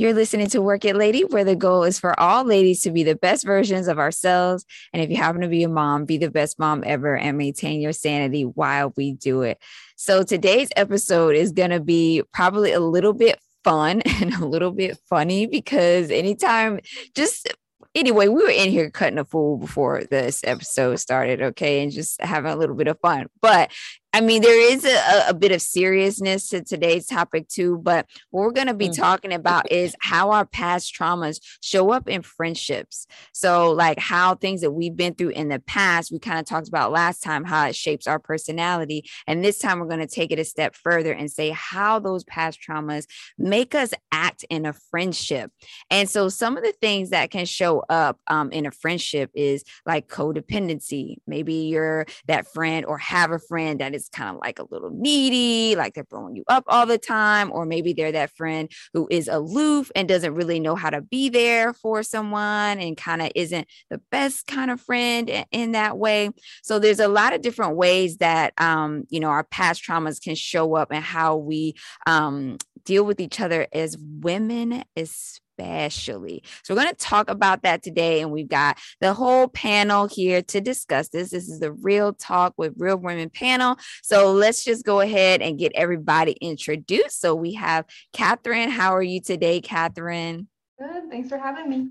You're 0.00 0.14
listening 0.14 0.46
to 0.46 0.62
Work 0.62 0.86
It 0.86 0.96
Lady, 0.96 1.26
where 1.26 1.44
the 1.44 1.54
goal 1.54 1.82
is 1.82 1.98
for 1.98 2.18
all 2.18 2.42
ladies 2.42 2.80
to 2.84 2.90
be 2.90 3.02
the 3.02 3.16
best 3.16 3.44
versions 3.44 3.86
of 3.86 3.98
ourselves. 3.98 4.64
And 4.94 5.02
if 5.02 5.10
you 5.10 5.18
happen 5.18 5.42
to 5.42 5.46
be 5.48 5.62
a 5.62 5.68
mom, 5.68 6.06
be 6.06 6.16
the 6.16 6.30
best 6.30 6.58
mom 6.58 6.82
ever 6.86 7.18
and 7.18 7.36
maintain 7.36 7.82
your 7.82 7.92
sanity 7.92 8.44
while 8.44 8.94
we 8.96 9.12
do 9.12 9.42
it. 9.42 9.58
So 9.96 10.22
today's 10.22 10.70
episode 10.74 11.36
is 11.36 11.52
going 11.52 11.68
to 11.68 11.80
be 11.80 12.22
probably 12.32 12.72
a 12.72 12.80
little 12.80 13.12
bit 13.12 13.40
fun 13.62 14.00
and 14.06 14.32
a 14.32 14.46
little 14.46 14.70
bit 14.70 14.96
funny 15.06 15.44
because 15.44 16.10
anytime 16.10 16.80
just 17.14 17.52
anyway, 17.94 18.28
we 18.28 18.42
were 18.42 18.50
in 18.50 18.70
here 18.70 18.90
cutting 18.90 19.18
a 19.18 19.24
fool 19.26 19.58
before 19.58 20.04
this 20.10 20.42
episode 20.44 20.96
started, 20.96 21.42
okay, 21.42 21.82
and 21.82 21.92
just 21.92 22.20
having 22.22 22.50
a 22.50 22.56
little 22.56 22.76
bit 22.76 22.88
of 22.88 22.98
fun. 23.00 23.26
But 23.42 23.70
I 24.12 24.20
mean, 24.20 24.42
there 24.42 24.72
is 24.72 24.84
a, 24.84 25.28
a, 25.28 25.34
bit 25.34 25.52
of 25.52 25.62
seriousness 25.62 26.48
to 26.48 26.62
today's 26.62 27.06
topic 27.06 27.46
too, 27.48 27.78
but 27.78 28.06
what 28.30 28.42
we're 28.42 28.50
going 28.50 28.66
to 28.66 28.74
be 28.74 28.88
mm-hmm. 28.88 29.00
talking 29.00 29.32
about 29.32 29.70
is 29.70 29.94
how 30.00 30.32
our 30.32 30.44
past 30.44 30.92
traumas 30.94 31.40
show 31.60 31.92
up 31.92 32.08
in 32.08 32.22
friendships. 32.22 33.06
So, 33.32 33.70
like 33.70 34.00
how 34.00 34.34
things 34.34 34.62
that 34.62 34.72
we've 34.72 34.96
been 34.96 35.14
through 35.14 35.30
in 35.30 35.48
the 35.48 35.60
past, 35.60 36.10
we 36.10 36.18
kind 36.18 36.40
of 36.40 36.44
talked 36.44 36.66
about 36.66 36.90
last 36.90 37.22
time, 37.22 37.44
how 37.44 37.68
it 37.68 37.76
shapes 37.76 38.08
our 38.08 38.18
personality. 38.18 39.08
And 39.28 39.44
this 39.44 39.58
time, 39.58 39.78
we're 39.78 39.86
going 39.86 40.00
to 40.00 40.08
take 40.08 40.32
it 40.32 40.40
a 40.40 40.44
step 40.44 40.74
further 40.74 41.12
and 41.12 41.30
say 41.30 41.50
how 41.50 42.00
those 42.00 42.24
past 42.24 42.58
traumas 42.68 43.06
make 43.38 43.76
us 43.76 43.94
act 44.10 44.44
in 44.50 44.66
a 44.66 44.72
friendship. 44.72 45.52
And 45.88 46.10
so, 46.10 46.28
some 46.28 46.56
of 46.56 46.64
the 46.64 46.74
things 46.80 47.10
that 47.10 47.30
can 47.30 47.46
show 47.46 47.84
up 47.88 48.18
um, 48.26 48.50
in 48.50 48.66
a 48.66 48.72
friendship 48.72 49.30
is 49.34 49.62
like 49.86 50.08
codependency. 50.08 51.18
Maybe 51.28 51.54
you're 51.54 52.06
that 52.26 52.48
friend 52.48 52.84
or 52.84 52.98
have 52.98 53.30
a 53.30 53.38
friend 53.38 53.78
that 53.80 53.94
is 53.94 53.99
is 54.00 54.08
kind 54.08 54.34
of 54.34 54.40
like 54.40 54.58
a 54.58 54.66
little 54.70 54.90
needy, 54.90 55.76
like 55.76 55.94
they're 55.94 56.04
blowing 56.04 56.36
you 56.36 56.44
up 56.48 56.64
all 56.66 56.86
the 56.86 56.98
time, 56.98 57.50
or 57.52 57.64
maybe 57.64 57.92
they're 57.92 58.12
that 58.12 58.30
friend 58.36 58.70
who 58.92 59.06
is 59.10 59.28
aloof 59.28 59.90
and 59.94 60.08
doesn't 60.08 60.34
really 60.34 60.60
know 60.60 60.74
how 60.74 60.90
to 60.90 61.00
be 61.00 61.28
there 61.28 61.72
for 61.72 62.02
someone 62.02 62.78
and 62.78 62.96
kind 62.96 63.22
of 63.22 63.30
isn't 63.34 63.68
the 63.90 64.00
best 64.10 64.46
kind 64.46 64.70
of 64.70 64.80
friend 64.80 65.30
in 65.50 65.72
that 65.72 65.98
way. 65.98 66.30
So 66.62 66.78
there's 66.78 67.00
a 67.00 67.08
lot 67.08 67.32
of 67.32 67.42
different 67.42 67.76
ways 67.76 68.18
that 68.18 68.52
um, 68.58 69.04
you 69.08 69.20
know 69.20 69.28
our 69.28 69.44
past 69.44 69.84
traumas 69.84 70.20
can 70.20 70.34
show 70.34 70.74
up 70.74 70.90
and 70.90 71.04
how 71.04 71.36
we 71.36 71.74
um, 72.06 72.58
deal 72.84 73.04
with 73.04 73.20
each 73.20 73.40
other 73.40 73.66
as 73.72 73.96
women, 73.98 74.84
especially 74.96 75.40
especially. 75.60 76.42
So 76.62 76.74
we're 76.74 76.82
going 76.82 76.94
to 76.94 77.04
talk 77.04 77.30
about 77.30 77.62
that 77.62 77.82
today. 77.82 78.20
And 78.20 78.30
we've 78.30 78.48
got 78.48 78.78
the 79.00 79.12
whole 79.12 79.48
panel 79.48 80.06
here 80.06 80.42
to 80.42 80.60
discuss 80.60 81.08
this. 81.08 81.30
This 81.30 81.48
is 81.48 81.60
the 81.60 81.72
Real 81.72 82.12
Talk 82.12 82.54
with 82.56 82.74
Real 82.76 82.96
Women 82.96 83.30
panel. 83.30 83.76
So 84.02 84.32
let's 84.32 84.64
just 84.64 84.84
go 84.84 85.00
ahead 85.00 85.42
and 85.42 85.58
get 85.58 85.72
everybody 85.74 86.32
introduced. 86.40 87.20
So 87.20 87.34
we 87.34 87.54
have 87.54 87.84
Catherine. 88.12 88.70
How 88.70 88.94
are 88.94 89.02
you 89.02 89.20
today, 89.20 89.60
Catherine? 89.60 90.48
Good. 90.78 91.10
Thanks 91.10 91.28
for 91.28 91.38
having 91.38 91.68
me. 91.68 91.90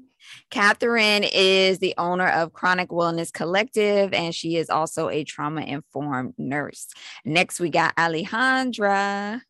Catherine 0.50 1.24
is 1.24 1.80
the 1.80 1.94
owner 1.98 2.28
of 2.28 2.52
Chronic 2.52 2.90
Wellness 2.90 3.32
Collective, 3.32 4.14
and 4.14 4.36
she 4.36 4.58
is 4.58 4.70
also 4.70 5.08
a 5.08 5.24
trauma 5.24 5.62
informed 5.62 6.34
nurse. 6.38 6.88
Next, 7.24 7.60
we 7.60 7.70
got 7.70 7.96
Alejandra. 7.96 9.42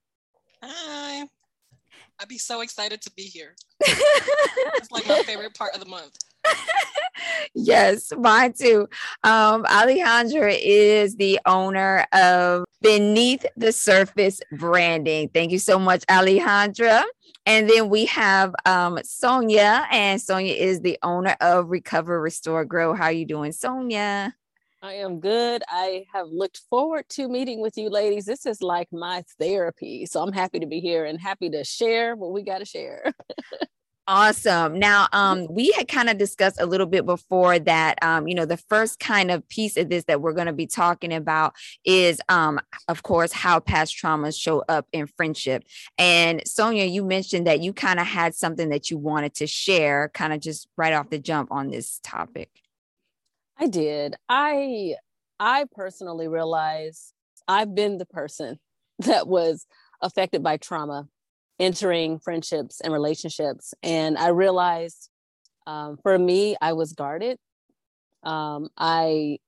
Hi. 0.61 1.27
I'd 2.21 2.27
be 2.27 2.37
so 2.37 2.61
excited 2.61 3.01
to 3.01 3.11
be 3.11 3.23
here. 3.23 3.55
it's 3.79 4.91
like 4.91 5.07
my 5.07 5.23
favorite 5.23 5.53
part 5.53 5.73
of 5.73 5.79
the 5.79 5.85
month. 5.85 6.17
yes, 7.53 8.11
mine 8.17 8.53
too. 8.53 8.89
Um, 9.23 9.63
Alejandra 9.63 10.57
is 10.61 11.15
the 11.15 11.39
owner 11.45 12.05
of 12.11 12.65
Beneath 12.81 13.45
the 13.55 13.71
Surface 13.71 14.41
Branding. 14.51 15.29
Thank 15.29 15.51
you 15.51 15.59
so 15.59 15.79
much, 15.79 16.05
Alejandra. 16.07 17.03
And 17.45 17.69
then 17.69 17.89
we 17.89 18.05
have 18.05 18.53
um, 18.65 18.99
Sonia, 19.03 19.87
and 19.89 20.21
Sonia 20.21 20.53
is 20.53 20.81
the 20.81 20.99
owner 21.01 21.35
of 21.39 21.69
Recover, 21.69 22.21
Restore, 22.21 22.65
Grow. 22.65 22.93
How 22.93 23.05
are 23.05 23.11
you 23.11 23.25
doing, 23.25 23.53
Sonia? 23.53 24.35
I 24.81 24.93
am 24.93 25.19
good. 25.19 25.61
I 25.67 26.05
have 26.13 26.27
looked 26.29 26.61
forward 26.69 27.05
to 27.09 27.27
meeting 27.27 27.61
with 27.61 27.77
you 27.77 27.89
ladies. 27.89 28.25
This 28.25 28.45
is 28.45 28.61
like 28.61 28.87
my 28.91 29.23
therapy. 29.37 30.05
So 30.05 30.21
I'm 30.21 30.31
happy 30.31 30.59
to 30.59 30.67
be 30.67 30.79
here 30.79 31.05
and 31.05 31.19
happy 31.19 31.49
to 31.49 31.63
share 31.65 32.15
what 32.15 32.31
we 32.31 32.43
got 32.43 32.59
to 32.59 32.65
share. 32.65 33.11
Awesome. 34.11 34.79
Now, 34.79 35.07
um, 35.13 35.45
we 35.51 35.69
had 35.77 35.87
kind 35.87 36.09
of 36.09 36.17
discussed 36.17 36.59
a 36.59 36.65
little 36.65 36.87
bit 36.87 37.05
before 37.05 37.59
that, 37.59 38.03
um, 38.03 38.27
you 38.27 38.33
know, 38.33 38.45
the 38.45 38.57
first 38.57 38.99
kind 38.99 39.29
of 39.29 39.47
piece 39.49 39.77
of 39.77 39.87
this 39.87 40.05
that 40.05 40.19
we're 40.19 40.33
going 40.33 40.47
to 40.47 40.51
be 40.51 40.65
talking 40.65 41.13
about 41.13 41.53
is, 41.85 42.19
um, 42.27 42.59
of 42.87 43.03
course, 43.03 43.31
how 43.31 43.59
past 43.59 43.95
traumas 43.95 44.35
show 44.35 44.63
up 44.67 44.87
in 44.93 45.05
friendship. 45.05 45.63
And 45.99 46.41
Sonia, 46.47 46.85
you 46.85 47.05
mentioned 47.05 47.45
that 47.45 47.61
you 47.61 47.71
kind 47.71 47.99
of 47.99 48.07
had 48.07 48.33
something 48.33 48.69
that 48.69 48.89
you 48.89 48.97
wanted 48.97 49.35
to 49.35 49.45
share, 49.45 50.09
kind 50.11 50.33
of 50.33 50.39
just 50.39 50.67
right 50.75 50.93
off 50.93 51.11
the 51.11 51.19
jump 51.19 51.51
on 51.51 51.69
this 51.69 51.99
topic. 52.01 52.49
I 53.59 53.67
did. 53.67 54.15
I 54.29 54.95
I 55.39 55.65
personally 55.71 56.27
realized 56.27 57.13
I've 57.47 57.75
been 57.75 57.97
the 57.97 58.05
person 58.05 58.59
that 58.99 59.27
was 59.27 59.65
affected 60.01 60.43
by 60.43 60.57
trauma 60.57 61.07
entering 61.59 62.19
friendships 62.19 62.79
and 62.79 62.93
relationships. 62.93 63.73
And 63.83 64.17
I 64.17 64.29
realized 64.29 65.09
um, 65.67 65.97
for 66.01 66.17
me, 66.17 66.55
I 66.61 66.73
was 66.73 66.93
guarded. 66.93 67.37
Um, 68.23 68.69
I 68.77 69.39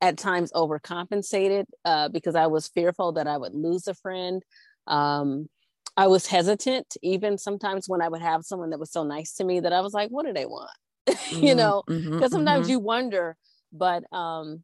at 0.00 0.18
times 0.18 0.52
overcompensated 0.52 1.64
uh, 1.84 2.08
because 2.10 2.34
I 2.34 2.46
was 2.46 2.68
fearful 2.68 3.12
that 3.12 3.26
I 3.26 3.38
would 3.38 3.54
lose 3.54 3.86
a 3.88 3.94
friend. 3.94 4.42
Um, 4.86 5.48
I 5.96 6.08
was 6.08 6.26
hesitant, 6.26 6.96
even 7.02 7.38
sometimes 7.38 7.88
when 7.88 8.02
I 8.02 8.08
would 8.08 8.20
have 8.20 8.44
someone 8.44 8.70
that 8.70 8.80
was 8.80 8.90
so 8.90 9.04
nice 9.04 9.34
to 9.34 9.44
me 9.44 9.60
that 9.60 9.72
I 9.72 9.80
was 9.80 9.94
like, 9.94 10.10
what 10.10 10.26
do 10.26 10.32
they 10.32 10.46
want? 10.46 10.70
Mm-hmm, 11.06 11.44
you 11.44 11.54
know, 11.54 11.82
because 11.86 12.02
mm-hmm, 12.02 12.26
sometimes 12.28 12.64
mm-hmm. 12.64 12.72
you 12.72 12.78
wonder 12.78 13.36
but 13.74 14.04
um 14.12 14.62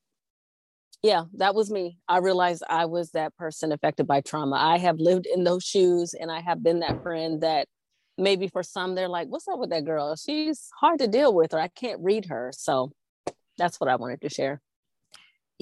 yeah 1.02 1.24
that 1.34 1.54
was 1.54 1.70
me. 1.70 1.98
I 2.08 2.18
realized 2.18 2.62
i 2.68 2.86
was 2.86 3.10
that 3.12 3.36
person 3.36 3.72
affected 3.72 4.06
by 4.06 4.20
trauma. 4.22 4.56
I 4.56 4.78
have 4.78 4.98
lived 4.98 5.26
in 5.26 5.44
those 5.44 5.64
shoes 5.64 6.14
and 6.14 6.30
i 6.30 6.40
have 6.40 6.62
been 6.62 6.80
that 6.80 7.02
friend 7.02 7.42
that 7.42 7.68
maybe 8.18 8.48
for 8.48 8.62
some 8.62 8.94
they're 8.94 9.08
like 9.08 9.28
what's 9.28 9.48
up 9.48 9.58
with 9.58 9.70
that 9.70 9.84
girl? 9.84 10.16
She's 10.16 10.68
hard 10.80 10.98
to 11.00 11.08
deal 11.08 11.34
with 11.34 11.52
or 11.54 11.60
i 11.60 11.68
can't 11.68 12.00
read 12.02 12.26
her. 12.26 12.52
So 12.54 12.92
that's 13.58 13.78
what 13.80 13.90
i 13.90 13.96
wanted 13.96 14.20
to 14.22 14.30
share 14.30 14.60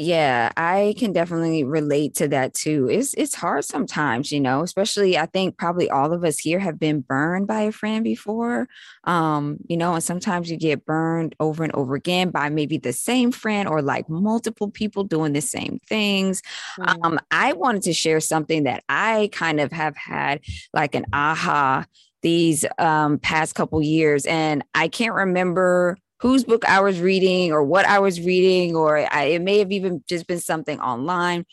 yeah, 0.00 0.52
I 0.56 0.94
can 0.96 1.12
definitely 1.12 1.64
relate 1.64 2.14
to 2.16 2.28
that 2.28 2.54
too. 2.54 2.88
It's 2.88 3.14
it's 3.14 3.34
hard 3.34 3.64
sometimes, 3.64 4.30
you 4.30 4.38
know, 4.38 4.62
especially 4.62 5.18
I 5.18 5.26
think 5.26 5.58
probably 5.58 5.90
all 5.90 6.12
of 6.12 6.22
us 6.22 6.38
here 6.38 6.60
have 6.60 6.78
been 6.78 7.00
burned 7.00 7.48
by 7.48 7.62
a 7.62 7.72
friend 7.72 8.04
before. 8.04 8.68
Um, 9.02 9.56
you 9.66 9.76
know, 9.76 9.94
and 9.94 10.04
sometimes 10.04 10.52
you 10.52 10.56
get 10.56 10.86
burned 10.86 11.34
over 11.40 11.64
and 11.64 11.74
over 11.74 11.96
again 11.96 12.30
by 12.30 12.48
maybe 12.48 12.78
the 12.78 12.92
same 12.92 13.32
friend 13.32 13.68
or 13.68 13.82
like 13.82 14.08
multiple 14.08 14.70
people 14.70 15.02
doing 15.02 15.32
the 15.32 15.40
same 15.40 15.80
things. 15.88 16.42
Mm-hmm. 16.78 17.02
Um, 17.02 17.18
I 17.32 17.54
wanted 17.54 17.82
to 17.82 17.92
share 17.92 18.20
something 18.20 18.62
that 18.62 18.84
I 18.88 19.30
kind 19.32 19.58
of 19.58 19.72
have 19.72 19.96
had 19.96 20.42
like 20.72 20.94
an 20.94 21.06
aha 21.12 21.86
these 22.22 22.64
um 22.78 23.18
past 23.18 23.56
couple 23.56 23.82
years 23.82 24.26
and 24.26 24.64
I 24.74 24.88
can't 24.88 25.14
remember 25.14 25.98
whose 26.20 26.44
book 26.44 26.68
I 26.68 26.80
was 26.80 27.00
reading 27.00 27.52
or 27.52 27.62
what 27.62 27.86
I 27.86 27.98
was 27.98 28.20
reading, 28.20 28.74
or 28.76 28.98
I, 29.12 29.24
it 29.24 29.42
may 29.42 29.58
have 29.58 29.72
even 29.72 30.02
just 30.08 30.26
been 30.26 30.40
something 30.40 30.80
online. 30.80 31.44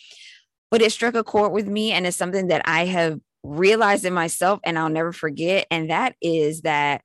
But 0.72 0.82
it 0.82 0.92
struck 0.92 1.16
a 1.16 1.24
chord 1.24 1.52
with 1.52 1.68
me, 1.68 1.92
and 1.92 2.08
it's 2.08 2.18
something 2.18 2.48
that 2.48 2.64
I 2.66 2.86
have 2.86 3.20
realized 3.44 4.06
in 4.06 4.14
myself, 4.14 4.60
and 4.64 4.78
I'll 4.78 4.90
never 4.90 5.14
forget. 5.14 5.68
And 5.70 5.90
that 5.90 6.16
is 6.22 6.62
that 6.62 7.02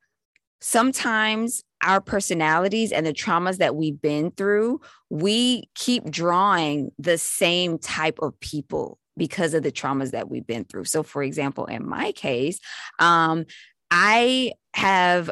sometimes 0.60 1.62
our 1.82 2.00
personalities 2.00 2.92
and 2.92 3.06
the 3.06 3.12
traumas 3.12 3.58
that 3.58 3.76
we've 3.76 4.00
been 4.00 4.30
through, 4.32 4.80
we 5.08 5.64
keep 5.74 6.10
drawing 6.10 6.90
the 6.98 7.18
same 7.18 7.78
type 7.78 8.18
of 8.20 8.38
people 8.40 8.98
because 9.16 9.54
of 9.54 9.62
the 9.62 9.72
traumas 9.72 10.12
that 10.12 10.30
we've 10.30 10.46
been 10.46 10.64
through. 10.64 10.84
So, 10.84 11.02
for 11.02 11.22
example, 11.22 11.66
in 11.66 11.86
my 11.86 12.12
case, 12.12 12.58
um, 12.98 13.44
I 13.90 14.52
have 14.74 15.30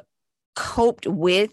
coped 0.57 1.07
with 1.07 1.53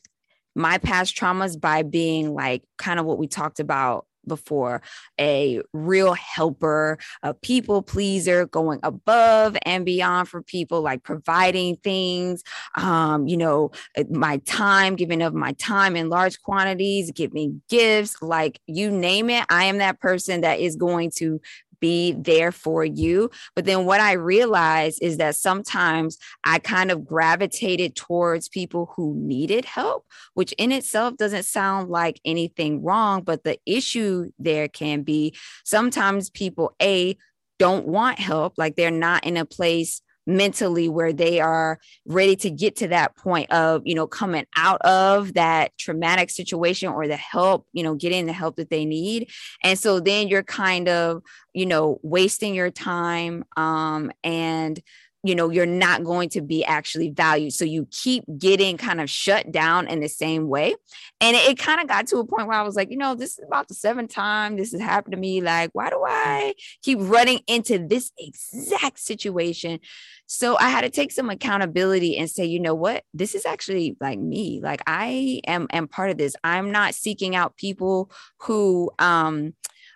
my 0.55 0.77
past 0.77 1.15
traumas 1.15 1.59
by 1.59 1.83
being 1.83 2.33
like 2.33 2.63
kind 2.77 2.99
of 2.99 3.05
what 3.05 3.17
we 3.17 3.27
talked 3.27 3.59
about 3.59 4.05
before 4.27 4.81
a 5.19 5.61
real 5.73 6.13
helper, 6.13 6.97
a 7.23 7.33
people 7.33 7.81
pleaser, 7.81 8.45
going 8.45 8.79
above 8.83 9.57
and 9.65 9.85
beyond 9.85 10.27
for 10.27 10.41
people, 10.41 10.81
like 10.81 11.03
providing 11.03 11.75
things, 11.77 12.43
um, 12.75 13.27
you 13.27 13.37
know, 13.37 13.71
uh, 13.97 14.03
my 14.09 14.37
time, 14.45 14.95
giving 14.95 15.21
of 15.21 15.33
my 15.33 15.53
time 15.53 15.95
in 15.95 16.09
large 16.09 16.41
quantities, 16.41 17.11
giving 17.11 17.61
gifts, 17.69 18.21
like 18.21 18.59
you 18.67 18.91
name 18.91 19.29
it. 19.29 19.45
I 19.49 19.65
am 19.65 19.77
that 19.77 19.99
person 19.99 20.41
that 20.41 20.59
is 20.59 20.75
going 20.75 21.11
to 21.17 21.39
be 21.79 22.13
there 22.13 22.51
for 22.51 22.83
you. 22.83 23.29
But 23.55 23.65
then 23.65 23.85
what 23.85 24.01
I 24.01 24.13
realized 24.13 24.99
is 25.01 25.17
that 25.17 25.35
sometimes 25.35 26.17
I 26.43 26.59
kind 26.59 26.91
of 26.91 27.05
gravitated 27.05 27.95
towards 27.95 28.49
people 28.49 28.93
who 28.95 29.15
needed 29.15 29.65
help, 29.65 30.05
which 30.33 30.53
in 30.53 30.71
itself 30.71 31.17
doesn't 31.17 31.43
sound 31.43 31.89
like 31.89 32.19
anything 32.25 32.83
wrong. 32.83 33.23
But 33.23 33.43
the 33.43 33.59
issue 33.65 34.31
there 34.39 34.67
can 34.67 35.03
be 35.03 35.35
sometimes 35.63 36.29
people, 36.29 36.75
A, 36.81 37.17
don't 37.57 37.87
want 37.87 38.19
help, 38.19 38.53
like 38.57 38.75
they're 38.75 38.91
not 38.91 39.25
in 39.25 39.37
a 39.37 39.45
place 39.45 40.01
mentally 40.25 40.89
where 40.89 41.13
they 41.13 41.39
are 41.39 41.79
ready 42.05 42.35
to 42.35 42.49
get 42.49 42.75
to 42.77 42.87
that 42.87 43.15
point 43.15 43.51
of 43.51 43.81
you 43.85 43.95
know 43.95 44.07
coming 44.07 44.45
out 44.55 44.81
of 44.81 45.33
that 45.33 45.77
traumatic 45.77 46.29
situation 46.29 46.89
or 46.89 47.07
the 47.07 47.17
help 47.17 47.67
you 47.73 47.83
know 47.83 47.95
getting 47.95 48.25
the 48.25 48.33
help 48.33 48.55
that 48.55 48.69
they 48.69 48.85
need. 48.85 49.29
And 49.63 49.77
so 49.77 49.99
then 49.99 50.27
you're 50.27 50.43
kind 50.43 50.87
of 50.87 51.21
you 51.53 51.65
know 51.65 51.99
wasting 52.03 52.53
your 52.53 52.71
time 52.71 53.45
um 53.57 54.11
and 54.23 54.81
you 55.25 55.33
know 55.33 55.49
you're 55.49 55.65
not 55.65 56.03
going 56.03 56.29
to 56.29 56.41
be 56.41 56.63
actually 56.63 57.09
valued. 57.09 57.53
So 57.53 57.65
you 57.65 57.87
keep 57.89 58.23
getting 58.37 58.77
kind 58.77 59.01
of 59.01 59.09
shut 59.09 59.51
down 59.51 59.87
in 59.87 59.99
the 59.99 60.07
same 60.07 60.47
way. 60.47 60.75
And 61.19 61.35
it, 61.35 61.49
it 61.49 61.57
kind 61.57 61.81
of 61.81 61.87
got 61.87 62.07
to 62.07 62.17
a 62.17 62.25
point 62.25 62.47
where 62.47 62.57
i 62.57 62.61
was 62.61 62.75
like 62.75 62.91
you 62.91 62.97
know 62.97 63.15
this 63.15 63.37
is 63.37 63.45
about 63.45 63.67
the 63.67 63.73
seventh 63.73 64.11
time 64.11 64.55
this 64.55 64.71
has 64.71 64.81
happened 64.81 65.13
to 65.13 65.19
me. 65.19 65.41
Like 65.41 65.71
why 65.73 65.89
do 65.89 66.03
i 66.05 66.53
keep 66.83 66.99
running 67.01 67.39
into 67.47 67.79
this 67.79 68.11
exact 68.19 68.99
situation? 68.99 69.79
So 70.27 70.57
i 70.57 70.69
had 70.69 70.81
to 70.81 70.89
take 70.89 71.11
some 71.11 71.29
accountability 71.29 72.17
and 72.17 72.29
say 72.29 72.45
you 72.45 72.59
know 72.59 72.75
what? 72.75 73.03
This 73.13 73.33
is 73.33 73.45
actually 73.45 73.97
like 73.99 74.19
me. 74.19 74.59
Like 74.61 74.81
i 74.85 75.41
am 75.47 75.67
am 75.71 75.87
part 75.87 76.11
of 76.11 76.17
this. 76.17 76.35
I'm 76.43 76.71
not 76.71 76.93
seeking 76.93 77.35
out 77.35 77.57
people 77.57 78.11
who 78.41 78.91
um 78.99 79.53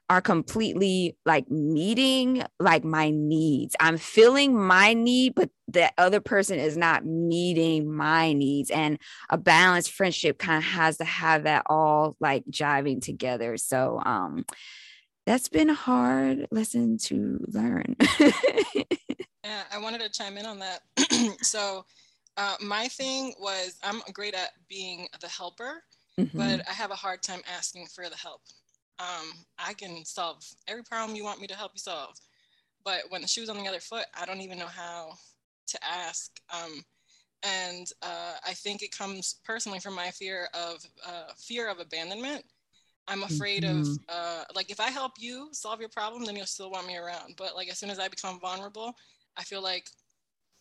are 0.10 0.22
completely 0.22 1.16
like 1.26 1.50
meeting 1.52 2.44
like 2.60 2.84
my 2.84 3.12
needs. 3.12 3.76
I'm 3.80 3.98
filling 3.98 4.60
my 4.60 4.94
need, 4.94 5.36
but 5.36 5.52
the 5.68 5.92
other 6.00 6.20
person 6.20 6.58
is 6.58 6.76
not 6.76 7.06
meeting 7.06 7.94
my 7.94 8.34
needs. 8.34 8.72
And 8.72 8.98
a 9.30 9.38
balanced 9.38 9.92
friendship 9.92 10.40
kind 10.40 10.58
of 10.58 10.64
has 10.64 10.98
to 10.98 11.06
have 11.06 11.44
that 11.44 11.64
all 11.68 12.16
like 12.20 12.44
jiving 12.50 13.02
together. 13.02 13.56
So 13.58 14.02
um 14.04 14.46
that's 15.28 15.48
been 15.48 15.70
a 15.70 15.76
hard 15.76 16.48
lesson 16.50 16.98
to 16.98 17.40
learn. 17.48 17.96
yeah, 18.20 19.62
I 19.72 19.78
wanted 19.78 20.02
to 20.02 20.10
chime 20.10 20.38
in 20.38 20.46
on 20.48 20.58
that. 20.58 20.82
so 21.44 21.86
uh, 22.36 22.56
my 22.62 22.88
thing 22.88 23.36
was 23.40 23.78
I'm 23.84 24.02
great 24.14 24.34
at 24.34 24.54
being 24.68 25.08
the 25.22 25.28
helper, 25.28 25.84
mm-hmm. 26.20 26.36
but 26.36 26.68
I 26.68 26.74
have 26.74 26.90
a 26.90 26.96
hard 26.96 27.22
time 27.22 27.42
asking 27.56 27.88
for 27.94 28.10
the 28.10 28.16
help 28.16 28.42
um, 29.00 29.32
I 29.58 29.74
can 29.74 30.04
solve 30.06 30.46
every 30.68 30.84
problem 30.84 31.16
you 31.16 31.24
want 31.24 31.42
me 31.42 31.48
to 31.48 31.56
help 31.56 31.72
you 31.74 31.80
solve. 31.80 32.16
But 32.84 33.04
when 33.10 33.22
the 33.22 33.28
shoe's 33.28 33.50
on 33.50 33.58
the 33.58 33.68
other 33.68 33.80
foot, 33.80 34.06
I 34.20 34.26
don't 34.26 34.42
even 34.42 34.58
know 34.58 34.68
how 34.68 35.14
to 35.68 35.80
ask. 35.84 36.40
Um, 36.54 36.84
and 37.44 37.92
uh, 38.02 38.34
I 38.46 38.54
think 38.54 38.82
it 38.82 38.96
comes 38.96 39.36
personally 39.46 39.80
from 39.80 39.96
my 39.96 40.12
fear 40.12 40.50
of 40.54 40.84
uh, 41.06 41.32
fear 41.38 41.70
of 41.70 41.80
abandonment. 41.80 42.44
I'm 43.08 43.24
afraid 43.24 43.64
mm-hmm. 43.64 43.82
of 43.82 44.00
uh, 44.10 44.44
like 44.54 44.70
if 44.70 44.80
I 44.80 44.90
help 44.90 45.14
you 45.18 45.50
solve 45.52 45.80
your 45.80 45.90
problem, 45.90 46.26
then 46.26 46.36
you'll 46.36 46.46
still 46.46 46.70
want 46.70 46.88
me 46.88 46.98
around. 46.98 47.36
But 47.38 47.56
like 47.56 47.70
as 47.70 47.80
soon 47.80 47.90
as 47.90 48.00
I 48.00 48.08
become 48.08 48.40
vulnerable, 48.40 48.94
I 49.38 49.44
feel 49.44 49.64
like 49.64 49.90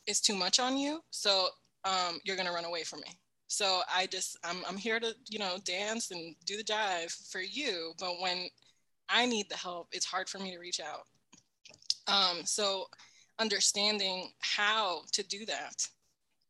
it's 0.07 0.21
too 0.21 0.35
much 0.35 0.59
on 0.59 0.79
you, 0.79 1.01
so 1.11 1.49
um, 1.85 2.21
you're 2.25 2.37
gonna 2.37 2.53
run 2.53 2.65
away 2.65 2.85
from 2.85 3.01
me. 3.01 3.19
So 3.49 3.81
I 3.93 4.07
just 4.07 4.39
I'm 4.45 4.59
I'm 4.69 4.77
here 4.77 5.01
to 5.01 5.15
you 5.29 5.39
know 5.39 5.57
dance 5.65 6.11
and 6.11 6.37
do 6.45 6.57
the 6.57 6.65
jive 6.65 7.11
for 7.31 7.41
you, 7.41 7.93
but 7.99 8.21
when 8.21 8.47
I 9.09 9.27
need 9.27 9.49
the 9.49 9.57
help, 9.57 9.89
it's 9.93 10.05
hard 10.05 10.29
for 10.29 10.39
me 10.39 10.53
to 10.53 10.59
reach 10.59 10.81
out. 10.81 11.07
Um, 12.07 12.45
so 12.45 12.87
understanding 13.39 14.29
how 14.41 15.03
to 15.13 15.27
do 15.27 15.47
that, 15.47 15.87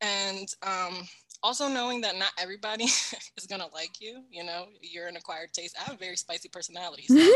and 0.01 0.53
um, 0.63 1.07
also 1.43 1.69
knowing 1.69 2.01
that 2.01 2.17
not 2.19 2.31
everybody 2.39 2.85
is 3.37 3.47
gonna 3.49 3.69
like 3.73 4.01
you. 4.01 4.25
You 4.31 4.45
know, 4.45 4.67
you're 4.81 5.07
an 5.07 5.17
acquired 5.17 5.53
taste. 5.53 5.77
I 5.79 5.85
have 5.85 5.95
a 5.95 5.99
very 5.99 6.17
spicy 6.17 6.49
personality. 6.49 7.05
So, 7.07 7.33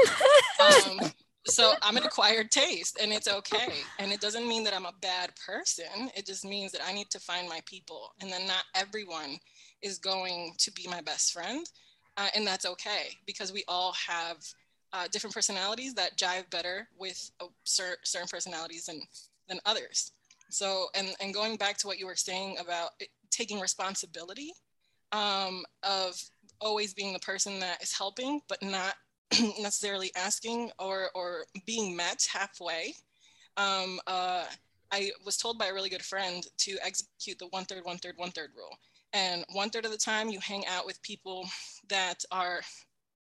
um, 0.64 1.12
so 1.46 1.74
I'm 1.82 1.96
an 1.96 2.04
acquired 2.04 2.50
taste 2.50 2.98
and 3.02 3.12
it's 3.12 3.28
okay. 3.28 3.72
And 3.98 4.12
it 4.12 4.20
doesn't 4.20 4.46
mean 4.46 4.64
that 4.64 4.74
I'm 4.74 4.86
a 4.86 4.94
bad 5.00 5.32
person. 5.44 6.10
It 6.16 6.26
just 6.26 6.44
means 6.44 6.72
that 6.72 6.82
I 6.86 6.92
need 6.92 7.10
to 7.10 7.20
find 7.20 7.48
my 7.48 7.60
people. 7.66 8.12
And 8.20 8.30
then 8.30 8.46
not 8.46 8.64
everyone 8.74 9.38
is 9.82 9.98
going 9.98 10.54
to 10.58 10.70
be 10.72 10.86
my 10.88 11.00
best 11.00 11.32
friend. 11.32 11.66
Uh, 12.16 12.28
and 12.34 12.46
that's 12.46 12.66
okay 12.66 13.16
because 13.26 13.52
we 13.52 13.64
all 13.68 13.92
have 13.92 14.36
uh, 14.92 15.08
different 15.10 15.34
personalities 15.34 15.94
that 15.94 16.16
jive 16.18 16.48
better 16.50 16.88
with 16.98 17.30
uh, 17.40 17.46
cer- 17.64 17.96
certain 18.04 18.28
personalities 18.28 18.86
than, 18.86 19.00
than 19.48 19.58
others. 19.64 20.12
So, 20.50 20.88
and, 20.94 21.08
and 21.20 21.32
going 21.32 21.56
back 21.56 21.78
to 21.78 21.86
what 21.86 21.98
you 21.98 22.06
were 22.06 22.16
saying 22.16 22.58
about 22.60 22.90
it, 23.00 23.08
taking 23.30 23.58
responsibility 23.58 24.52
um, 25.12 25.64
of 25.82 26.22
always 26.60 26.92
being 26.92 27.14
the 27.14 27.18
person 27.18 27.58
that 27.60 27.82
is 27.82 27.96
helping, 27.96 28.40
but 28.48 28.62
not 28.62 28.94
necessarily 29.40 30.10
asking 30.14 30.70
or, 30.78 31.08
or 31.14 31.46
being 31.66 31.96
met 31.96 32.26
halfway. 32.30 32.94
Um, 33.56 33.98
uh, 34.06 34.44
I 34.90 35.10
was 35.24 35.38
told 35.38 35.58
by 35.58 35.66
a 35.66 35.74
really 35.74 35.88
good 35.88 36.02
friend 36.02 36.46
to 36.58 36.76
execute 36.82 37.38
the 37.38 37.46
one 37.46 37.64
third, 37.64 37.84
one 37.84 37.96
third, 37.96 38.14
one 38.16 38.30
third 38.30 38.50
rule. 38.54 38.76
And 39.12 39.44
one 39.52 39.70
third 39.70 39.84
of 39.84 39.90
the 39.90 39.98
time, 39.98 40.30
you 40.30 40.40
hang 40.40 40.66
out 40.66 40.86
with 40.86 41.02
people 41.02 41.46
that 41.88 42.24
are, 42.30 42.62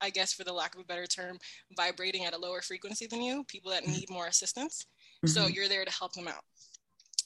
I 0.02 0.10
guess, 0.10 0.34
for 0.34 0.44
the 0.44 0.54
lack 0.54 0.76
of 0.76 0.82
a 0.82 0.86
better 0.86 1.08
term, 1.08 1.40
vibrating 1.76 2.26
at 2.26 2.34
a 2.34 2.38
lower 2.38 2.62
frequency 2.62 3.08
than 3.08 3.22
you, 3.22 3.44
people 3.48 3.72
that 3.72 3.88
need 3.88 4.10
more 4.10 4.28
assistance. 4.28 4.86
Mm-hmm. 5.26 5.28
So 5.28 5.48
you're 5.48 5.68
there 5.68 5.86
to 5.86 5.92
help 5.92 6.14
them 6.14 6.28
out. 6.28 6.44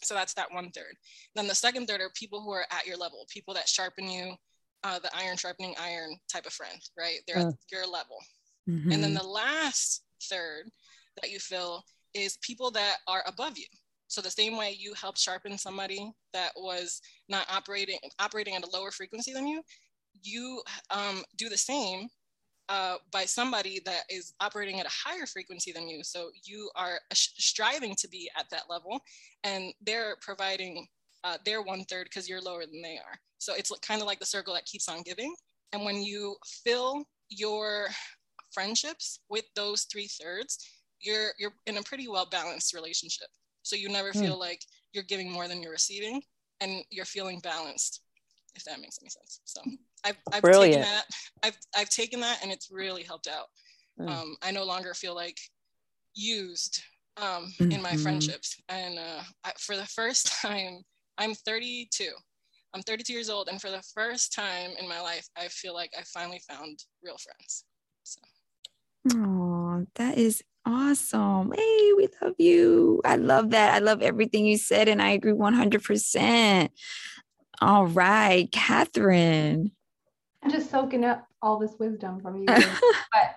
So 0.01 0.13
that's 0.13 0.33
that 0.33 0.51
one 0.51 0.71
third. 0.71 0.95
Then 1.35 1.47
the 1.47 1.55
second 1.55 1.87
third 1.87 2.01
are 2.01 2.09
people 2.13 2.41
who 2.41 2.51
are 2.51 2.65
at 2.71 2.85
your 2.85 2.97
level, 2.97 3.25
people 3.29 3.53
that 3.53 3.69
sharpen 3.69 4.09
you, 4.09 4.35
uh, 4.83 4.99
the 4.99 5.09
iron 5.15 5.37
sharpening 5.37 5.75
iron 5.79 6.17
type 6.31 6.45
of 6.45 6.53
friend, 6.53 6.77
right? 6.97 7.19
They're 7.27 7.37
at 7.37 7.53
your 7.71 7.87
level. 7.87 8.17
Mm-hmm. 8.69 8.91
And 8.91 9.03
then 9.03 9.13
mm-hmm. 9.13 9.25
the 9.25 9.29
last 9.29 10.03
third 10.23 10.69
that 11.21 11.31
you 11.31 11.39
fill 11.39 11.83
is 12.13 12.37
people 12.41 12.71
that 12.71 12.97
are 13.07 13.23
above 13.25 13.57
you. 13.57 13.65
So 14.07 14.21
the 14.21 14.29
same 14.29 14.57
way 14.57 14.75
you 14.77 14.93
help 14.93 15.17
sharpen 15.17 15.57
somebody 15.57 16.11
that 16.33 16.51
was 16.55 17.01
not 17.29 17.47
operating 17.51 17.99
operating 18.19 18.55
at 18.55 18.65
a 18.65 18.69
lower 18.69 18.91
frequency 18.91 19.33
than 19.33 19.47
you, 19.47 19.61
you 20.21 20.61
um, 20.91 21.23
do 21.37 21.49
the 21.49 21.57
same 21.57 22.09
uh, 22.69 22.97
by 23.11 23.25
somebody 23.25 23.81
that 23.85 24.03
is 24.09 24.33
operating 24.39 24.79
at 24.79 24.85
a 24.85 24.89
higher 24.89 25.25
frequency 25.25 25.71
than 25.71 25.87
you. 25.87 26.03
So 26.03 26.29
you 26.45 26.69
are 26.75 26.99
striving 27.13 27.95
to 27.95 28.07
be 28.07 28.29
at 28.37 28.49
that 28.51 28.63
level, 28.69 28.99
and 29.43 29.73
they're 29.81 30.15
providing 30.21 30.87
uh, 31.23 31.37
their 31.45 31.61
one 31.61 31.83
third 31.85 32.05
because 32.05 32.29
you're 32.29 32.41
lower 32.41 32.65
than 32.65 32.81
they 32.81 32.97
are. 32.97 33.19
So 33.37 33.53
it's 33.55 33.71
kind 33.79 34.01
of 34.01 34.07
like 34.07 34.19
the 34.19 34.25
circle 34.25 34.53
that 34.53 34.65
keeps 34.65 34.87
on 34.87 35.01
giving. 35.01 35.33
And 35.73 35.83
when 35.83 36.01
you 36.01 36.35
fill 36.63 37.03
your 37.29 37.87
friendships 38.51 39.19
with 39.29 39.45
those 39.55 39.83
three 39.91 40.07
thirds, 40.07 40.57
you're 40.99 41.31
you're 41.37 41.53
in 41.67 41.77
a 41.77 41.83
pretty 41.83 42.07
well 42.07 42.27
balanced 42.29 42.73
relationship. 42.73 43.27
So 43.63 43.75
you 43.75 43.89
never 43.89 44.13
feel 44.13 44.35
mm. 44.35 44.39
like 44.39 44.61
you're 44.93 45.03
giving 45.03 45.31
more 45.31 45.47
than 45.47 45.61
you're 45.61 45.71
receiving, 45.71 46.21
and 46.61 46.83
you're 46.89 47.05
feeling 47.05 47.39
balanced. 47.39 48.01
If 48.55 48.63
that 48.65 48.79
makes 48.79 48.99
any 49.01 49.09
sense. 49.09 49.41
So 49.45 49.61
I've 50.03 50.17
I've 50.31 50.43
taken 50.43 50.81
that 50.81 51.05
I've 51.43 51.57
I've 51.75 51.89
taken 51.89 52.19
that, 52.21 52.43
and 52.43 52.51
it's 52.51 52.69
really 52.71 53.03
helped 53.03 53.27
out. 53.27 53.47
Mm. 53.99 54.09
Um, 54.09 54.35
I 54.41 54.51
no 54.51 54.63
longer 54.63 54.93
feel 54.93 55.15
like 55.15 55.37
used 56.15 56.81
um, 57.17 57.53
mm-hmm. 57.59 57.71
in 57.71 57.81
my 57.81 57.91
mm-hmm. 57.91 58.03
friendships, 58.03 58.59
and 58.69 58.99
uh, 58.99 59.21
I, 59.43 59.51
for 59.59 59.75
the 59.75 59.85
first 59.85 60.31
time, 60.41 60.81
I'm 61.17 61.33
32. 61.33 62.09
I'm 62.75 62.81
32 62.81 63.13
years 63.13 63.29
old, 63.29 63.49
and 63.49 63.61
for 63.61 63.69
the 63.69 63.83
first 63.93 64.33
time 64.33 64.71
in 64.79 64.89
my 64.89 64.99
life, 64.99 65.27
I 65.37 65.47
feel 65.47 65.75
like 65.75 65.91
I 65.97 66.01
finally 66.11 66.41
found 66.49 66.79
real 67.03 67.17
friends. 67.17 67.65
So. 68.03 68.21
Oh, 69.15 69.85
that 69.95 70.17
is 70.17 70.41
awesome. 70.65 71.51
Hey, 71.55 71.91
we 71.97 72.07
love 72.21 72.35
you. 72.37 73.01
I 73.05 73.15
love 73.15 73.51
that. 73.51 73.73
I 73.73 73.79
love 73.79 74.01
everything 74.01 74.45
you 74.45 74.57
said, 74.57 74.87
and 74.87 75.01
I 75.01 75.11
agree 75.11 75.33
100%. 75.33 76.69
All 77.61 77.85
right, 77.85 78.51
Catherine. 78.51 79.71
I'm 80.43 80.51
just 80.51 80.69
soaking 80.69 81.05
up 81.05 81.25
all 81.41 81.59
this 81.59 81.75
wisdom 81.79 82.19
from 82.19 82.37
you. 82.37 82.45
but 82.45 83.35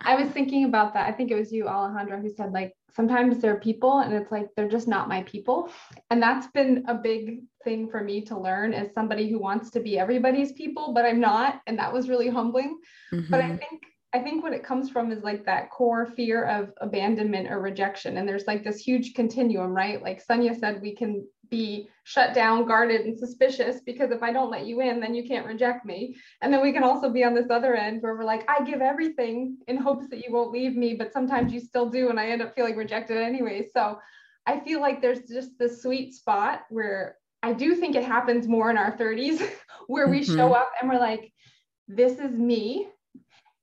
I 0.00 0.14
was 0.14 0.28
thinking 0.30 0.64
about 0.64 0.94
that. 0.94 1.08
I 1.08 1.12
think 1.12 1.30
it 1.30 1.36
was 1.36 1.52
you, 1.52 1.64
Alejandra, 1.64 2.20
who 2.20 2.30
said, 2.30 2.52
like, 2.52 2.74
sometimes 2.90 3.40
there 3.40 3.54
are 3.54 3.60
people 3.60 4.00
and 4.00 4.12
it's 4.12 4.32
like 4.32 4.48
they're 4.56 4.68
just 4.68 4.88
not 4.88 5.08
my 5.08 5.22
people. 5.22 5.70
And 6.10 6.22
that's 6.22 6.46
been 6.48 6.84
a 6.88 6.94
big 6.94 7.42
thing 7.62 7.88
for 7.88 8.02
me 8.02 8.22
to 8.22 8.38
learn 8.38 8.74
as 8.74 8.92
somebody 8.92 9.30
who 9.30 9.38
wants 9.38 9.70
to 9.70 9.80
be 9.80 9.98
everybody's 9.98 10.52
people, 10.52 10.92
but 10.92 11.04
I'm 11.04 11.20
not. 11.20 11.60
And 11.66 11.78
that 11.78 11.92
was 11.92 12.08
really 12.08 12.28
humbling. 12.28 12.78
Mm-hmm. 13.12 13.30
But 13.30 13.40
I 13.40 13.44
mm-hmm. 13.44 13.56
think 13.56 13.82
I 14.14 14.20
think 14.20 14.42
what 14.42 14.54
it 14.54 14.64
comes 14.64 14.88
from 14.88 15.12
is 15.12 15.22
like 15.22 15.44
that 15.44 15.70
core 15.70 16.06
fear 16.06 16.44
of 16.44 16.72
abandonment 16.80 17.50
or 17.50 17.60
rejection. 17.60 18.16
And 18.16 18.26
there's 18.26 18.46
like 18.46 18.64
this 18.64 18.78
huge 18.78 19.12
continuum, 19.12 19.74
right? 19.74 20.02
Like 20.02 20.22
Sonia 20.22 20.54
said, 20.54 20.80
we 20.80 20.96
can 20.96 21.26
be 21.50 21.88
shut 22.04 22.34
down, 22.34 22.66
guarded, 22.66 23.02
and 23.02 23.18
suspicious 23.18 23.80
because 23.84 24.10
if 24.10 24.22
I 24.22 24.32
don't 24.32 24.50
let 24.50 24.66
you 24.66 24.80
in, 24.80 24.98
then 25.00 25.14
you 25.14 25.28
can't 25.28 25.46
reject 25.46 25.84
me. 25.84 26.16
And 26.40 26.52
then 26.52 26.62
we 26.62 26.72
can 26.72 26.84
also 26.84 27.10
be 27.10 27.22
on 27.22 27.34
this 27.34 27.50
other 27.50 27.74
end 27.74 28.00
where 28.00 28.14
we're 28.14 28.24
like, 28.24 28.48
I 28.50 28.64
give 28.64 28.80
everything 28.80 29.58
in 29.68 29.76
hopes 29.76 30.08
that 30.08 30.24
you 30.24 30.32
won't 30.32 30.52
leave 30.52 30.74
me, 30.74 30.94
but 30.94 31.12
sometimes 31.12 31.52
you 31.52 31.60
still 31.60 31.90
do. 31.90 32.08
And 32.08 32.18
I 32.18 32.28
end 32.28 32.40
up 32.40 32.54
feeling 32.54 32.76
rejected 32.76 33.18
anyway. 33.18 33.68
So 33.74 33.98
I 34.46 34.60
feel 34.60 34.80
like 34.80 35.02
there's 35.02 35.28
just 35.28 35.58
this 35.58 35.82
sweet 35.82 36.14
spot 36.14 36.62
where 36.70 37.16
I 37.42 37.52
do 37.52 37.76
think 37.76 37.94
it 37.94 38.04
happens 38.04 38.48
more 38.48 38.70
in 38.70 38.78
our 38.78 38.96
30s 38.96 39.46
where 39.86 40.08
we 40.08 40.20
mm-hmm. 40.20 40.34
show 40.34 40.54
up 40.54 40.70
and 40.80 40.88
we're 40.88 40.98
like, 40.98 41.30
this 41.88 42.18
is 42.18 42.32
me 42.32 42.88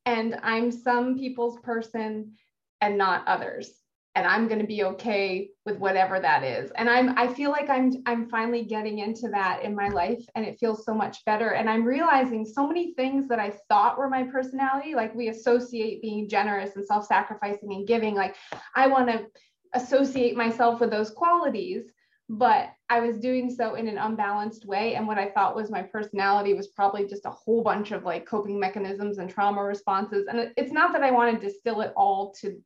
and 0.05 0.39
I'm 0.43 0.71
some 0.71 1.17
people's 1.17 1.59
person 1.59 2.33
and 2.81 2.97
not 2.97 3.27
others. 3.27 3.71
and 4.15 4.25
I'm 4.25 4.47
going 4.47 4.61
to 4.61 4.67
be 4.67 4.83
okay 4.83 5.49
with 5.65 5.77
whatever 5.77 6.19
that 6.21 6.43
is. 6.43 6.71
And 6.77 6.89
I'm 6.89 7.17
I 7.17 7.27
feel 7.27 7.51
like 7.51 7.69
I'm 7.69 7.91
I'm 8.05 8.29
finally 8.29 8.63
getting 8.63 8.99
into 8.99 9.27
that 9.29 9.61
in 9.61 9.75
my 9.75 9.89
life 9.89 10.23
and 10.35 10.45
it 10.45 10.57
feels 10.57 10.85
so 10.85 10.93
much 10.93 11.23
better 11.25 11.49
and 11.49 11.69
I'm 11.69 11.83
realizing 11.83 12.45
so 12.45 12.65
many 12.65 12.93
things 12.93 13.27
that 13.27 13.39
I 13.39 13.51
thought 13.67 13.97
were 13.97 14.09
my 14.09 14.23
personality 14.23 14.95
like 14.95 15.13
we 15.13 15.27
associate 15.27 16.01
being 16.01 16.29
generous 16.29 16.75
and 16.77 16.85
self-sacrificing 16.85 17.73
and 17.73 17.87
giving 17.87 18.15
like 18.15 18.35
I 18.73 18.87
want 18.87 19.09
to 19.09 19.25
associate 19.73 20.37
myself 20.37 20.79
with 20.79 20.91
those 20.91 21.11
qualities 21.11 21.91
but 22.27 22.69
I 22.89 22.99
was 23.01 23.19
doing 23.19 23.51
so 23.51 23.75
in 23.75 23.87
an 23.87 23.99
unbalanced 23.99 24.65
way. 24.65 24.95
And 24.95 25.07
what 25.07 25.19
I 25.19 25.29
thought 25.29 25.55
was 25.55 25.69
my 25.69 25.83
personality 25.83 26.55
was 26.55 26.67
probably 26.67 27.05
just 27.05 27.25
a 27.25 27.29
whole 27.31 27.61
bunch 27.61 27.91
of 27.91 28.03
like 28.03 28.25
coping 28.25 28.59
mechanisms 28.59 29.19
and 29.19 29.29
trauma 29.29 29.63
responses. 29.63 30.25
And 30.27 30.51
it's 30.57 30.71
not 30.71 30.91
that 30.93 31.03
I 31.03 31.11
want 31.11 31.39
to 31.39 31.47
distill 31.47 31.81
it 31.81 31.93
all 31.95 32.33
to 32.41 32.59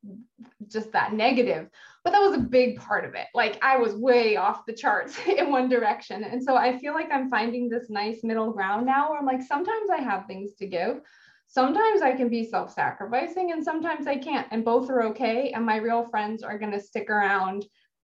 just 0.68 0.94
that 0.94 1.14
negative, 1.14 1.70
but 2.06 2.12
that 2.12 2.22
was 2.22 2.38
a 2.38 2.42
big 2.42 2.80
part 2.80 3.04
of 3.04 3.16
it. 3.16 3.28
Like 3.34 3.60
I 3.62 3.78
was 3.78 3.96
way 3.96 4.38
off 4.38 4.66
the 4.66 4.74
charts 4.74 5.18
in 5.28 5.52
one 5.52 5.68
direction. 5.68 6.24
And 6.24 6.42
so 6.42 6.56
I 6.56 6.78
feel 6.78 6.94
like 6.94 7.12
I'm 7.12 7.30
finding 7.30 7.68
this 7.68 7.90
nice 7.90 8.24
middle 8.24 8.52
ground 8.52 8.86
now 8.86 9.10
where 9.10 9.20
I'm 9.20 9.26
like, 9.26 9.42
sometimes 9.42 9.90
I 9.90 10.02
have 10.02 10.26
things 10.26 10.56
to 10.56 10.68
give. 10.68 11.02
Sometimes 11.48 12.02
I 12.02 12.14
can 12.14 12.30
be 12.30 12.46
self 12.46 12.72
sacrificing 12.72 13.52
and 13.52 13.62
sometimes 13.64 14.08
I 14.08 14.18
can't. 14.18 14.48
And 14.52 14.64
both 14.64 14.90
are 14.90 15.04
okay. 15.08 15.52
And 15.52 15.66
my 15.66 15.78
real 15.78 16.06
friends 16.06 16.44
are 16.44 16.60
going 16.60 16.72
to 16.72 16.80
stick 16.80 17.10
around 17.10 17.66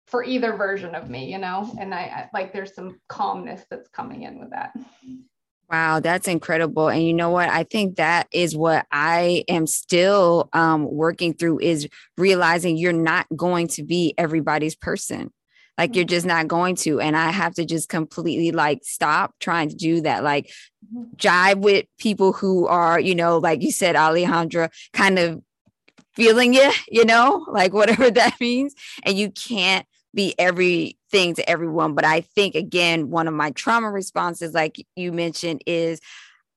for 0.07 0.25
either 0.25 0.57
version 0.57 0.95
of 0.95 1.09
me, 1.09 1.31
you 1.33 1.39
know, 1.39 1.73
and 1.81 1.95
I, 1.95 1.99
I 2.01 2.31
like 2.33 2.53
there's 2.53 2.75
some 2.75 3.01
calmness 3.09 3.65
that's 3.71 3.89
coming 3.89 4.23
in 4.23 4.39
with 4.39 4.51
that. 4.51 4.73
Wow, 5.71 6.01
that's 6.01 6.29
incredible. 6.29 6.89
And 6.89 7.03
you 7.03 7.15
know 7.15 7.31
what? 7.31 7.49
I 7.49 7.65
think 7.65 7.97
that 7.97 8.29
is 8.31 8.55
what 8.55 8.87
I 8.93 9.45
am 9.49 9.67
still 9.67 10.51
um, 10.53 10.85
working 10.85 11.33
through 11.33 11.61
is 11.61 11.89
realizing 12.19 12.77
you're 12.77 12.93
not 12.93 13.27
going 13.35 13.69
to 13.69 13.83
be 13.83 14.13
everybody's 14.19 14.75
person. 14.75 15.33
Like 15.79 15.97
you're 15.97 16.05
just 16.05 16.27
not 16.27 16.49
going 16.49 16.77
to. 16.77 17.01
And 17.01 17.17
I 17.17 17.31
have 17.31 17.55
to 17.55 17.65
just 17.65 17.89
completely 17.89 18.53
like 18.53 18.81
stop 18.83 19.35
trying 19.41 19.71
to 19.71 19.75
do 19.75 20.03
that. 20.03 20.23
Like 20.23 20.53
mm-hmm. 20.95 21.15
jive 21.17 21.57
with 21.57 21.87
people 21.99 22.35
who 22.35 22.67
are, 22.67 23.01
you 23.01 23.15
know, 23.15 23.39
like 23.39 23.63
you 23.63 23.73
said, 23.73 23.97
Alejandra, 23.97 24.71
kind 24.93 25.19
of 25.19 25.43
feeling 26.15 26.53
you, 26.53 26.71
you 26.89 27.07
know, 27.07 27.47
like 27.51 27.73
whatever 27.73 28.11
that 28.11 28.39
means. 28.39 28.75
And 29.05 29.17
you 29.17 29.31
can't 29.31 29.87
be 30.15 30.35
everything 30.39 31.35
to 31.35 31.49
everyone. 31.49 31.95
But 31.95 32.05
I 32.05 32.21
think, 32.21 32.55
again, 32.55 33.11
one 33.11 33.29
of 33.29 33.35
my 33.35 33.51
trauma 33.51 33.91
responses, 33.91 34.55
like 34.55 34.85
you 34.97 35.13
mentioned, 35.13 35.63
is 35.67 36.01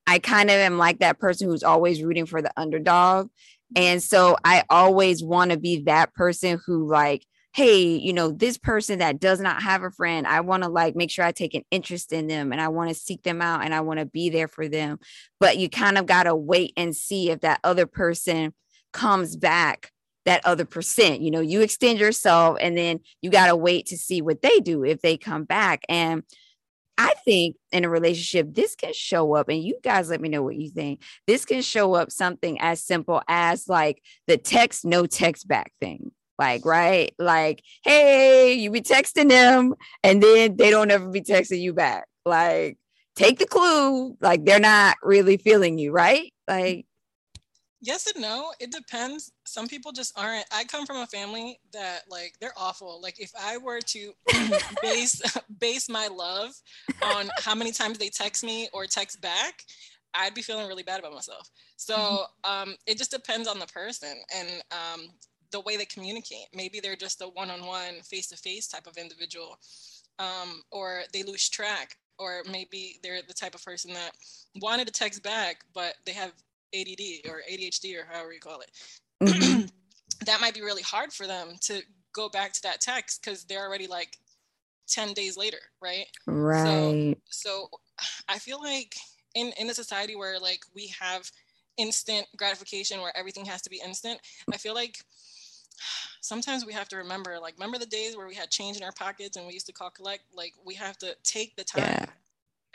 I 0.06 0.18
kind 0.18 0.50
of 0.50 0.56
am 0.56 0.78
like 0.78 1.00
that 1.00 1.18
person 1.18 1.48
who's 1.48 1.62
always 1.62 2.02
rooting 2.02 2.26
for 2.26 2.42
the 2.42 2.52
underdog. 2.56 3.26
Mm-hmm. 3.26 3.82
And 3.82 4.02
so 4.02 4.36
I 4.44 4.64
always 4.70 5.22
want 5.22 5.50
to 5.50 5.56
be 5.56 5.82
that 5.82 6.14
person 6.14 6.60
who, 6.64 6.86
like, 6.86 7.24
hey, 7.56 7.96
you 7.96 8.12
know, 8.12 8.30
this 8.30 8.58
person 8.58 8.98
that 8.98 9.18
does 9.18 9.40
not 9.40 9.62
have 9.62 9.82
a 9.82 9.90
friend, 9.90 10.26
I 10.26 10.42
want 10.42 10.62
to 10.62 10.68
like 10.68 10.94
make 10.94 11.10
sure 11.10 11.24
I 11.24 11.32
take 11.32 11.54
an 11.54 11.62
interest 11.70 12.12
in 12.12 12.26
them 12.26 12.52
and 12.52 12.60
I 12.60 12.68
want 12.68 12.90
to 12.90 12.94
seek 12.94 13.22
them 13.22 13.40
out 13.40 13.64
and 13.64 13.74
I 13.74 13.80
want 13.80 13.98
to 13.98 14.04
be 14.04 14.28
there 14.28 14.46
for 14.46 14.68
them. 14.68 14.98
But 15.40 15.56
you 15.56 15.70
kind 15.70 15.96
of 15.96 16.04
got 16.04 16.24
to 16.24 16.36
wait 16.36 16.74
and 16.76 16.94
see 16.94 17.30
if 17.30 17.40
that 17.40 17.60
other 17.64 17.86
person 17.86 18.52
comes 18.92 19.36
back 19.36 19.90
that 20.26 20.44
other 20.44 20.66
percent. 20.66 21.22
You 21.22 21.30
know, 21.30 21.40
you 21.40 21.62
extend 21.62 21.98
yourself 21.98 22.58
and 22.60 22.76
then 22.76 23.00
you 23.22 23.30
got 23.30 23.46
to 23.46 23.56
wait 23.56 23.86
to 23.86 23.96
see 23.96 24.20
what 24.20 24.42
they 24.42 24.60
do 24.60 24.84
if 24.84 25.00
they 25.00 25.16
come 25.16 25.44
back. 25.44 25.84
And 25.88 26.22
I 26.98 27.12
think 27.24 27.56
in 27.72 27.84
a 27.84 27.88
relationship, 27.88 28.54
this 28.54 28.74
can 28.74 28.92
show 28.94 29.34
up, 29.34 29.48
and 29.48 29.62
you 29.62 29.78
guys 29.82 30.08
let 30.08 30.20
me 30.20 30.28
know 30.30 30.42
what 30.42 30.56
you 30.56 30.70
think. 30.70 31.02
This 31.26 31.44
can 31.44 31.60
show 31.60 31.94
up 31.94 32.10
something 32.10 32.58
as 32.60 32.82
simple 32.82 33.22
as 33.28 33.68
like 33.68 34.02
the 34.26 34.38
text, 34.38 34.84
no 34.84 35.06
text 35.06 35.46
back 35.46 35.72
thing. 35.80 36.12
Like, 36.38 36.66
right? 36.66 37.14
Like, 37.18 37.62
hey, 37.82 38.54
you 38.54 38.70
be 38.70 38.82
texting 38.82 39.28
them, 39.28 39.74
and 40.02 40.22
then 40.22 40.56
they 40.56 40.70
don't 40.70 40.90
ever 40.90 41.08
be 41.08 41.22
texting 41.22 41.60
you 41.60 41.72
back. 41.72 42.06
Like, 42.24 42.78
take 43.14 43.38
the 43.38 43.46
clue. 43.46 44.16
Like, 44.20 44.44
they're 44.44 44.60
not 44.60 44.96
really 45.02 45.38
feeling 45.38 45.78
you, 45.78 45.92
right? 45.92 46.32
Like, 46.46 46.86
yes 47.86 48.06
and 48.12 48.20
no 48.20 48.52
it 48.58 48.72
depends. 48.72 49.32
Some 49.44 49.68
people 49.68 49.92
just 49.92 50.18
aren't 50.18 50.44
i 50.52 50.64
come 50.64 50.86
from 50.86 50.98
a 50.98 51.06
family 51.06 51.58
that 51.72 52.02
like 52.10 52.34
they're 52.40 52.52
awful. 52.56 53.00
Like 53.00 53.20
if 53.20 53.30
i 53.40 53.56
were 53.56 53.80
to 53.80 54.12
base 54.82 55.22
base 55.58 55.88
my 55.88 56.08
love 56.08 56.50
on 57.02 57.30
how 57.38 57.54
many 57.54 57.72
times 57.72 57.98
they 57.98 58.08
text 58.08 58.44
me 58.44 58.68
or 58.72 58.86
text 58.86 59.20
back 59.20 59.62
i'd 60.14 60.34
be 60.34 60.42
feeling 60.42 60.66
really 60.66 60.82
bad 60.82 60.98
about 60.98 61.14
myself. 61.14 61.48
So 61.76 61.96
mm-hmm. 61.96 62.70
um, 62.70 62.76
it 62.86 62.98
just 62.98 63.10
depends 63.10 63.48
on 63.48 63.58
the 63.58 63.66
person 63.66 64.16
and 64.34 64.48
um, 64.72 65.08
the 65.52 65.60
way 65.60 65.76
they 65.76 65.84
communicate. 65.84 66.46
Maybe 66.54 66.80
they're 66.80 66.96
just 66.96 67.20
a 67.20 67.28
one-on-one 67.28 68.02
face-to-face 68.02 68.68
type 68.68 68.86
of 68.86 68.96
individual 68.96 69.58
um, 70.18 70.62
or 70.70 71.02
they 71.12 71.22
lose 71.22 71.48
track 71.48 71.96
or 72.18 72.42
maybe 72.50 72.98
they're 73.02 73.20
the 73.26 73.34
type 73.34 73.54
of 73.54 73.62
person 73.64 73.92
that 73.92 74.12
wanted 74.62 74.86
to 74.86 74.92
text 74.92 75.22
back 75.22 75.64
but 75.74 75.94
they 76.06 76.12
have 76.12 76.32
ADD 76.80 77.30
or 77.30 77.42
ADHD 77.50 77.98
or 77.98 78.06
however 78.10 78.32
you 78.32 78.40
call 78.40 78.60
it, 78.60 78.70
mm-hmm. 79.22 79.66
that 80.24 80.40
might 80.40 80.54
be 80.54 80.62
really 80.62 80.82
hard 80.82 81.12
for 81.12 81.26
them 81.26 81.54
to 81.62 81.82
go 82.12 82.28
back 82.28 82.52
to 82.52 82.62
that 82.62 82.80
text 82.80 83.22
because 83.22 83.44
they're 83.44 83.66
already 83.66 83.86
like 83.86 84.16
10 84.88 85.12
days 85.12 85.36
later, 85.36 85.58
right? 85.80 86.06
Right. 86.26 87.16
So, 87.28 87.68
so 87.68 87.70
I 88.28 88.38
feel 88.38 88.60
like 88.60 88.94
in, 89.34 89.52
in 89.58 89.68
a 89.70 89.74
society 89.74 90.16
where 90.16 90.38
like 90.38 90.60
we 90.74 90.92
have 91.00 91.30
instant 91.76 92.26
gratification 92.36 93.00
where 93.00 93.16
everything 93.16 93.44
has 93.46 93.62
to 93.62 93.70
be 93.70 93.80
instant, 93.84 94.20
I 94.52 94.56
feel 94.56 94.74
like 94.74 94.98
sometimes 96.20 96.64
we 96.64 96.72
have 96.72 96.88
to 96.88 96.96
remember 96.96 97.38
like 97.38 97.54
remember 97.54 97.78
the 97.78 97.86
days 97.86 98.16
where 98.16 98.26
we 98.26 98.34
had 98.34 98.50
change 98.50 98.76
in 98.76 98.82
our 98.82 98.92
pockets 98.92 99.36
and 99.36 99.46
we 99.46 99.52
used 99.52 99.66
to 99.66 99.72
call 99.72 99.90
collect 99.90 100.22
like 100.34 100.52
we 100.64 100.74
have 100.74 100.96
to 100.96 101.14
take 101.22 101.54
the 101.54 101.64
time 101.64 101.84
yeah 101.84 102.06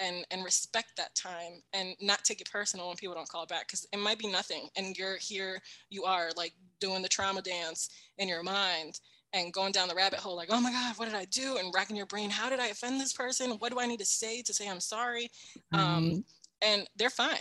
and 0.02 0.26
and 0.32 0.44
respect 0.44 0.98
that 0.98 1.14
time 1.16 1.62
and 1.74 1.96
not 2.02 2.24
take 2.26 2.42
it 2.42 2.52
personal 2.52 2.88
when 2.88 2.98
people 2.98 3.16
don't 3.16 3.30
call 3.30 3.46
back 3.46 3.68
because 3.68 3.88
it 3.94 4.00
might 4.00 4.20
be 4.20 4.28
nothing. 4.28 4.68
And 4.76 4.98
you're 4.98 5.18
here 5.18 5.60
you 5.90 6.04
are 6.04 6.32
like 6.36 6.54
doing 6.80 7.02
the 7.02 7.08
trauma 7.08 7.42
dance 7.42 7.90
in 8.18 8.28
your 8.28 8.44
mind 8.44 9.00
and 9.34 9.54
going 9.54 9.72
down 9.72 9.88
the 9.88 9.96
rabbit 9.96 10.20
hole 10.20 10.36
like 10.36 10.50
oh 10.52 10.60
my 10.60 10.72
god 10.72 10.98
what 10.98 11.06
did 11.06 11.16
i 11.16 11.26
do? 11.26 11.58
and 11.58 11.74
racking 11.74 11.96
your 11.96 12.08
brain 12.08 12.30
how 12.30 12.50
did 12.50 12.60
i 12.60 12.68
offend 12.68 13.00
this 13.00 13.14
person? 13.14 13.52
What 13.52 13.72
do 13.72 13.80
i 13.80 13.86
need 13.86 14.00
to 14.00 14.06
say 14.06 14.42
to 14.42 14.54
say 14.54 14.68
i'm 14.68 14.80
sorry? 14.80 15.30
Um, 15.72 15.80
mm-hmm. 15.80 16.14
um, 16.16 16.26
and 16.64 16.88
they're 16.96 17.10
fine. 17.10 17.40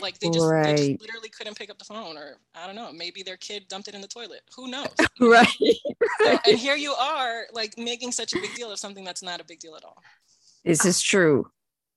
Like 0.00 0.18
they 0.20 0.30
just, 0.30 0.46
right. 0.46 0.76
they 0.76 0.88
just 0.88 1.00
literally 1.02 1.28
couldn't 1.28 1.58
pick 1.58 1.68
up 1.68 1.78
the 1.78 1.84
phone 1.84 2.16
or 2.16 2.36
i 2.54 2.64
don't 2.64 2.76
know 2.76 2.92
maybe 2.92 3.22
their 3.22 3.36
kid 3.36 3.66
dumped 3.68 3.88
it 3.88 3.94
in 3.94 4.00
the 4.00 4.08
toilet. 4.08 4.42
Who 4.56 4.70
knows? 4.70 4.88
Right. 5.20 5.46
So, 6.22 6.38
and 6.46 6.58
here 6.58 6.76
you 6.76 6.92
are 6.92 7.42
like 7.52 7.76
making 7.76 8.12
such 8.12 8.32
a 8.32 8.36
big 8.40 8.54
deal 8.54 8.70
of 8.70 8.78
something 8.78 9.04
that's 9.04 9.22
not 9.22 9.40
a 9.40 9.44
big 9.44 9.58
deal 9.58 9.76
at 9.76 9.84
all. 9.84 10.02
This 10.64 10.86
is 10.86 11.02
true 11.02 11.50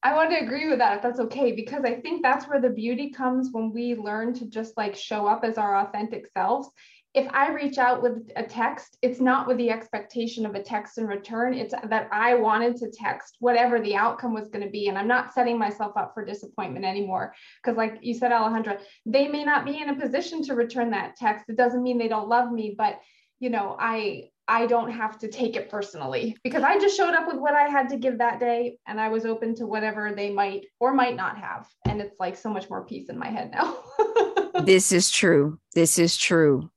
I 0.06 0.14
want 0.16 0.32
to 0.32 0.44
agree 0.44 0.68
with 0.68 0.80
that 0.80 0.98
if 0.98 1.02
that's 1.02 1.22
okay, 1.22 1.54
because 1.54 1.84
I 1.86 1.96
think 2.02 2.22
that's 2.22 2.46
where 2.46 2.60
the 2.60 2.70
beauty 2.70 3.10
comes 3.10 3.50
when 3.54 3.72
we 3.72 3.96
learn 3.96 4.34
to 4.34 4.46
just 4.46 4.76
like 4.76 4.96
show 4.96 5.28
up 5.28 5.46
as 5.46 5.58
our 5.58 5.78
authentic 5.78 6.28
selves. 6.34 6.70
If 7.14 7.28
I 7.32 7.52
reach 7.52 7.78
out 7.78 8.02
with 8.02 8.30
a 8.36 8.44
text, 8.44 8.98
it's 9.02 9.22
not 9.22 9.48
with 9.48 9.58
the 9.58 9.70
expectation 9.70 10.46
of 10.46 10.56
a 10.56 10.64
text 10.64 10.98
in 10.98 11.08
return. 11.08 11.54
It's 11.54 11.74
that 11.88 12.10
I 12.12 12.34
wanted 12.36 12.76
to 12.78 12.92
text 12.92 13.38
whatever 13.40 13.80
the 13.80 13.96
outcome 13.96 14.34
was 14.34 14.50
going 14.50 14.66
to 14.66 14.72
be. 14.72 14.90
And 14.90 14.98
I'm 14.98 15.08
not 15.08 15.32
setting 15.32 15.58
myself 15.58 15.94
up 15.96 16.12
for 16.14 16.26
disappointment 16.26 16.86
anymore. 16.86 17.34
Because, 17.64 17.78
like 17.78 18.00
you 18.02 18.16
said, 18.16 18.32
Alejandra, 18.32 18.80
they 19.06 19.28
may 19.28 19.46
not 19.46 19.64
be 19.64 19.80
in 19.80 19.90
a 19.90 20.00
position 20.00 20.44
to 20.46 20.56
return 20.56 20.90
that 20.90 21.16
text. 21.16 21.46
It 21.50 21.56
doesn't 21.56 21.84
mean 21.84 22.00
they 22.00 22.08
don't 22.08 22.30
love 22.30 22.52
me, 22.52 22.74
but 22.76 23.00
you 23.40 23.50
know, 23.52 23.76
I 23.80 24.30
I 24.48 24.66
don't 24.66 24.92
have 24.92 25.18
to 25.20 25.28
take 25.28 25.56
it 25.56 25.70
personally 25.70 26.36
because 26.44 26.64
I 26.64 26.78
just 26.78 26.98
showed 26.98 27.14
up 27.14 27.28
with 27.28 27.38
what 27.38 27.54
I 27.54 27.70
had 27.70 27.88
to 27.90 27.98
give 27.98 28.18
that 28.18 28.40
day 28.40 28.78
and 28.88 29.00
I 29.00 29.08
was 29.08 29.26
open 29.26 29.56
to 29.56 29.66
whatever 29.66 30.14
they 30.14 30.32
might 30.32 30.66
or 30.80 30.94
might 30.94 31.16
not 31.16 31.38
have. 31.38 31.68
And 31.86 32.02
it's 32.02 32.20
like 32.20 32.36
so 32.36 32.50
much 32.50 32.70
more 32.70 32.86
peace 32.86 33.10
in 33.10 33.18
my 33.18 33.30
head 33.30 33.52
now. 33.52 33.78
this 34.64 34.92
is 34.92 35.10
true. 35.10 35.60
This 35.74 35.98
is 35.98 36.18
true. 36.18 36.70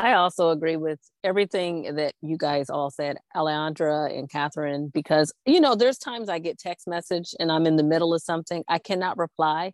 I 0.00 0.14
also 0.14 0.50
agree 0.50 0.76
with 0.76 1.00
everything 1.22 1.94
that 1.96 2.14
you 2.22 2.36
guys 2.36 2.70
all 2.70 2.90
said, 2.90 3.18
Alejandra 3.36 4.16
and 4.16 4.30
Catherine, 4.30 4.90
because, 4.92 5.32
you 5.44 5.60
know, 5.60 5.74
there's 5.74 5.98
times 5.98 6.28
I 6.28 6.38
get 6.38 6.58
text 6.58 6.86
message 6.86 7.34
and 7.38 7.50
I'm 7.50 7.66
in 7.66 7.76
the 7.76 7.82
middle 7.84 8.14
of 8.14 8.22
something. 8.22 8.64
I 8.68 8.78
cannot 8.78 9.18
reply. 9.18 9.72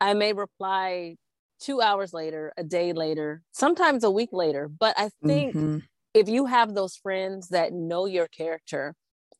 I 0.00 0.14
may 0.14 0.32
reply 0.32 1.16
two 1.60 1.80
hours 1.80 2.12
later, 2.12 2.52
a 2.56 2.64
day 2.64 2.92
later, 2.92 3.42
sometimes 3.52 4.04
a 4.04 4.10
week 4.10 4.30
later. 4.32 4.68
But 4.68 4.94
I 4.98 5.10
think 5.24 5.54
mm-hmm 5.54 5.78
if 6.16 6.30
you 6.30 6.46
have 6.46 6.74
those 6.74 6.96
friends 6.96 7.48
that 7.48 7.74
know 7.74 8.06
your 8.06 8.26
character 8.26 8.94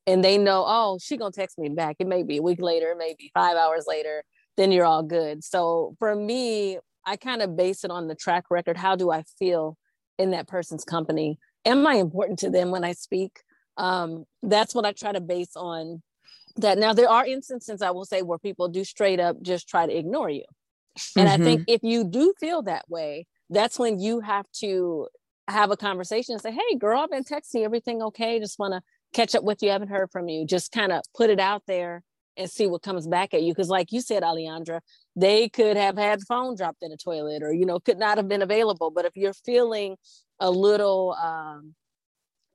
and 0.06 0.22
they 0.22 0.36
know, 0.36 0.62
oh, 0.66 0.98
she 1.00 1.16
gonna 1.16 1.32
text 1.32 1.58
me 1.58 1.70
back. 1.70 1.96
It 1.98 2.06
may 2.06 2.22
be 2.22 2.36
a 2.36 2.42
week 2.42 2.60
later, 2.60 2.94
maybe 2.96 3.30
five 3.32 3.56
hours 3.56 3.86
later, 3.88 4.22
then 4.58 4.70
you're 4.70 4.84
all 4.84 5.02
good. 5.02 5.42
So 5.42 5.96
for 5.98 6.14
me, 6.14 6.78
I 7.06 7.16
kind 7.16 7.40
of 7.40 7.56
base 7.56 7.82
it 7.82 7.90
on 7.90 8.08
the 8.08 8.14
track 8.14 8.44
record. 8.50 8.76
How 8.76 8.94
do 8.94 9.10
I 9.10 9.22
feel 9.38 9.78
in 10.18 10.32
that 10.32 10.48
person's 10.48 10.84
company? 10.84 11.38
Am 11.64 11.86
I 11.86 11.94
important 11.94 12.38
to 12.40 12.50
them 12.50 12.70
when 12.70 12.84
I 12.84 12.92
speak? 12.92 13.40
Um, 13.78 14.24
that's 14.42 14.74
what 14.74 14.84
I 14.84 14.92
try 14.92 15.12
to 15.12 15.20
base 15.20 15.56
on 15.56 16.02
that. 16.56 16.76
Now 16.76 16.92
there 16.92 17.08
are 17.08 17.24
instances 17.24 17.80
I 17.80 17.90
will 17.90 18.04
say 18.04 18.20
where 18.20 18.38
people 18.38 18.68
do 18.68 18.84
straight 18.84 19.18
up 19.18 19.40
just 19.40 19.66
try 19.66 19.86
to 19.86 19.96
ignore 19.96 20.28
you. 20.28 20.44
And 21.16 21.26
mm-hmm. 21.26 21.42
I 21.42 21.42
think 21.42 21.60
mm-hmm. 21.62 21.74
if 21.74 21.82
you 21.82 22.04
do 22.04 22.34
feel 22.38 22.60
that 22.62 22.84
way, 22.90 23.26
that's 23.48 23.78
when 23.78 23.98
you 23.98 24.20
have 24.20 24.44
to 24.60 25.08
have 25.48 25.70
a 25.70 25.76
conversation 25.76 26.34
and 26.34 26.42
say, 26.42 26.52
Hey, 26.52 26.76
girl, 26.76 27.00
I've 27.00 27.10
been 27.10 27.24
texting 27.24 27.64
everything 27.64 28.02
okay? 28.02 28.38
Just 28.38 28.58
want 28.58 28.74
to 28.74 28.80
catch 29.12 29.34
up 29.34 29.44
with 29.44 29.62
you. 29.62 29.70
I 29.70 29.72
haven't 29.72 29.88
heard 29.88 30.10
from 30.10 30.28
you. 30.28 30.44
Just 30.46 30.72
kind 30.72 30.92
of 30.92 31.02
put 31.14 31.30
it 31.30 31.40
out 31.40 31.62
there 31.66 32.02
and 32.36 32.50
see 32.50 32.66
what 32.66 32.82
comes 32.82 33.06
back 33.06 33.32
at 33.32 33.42
you. 33.42 33.52
Because, 33.52 33.68
like 33.68 33.92
you 33.92 34.00
said, 34.00 34.22
Alejandra, 34.22 34.80
they 35.14 35.48
could 35.48 35.76
have 35.76 35.96
had 35.96 36.20
phone 36.22 36.56
dropped 36.56 36.82
in 36.82 36.92
a 36.92 36.96
toilet 36.96 37.42
or, 37.42 37.52
you 37.52 37.64
know, 37.64 37.80
could 37.80 37.98
not 37.98 38.18
have 38.18 38.28
been 38.28 38.42
available. 38.42 38.90
But 38.90 39.04
if 39.04 39.16
you're 39.16 39.32
feeling 39.32 39.96
a 40.40 40.50
little 40.50 41.16
um, 41.22 41.74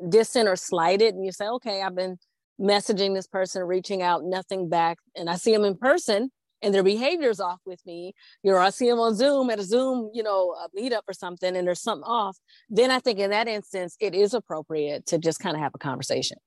distant 0.07 0.47
or 0.47 0.55
slighted 0.55 1.15
and 1.15 1.25
you 1.25 1.31
say, 1.31 1.47
okay, 1.47 1.81
I've 1.81 1.95
been 1.95 2.17
messaging 2.59 3.15
this 3.15 3.27
person, 3.27 3.63
reaching 3.63 4.01
out, 4.01 4.23
nothing 4.23 4.69
back, 4.69 4.99
and 5.15 5.29
I 5.29 5.35
see 5.35 5.51
them 5.51 5.65
in 5.65 5.75
person 5.75 6.29
and 6.61 6.73
their 6.73 6.83
behavior's 6.83 7.39
off 7.39 7.59
with 7.65 7.85
me, 7.85 8.13
you 8.43 8.51
know, 8.51 8.57
I 8.57 8.69
see 8.69 8.89
them 8.89 8.99
on 8.99 9.15
Zoom 9.15 9.49
at 9.49 9.59
a 9.59 9.63
Zoom, 9.63 10.11
you 10.13 10.23
know, 10.23 10.53
a 10.53 10.69
meetup 10.77 11.01
or 11.07 11.13
something, 11.13 11.55
and 11.55 11.67
there's 11.67 11.81
something 11.81 12.05
off, 12.05 12.37
then 12.69 12.91
I 12.91 12.99
think 12.99 13.19
in 13.19 13.31
that 13.31 13.47
instance, 13.47 13.95
it 13.99 14.13
is 14.13 14.33
appropriate 14.33 15.05
to 15.07 15.17
just 15.17 15.39
kind 15.39 15.55
of 15.55 15.61
have 15.61 15.73
a 15.75 15.79
conversation. 15.79 16.37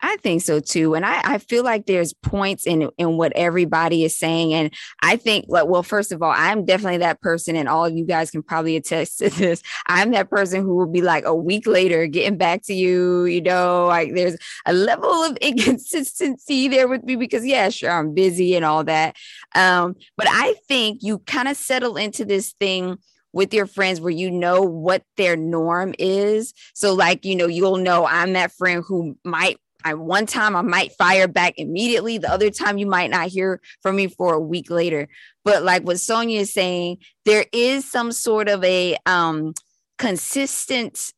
I 0.00 0.16
think 0.18 0.42
so 0.42 0.60
too. 0.60 0.94
And 0.94 1.04
I, 1.04 1.20
I 1.24 1.38
feel 1.38 1.64
like 1.64 1.86
there's 1.86 2.12
points 2.12 2.66
in 2.66 2.90
in 2.98 3.16
what 3.16 3.32
everybody 3.34 4.04
is 4.04 4.16
saying. 4.16 4.54
And 4.54 4.72
I 5.02 5.16
think 5.16 5.46
like, 5.48 5.66
well, 5.66 5.82
first 5.82 6.12
of 6.12 6.22
all, 6.22 6.32
I'm 6.34 6.64
definitely 6.64 6.98
that 6.98 7.20
person, 7.20 7.56
and 7.56 7.68
all 7.68 7.84
of 7.84 7.96
you 7.96 8.04
guys 8.04 8.30
can 8.30 8.42
probably 8.42 8.76
attest 8.76 9.18
to 9.18 9.30
this. 9.38 9.62
I'm 9.86 10.10
that 10.12 10.30
person 10.30 10.62
who 10.62 10.76
will 10.76 10.86
be 10.86 11.02
like 11.02 11.24
a 11.24 11.34
week 11.34 11.66
later 11.66 12.06
getting 12.06 12.38
back 12.38 12.62
to 12.64 12.74
you, 12.74 13.24
you 13.24 13.40
know, 13.40 13.86
like 13.86 14.14
there's 14.14 14.36
a 14.66 14.72
level 14.72 15.10
of 15.10 15.36
inconsistency 15.40 16.68
there 16.68 16.88
with 16.88 17.04
me 17.04 17.16
because 17.16 17.44
yeah, 17.44 17.68
sure, 17.68 17.90
I'm 17.90 18.14
busy 18.14 18.54
and 18.54 18.64
all 18.64 18.84
that. 18.84 19.16
Um, 19.54 19.96
but 20.16 20.26
I 20.30 20.54
think 20.68 21.02
you 21.02 21.18
kind 21.20 21.48
of 21.48 21.56
settle 21.56 21.96
into 21.96 22.24
this 22.24 22.52
thing 22.52 22.98
with 23.32 23.52
your 23.52 23.66
friends 23.66 24.00
where 24.00 24.10
you 24.10 24.30
know 24.30 24.62
what 24.62 25.02
their 25.16 25.36
norm 25.36 25.94
is. 25.98 26.54
So, 26.74 26.94
like, 26.94 27.24
you 27.24 27.36
know, 27.36 27.46
you'll 27.46 27.76
know 27.76 28.06
I'm 28.06 28.32
that 28.32 28.52
friend 28.52 28.82
who 28.86 29.16
might 29.24 29.58
I 29.84 29.94
one 29.94 30.26
time 30.26 30.56
I 30.56 30.62
might 30.62 30.92
fire 30.92 31.28
back 31.28 31.54
immediately. 31.56 32.18
The 32.18 32.32
other 32.32 32.50
time 32.50 32.78
you 32.78 32.86
might 32.86 33.10
not 33.10 33.28
hear 33.28 33.60
from 33.82 33.96
me 33.96 34.08
for 34.08 34.34
a 34.34 34.40
week 34.40 34.70
later. 34.70 35.08
But 35.44 35.62
like 35.62 35.82
what 35.84 36.00
Sonia 36.00 36.40
is 36.40 36.52
saying, 36.52 36.98
there 37.24 37.46
is 37.52 37.90
some 37.90 38.12
sort 38.12 38.48
of 38.48 38.62
a 38.64 38.96
um 39.06 39.54
consistentness 39.98 41.12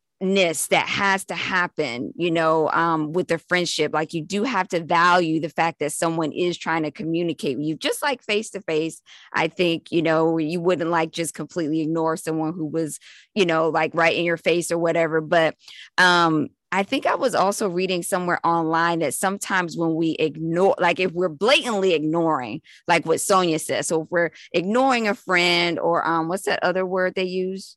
that 0.69 0.87
has 0.87 1.25
to 1.27 1.35
happen, 1.35 2.13
you 2.17 2.31
know, 2.31 2.69
um, 2.71 3.13
with 3.13 3.29
the 3.29 3.39
friendship. 3.39 3.93
Like 3.95 4.13
you 4.13 4.23
do 4.23 4.45
have 4.45 4.69
to 4.69 4.83
value 4.83 5.41
the 5.41 5.49
fact 5.49 5.79
that 5.81 5.93
someone 5.93 6.33
is 6.33 6.59
trying 6.59 6.83
to 6.83 6.91
communicate 6.91 7.57
with 7.57 7.67
you, 7.67 7.77
just 7.77 8.03
like 8.03 8.23
face 8.23 8.51
to 8.51 8.61
face. 8.63 9.01
I 9.33 9.49
think, 9.49 9.91
you 9.91 10.03
know, 10.03 10.39
you 10.39 10.61
wouldn't 10.61 10.91
like 10.91 11.13
just 11.13 11.35
completely 11.35 11.81
ignore 11.81 12.17
someone 12.17 12.53
who 12.53 12.67
was, 12.67 12.99
you 13.35 13.47
know, 13.47 13.71
like 13.71 13.93
right 13.95 14.17
in 14.17 14.25
your 14.25 14.37
face 14.37 14.71
or 14.71 14.79
whatever. 14.79 15.21
But 15.21 15.55
um, 15.97 16.49
I 16.73 16.83
think 16.85 17.07
I 17.07 17.17
was 17.17 17.35
also 17.35 17.69
reading 17.69 18.03
somewhere 18.03 18.41
online 18.45 19.01
that 19.01 19.15
sometimes 19.15 19.77
when 19.77 19.95
we 19.95 20.11
ignore, 20.19 20.77
like 20.79 21.01
if 21.01 21.13
we're 21.13 21.29
blatantly 21.29 21.95
ignoring, 21.95 22.63
like 22.87 23.07
what 23.07 23.21
Sonia 23.21 23.59
says, 23.59 23.89
so 23.89 24.03
if 24.03 24.09
we're 24.11 24.31
ignoring 24.53 25.09
a 25.09 25.15
friend 25.15 25.79
or 25.79 26.07
um, 26.07 26.29
what's 26.29 26.45
that 26.45 26.63
other 26.63 26.87
word 26.87 27.15
they 27.15 27.25
use? 27.25 27.77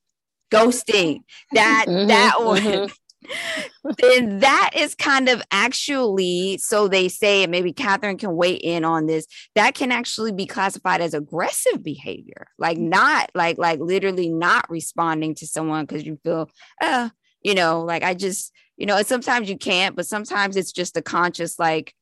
Ghosting. 0.52 1.22
That 1.54 1.86
mm-hmm, 1.88 2.08
that 2.08 2.36
one. 2.44 2.62
Mm-hmm. 2.62 3.92
then 4.00 4.40
that 4.40 4.72
is 4.76 4.96
kind 4.96 5.30
of 5.30 5.42
actually, 5.50 6.58
so 6.58 6.88
they 6.88 7.08
say, 7.08 7.44
and 7.44 7.52
maybe 7.52 7.72
Catherine 7.74 8.18
can 8.18 8.36
weigh 8.36 8.54
in 8.54 8.84
on 8.84 9.08
this. 9.08 9.26
That 9.56 9.74
can 9.74 9.92
actually 9.92 10.34
be 10.34 10.46
classified 10.46 11.02
as 11.02 11.14
aggressive 11.14 11.84
behavior, 11.84 12.48
like 12.60 12.78
not 12.78 13.32
like 13.34 13.58
like 13.58 13.80
literally 13.80 14.30
not 14.30 14.70
responding 14.70 15.36
to 15.36 15.48
someone 15.48 15.86
because 15.86 16.06
you 16.06 16.20
feel, 16.24 16.50
uh, 16.82 17.10
you 17.44 17.56
know, 17.56 17.82
like 17.82 18.04
I 18.04 18.14
just 18.14 18.54
you 18.78 18.86
know, 18.86 19.02
sometimes 19.04 19.50
you 19.50 19.58
can't, 19.58 19.96
but 19.96 20.08
sometimes 20.08 20.58
it's 20.58 20.72
just 20.72 20.98
a 20.98 21.02
conscious, 21.02 21.60
like, 21.60 21.94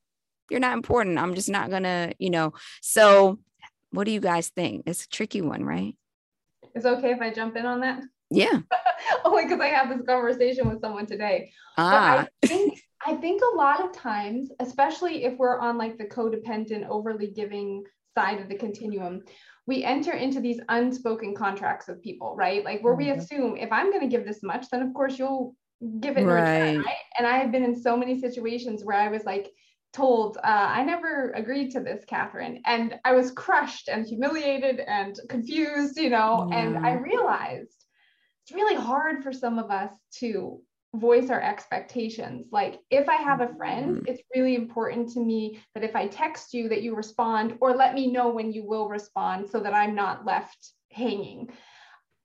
you're 0.50 0.60
not 0.60 0.74
important. 0.74 1.18
I'm 1.18 1.36
just 1.36 1.50
not 1.50 1.70
gonna, 1.70 2.14
you 2.18 2.30
know. 2.30 2.54
So, 2.82 3.40
what 3.92 4.06
do 4.06 4.12
you 4.12 4.22
guys 4.22 4.50
think? 4.50 4.84
It's 4.86 5.06
a 5.06 5.10
tricky 5.10 5.42
one, 5.42 5.64
right? 5.64 5.96
it's 6.74 6.86
okay 6.86 7.12
if 7.12 7.22
I 7.22 7.32
jump 7.32 7.56
in 7.58 7.66
on 7.66 7.82
that? 7.82 8.01
Yeah. 8.30 8.60
Only 9.25 9.44
because 9.44 9.60
I 9.60 9.68
had 9.68 9.90
this 9.90 10.06
conversation 10.06 10.70
with 10.70 10.80
someone 10.80 11.06
today. 11.06 11.51
Ah. 11.77 12.25
But 12.25 12.32
I 12.44 12.48
think 12.48 12.82
I 13.06 13.16
think 13.16 13.42
a 13.42 13.58
lot 13.58 13.84
of 13.84 13.92
times, 13.92 14.51
especially 14.60 15.25
if 15.25 15.38
we're 15.38 15.60
on 15.60 15.77
like 15.77 15.98
the 15.98 16.06
codependent, 16.06 16.88
overly 16.88 17.27
giving 17.27 17.84
side 18.18 18.40
of 18.40 18.48
the 18.48 18.56
continuum, 18.56 19.24
we 19.68 19.84
enter 19.84 20.14
into 20.14 20.40
these 20.40 20.60
unspoken 20.70 21.36
contracts 21.36 21.88
with 21.88 22.02
people, 22.02 22.36
right? 22.36 22.64
Like 22.64 22.84
where 22.84 22.94
mm-hmm. 22.94 23.12
we 23.12 23.18
assume 23.18 23.58
if 23.58 23.72
I'm 23.72 23.92
going 23.92 24.02
to 24.02 24.16
give 24.16 24.26
this 24.26 24.44
much, 24.44 24.68
then 24.70 24.82
of 24.82 24.94
course 24.94 25.20
you'll 25.20 25.56
give 26.00 26.18
it 26.18 26.24
right. 26.24 26.62
return, 26.62 26.84
right? 26.84 26.96
And 27.18 27.28
I 27.28 27.38
have 27.38 27.52
been 27.52 27.64
in 27.64 27.80
so 27.80 27.96
many 27.96 28.20
situations 28.20 28.84
where 28.84 28.98
I 28.98 29.10
was 29.10 29.24
like 29.24 29.52
told, 29.94 30.38
uh, 30.38 30.42
I 30.44 30.84
never 30.84 31.32
agreed 31.32 31.72
to 31.72 31.80
this, 31.80 32.04
Catherine. 32.06 32.62
And 32.66 32.96
I 33.04 33.14
was 33.14 33.32
crushed 33.32 33.88
and 33.88 34.06
humiliated 34.06 34.80
and 34.80 35.18
confused, 35.30 35.98
you 35.98 36.10
know, 36.10 36.48
yeah. 36.50 36.60
and 36.60 36.86
I 36.86 36.94
realized 36.94 37.86
it's 38.44 38.54
really 38.54 38.76
hard 38.76 39.24
for 39.24 39.34
some 39.34 39.60
of 39.60 39.70
us 39.70 39.92
to 40.20 40.62
voice 40.96 41.30
our 41.30 41.42
expectations. 41.42 42.48
Like 42.51 42.80
if 42.90 43.08
I 43.08 43.16
have 43.16 43.42
a 43.42 43.54
friend, 43.56 43.98
mm-hmm. 43.98 44.06
it's 44.08 44.24
really 44.36 44.56
important 44.56 45.10
to 45.14 45.20
me 45.20 45.62
that 45.74 45.84
if 45.84 45.96
I 45.96 46.08
text 46.08 46.54
you 46.54 46.70
that 46.70 46.82
you 46.82 46.96
respond 46.96 47.58
or 47.62 47.75
let 47.75 47.94
me 47.94 48.12
know 48.12 48.30
when 48.30 48.51
you 48.51 48.66
will 48.66 48.90
respond 48.90 49.50
so 49.50 49.60
that 49.62 49.74
I'm 49.74 49.96
not 49.96 50.25
left 50.25 50.74
hanging. 50.92 51.51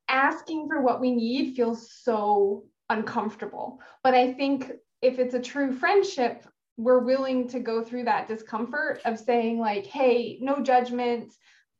Asking 0.09 0.69
for 0.69 0.83
what 0.83 1.01
we 1.01 1.13
need 1.13 1.55
feels 1.55 1.93
so 1.93 2.65
uncomfortable. 2.91 3.81
But 4.03 4.15
I 4.15 4.33
think 4.33 4.73
if 5.03 5.19
it's 5.19 5.35
a 5.35 5.41
true 5.41 5.73
friendship, 5.73 6.45
we're 6.77 7.01
willing 7.01 7.49
to 7.49 7.61
go 7.61 7.83
through 7.83 8.05
that 8.05 8.29
discomfort 8.29 9.01
of 9.05 9.19
saying, 9.19 9.59
like, 9.59 9.87
hey, 9.87 10.39
no 10.41 10.61
judgment. 10.61 11.33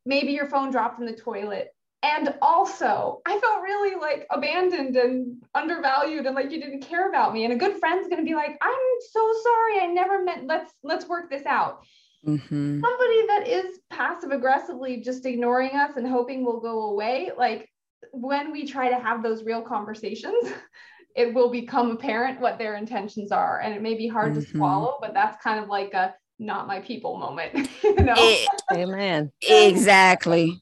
Maybe 0.05 0.31
your 0.31 0.47
phone 0.47 0.71
dropped 0.71 0.99
in 0.99 1.05
the 1.05 1.13
toilet. 1.13 1.69
And 2.03 2.35
also, 2.41 3.21
I 3.25 3.39
felt 3.39 3.61
really 3.61 3.99
like 3.99 4.27
abandoned 4.29 4.95
and 4.95 5.43
undervalued 5.55 6.25
and 6.25 6.35
like 6.35 6.51
you 6.51 6.61
didn't 6.61 6.81
care 6.81 7.09
about 7.09 7.33
me. 7.33 7.43
And 7.43 7.53
a 7.53 7.57
good 7.57 7.77
friend's 7.77 8.07
gonna 8.07 8.23
be 8.23 8.35
like, 8.35 8.57
I'm 8.61 8.71
so 9.11 9.33
sorry. 9.43 9.79
I 9.81 9.87
never 9.87 10.23
meant 10.23 10.45
let's 10.45 10.71
let's 10.83 11.07
work 11.07 11.29
this 11.29 11.45
out. 11.45 11.83
Mm-hmm. 12.25 12.81
Somebody 12.81 13.27
that 13.27 13.47
is 13.47 13.79
passive 13.89 14.31
aggressively 14.31 15.01
just 15.01 15.25
ignoring 15.25 15.71
us 15.71 15.97
and 15.97 16.07
hoping 16.07 16.45
we'll 16.45 16.59
go 16.59 16.89
away, 16.91 17.31
like 17.37 17.69
when 18.11 18.51
we 18.51 18.67
try 18.67 18.89
to 18.89 18.99
have 18.99 19.23
those 19.23 19.43
real 19.43 19.61
conversations, 19.61 20.51
it 21.15 21.33
will 21.33 21.49
become 21.49 21.91
apparent 21.91 22.39
what 22.39 22.57
their 22.57 22.75
intentions 22.75 23.31
are. 23.31 23.59
And 23.61 23.73
it 23.73 23.81
may 23.81 23.95
be 23.95 24.07
hard 24.07 24.33
mm-hmm. 24.33 24.41
to 24.41 24.47
swallow, 24.47 24.97
but 25.01 25.13
that's 25.13 25.41
kind 25.41 25.59
of 25.59 25.69
like 25.69 25.93
a 25.93 26.13
not 26.39 26.67
my 26.67 26.79
people 26.79 27.17
moment. 27.17 27.69
you 27.83 27.95
know? 27.95 28.13
It, 28.15 28.49
Amen. 28.73 29.31
Exactly. 29.41 30.61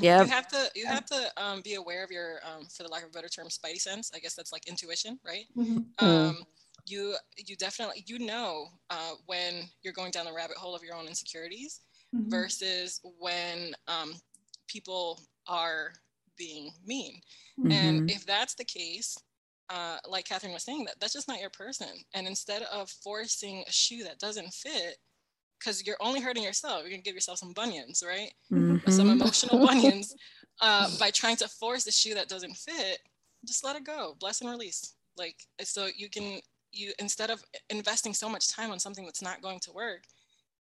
Yeah. 0.00 0.22
You 0.22 0.28
have 0.28 0.48
to 0.48 0.70
you 0.74 0.86
have 0.86 1.06
to 1.06 1.30
um, 1.36 1.60
be 1.62 1.74
aware 1.74 2.04
of 2.04 2.10
your 2.10 2.40
um, 2.44 2.66
for 2.66 2.82
the 2.82 2.88
lack 2.88 3.02
of 3.02 3.10
a 3.10 3.12
better 3.12 3.28
term, 3.28 3.48
spidey 3.48 3.80
sense. 3.80 4.10
I 4.14 4.18
guess 4.18 4.34
that's 4.34 4.52
like 4.52 4.66
intuition, 4.68 5.18
right? 5.26 5.44
Mm-hmm. 5.56 6.04
Um, 6.04 6.44
you 6.86 7.16
you 7.36 7.56
definitely 7.56 8.04
you 8.06 8.18
know 8.18 8.68
uh, 8.90 9.12
when 9.26 9.68
you're 9.82 9.92
going 9.92 10.10
down 10.10 10.26
the 10.26 10.32
rabbit 10.32 10.56
hole 10.56 10.74
of 10.74 10.82
your 10.82 10.94
own 10.94 11.06
insecurities 11.06 11.80
mm-hmm. 12.14 12.30
versus 12.30 13.00
when 13.18 13.74
um, 13.86 14.14
people 14.66 15.20
are 15.46 15.92
being 16.36 16.70
mean. 16.86 17.20
Mm-hmm. 17.58 17.72
And 17.72 18.10
if 18.10 18.24
that's 18.24 18.54
the 18.54 18.64
case, 18.64 19.18
uh, 19.70 19.98
like 20.08 20.24
Catherine 20.24 20.52
was 20.52 20.62
saying, 20.62 20.84
that 20.84 20.94
that's 21.00 21.12
just 21.12 21.28
not 21.28 21.40
your 21.40 21.50
person. 21.50 21.88
And 22.14 22.26
instead 22.26 22.62
of 22.62 22.90
forcing 22.90 23.64
a 23.66 23.72
shoe 23.72 24.04
that 24.04 24.18
doesn't 24.18 24.52
fit, 24.52 24.96
because 25.58 25.86
you're 25.86 25.96
only 26.00 26.20
hurting 26.20 26.42
yourself, 26.42 26.82
you're 26.82 26.90
gonna 26.90 27.02
give 27.02 27.14
yourself 27.14 27.38
some 27.38 27.52
bunions, 27.52 28.02
right? 28.06 28.32
Mm-hmm. 28.52 28.90
Some 28.90 29.10
emotional 29.10 29.58
bunions 29.66 30.14
uh, 30.60 30.90
by 30.98 31.10
trying 31.10 31.36
to 31.36 31.48
force 31.48 31.86
a 31.86 31.92
shoe 31.92 32.14
that 32.14 32.28
doesn't 32.28 32.56
fit. 32.56 32.98
Just 33.46 33.64
let 33.64 33.76
it 33.76 33.84
go, 33.84 34.16
bless 34.18 34.40
and 34.40 34.50
release. 34.50 34.94
Like 35.16 35.36
so, 35.62 35.88
you 35.94 36.08
can 36.10 36.40
you 36.72 36.92
instead 36.98 37.30
of 37.30 37.42
investing 37.70 38.14
so 38.14 38.28
much 38.28 38.48
time 38.48 38.70
on 38.70 38.78
something 38.78 39.04
that's 39.04 39.22
not 39.22 39.42
going 39.42 39.60
to 39.60 39.72
work, 39.72 40.02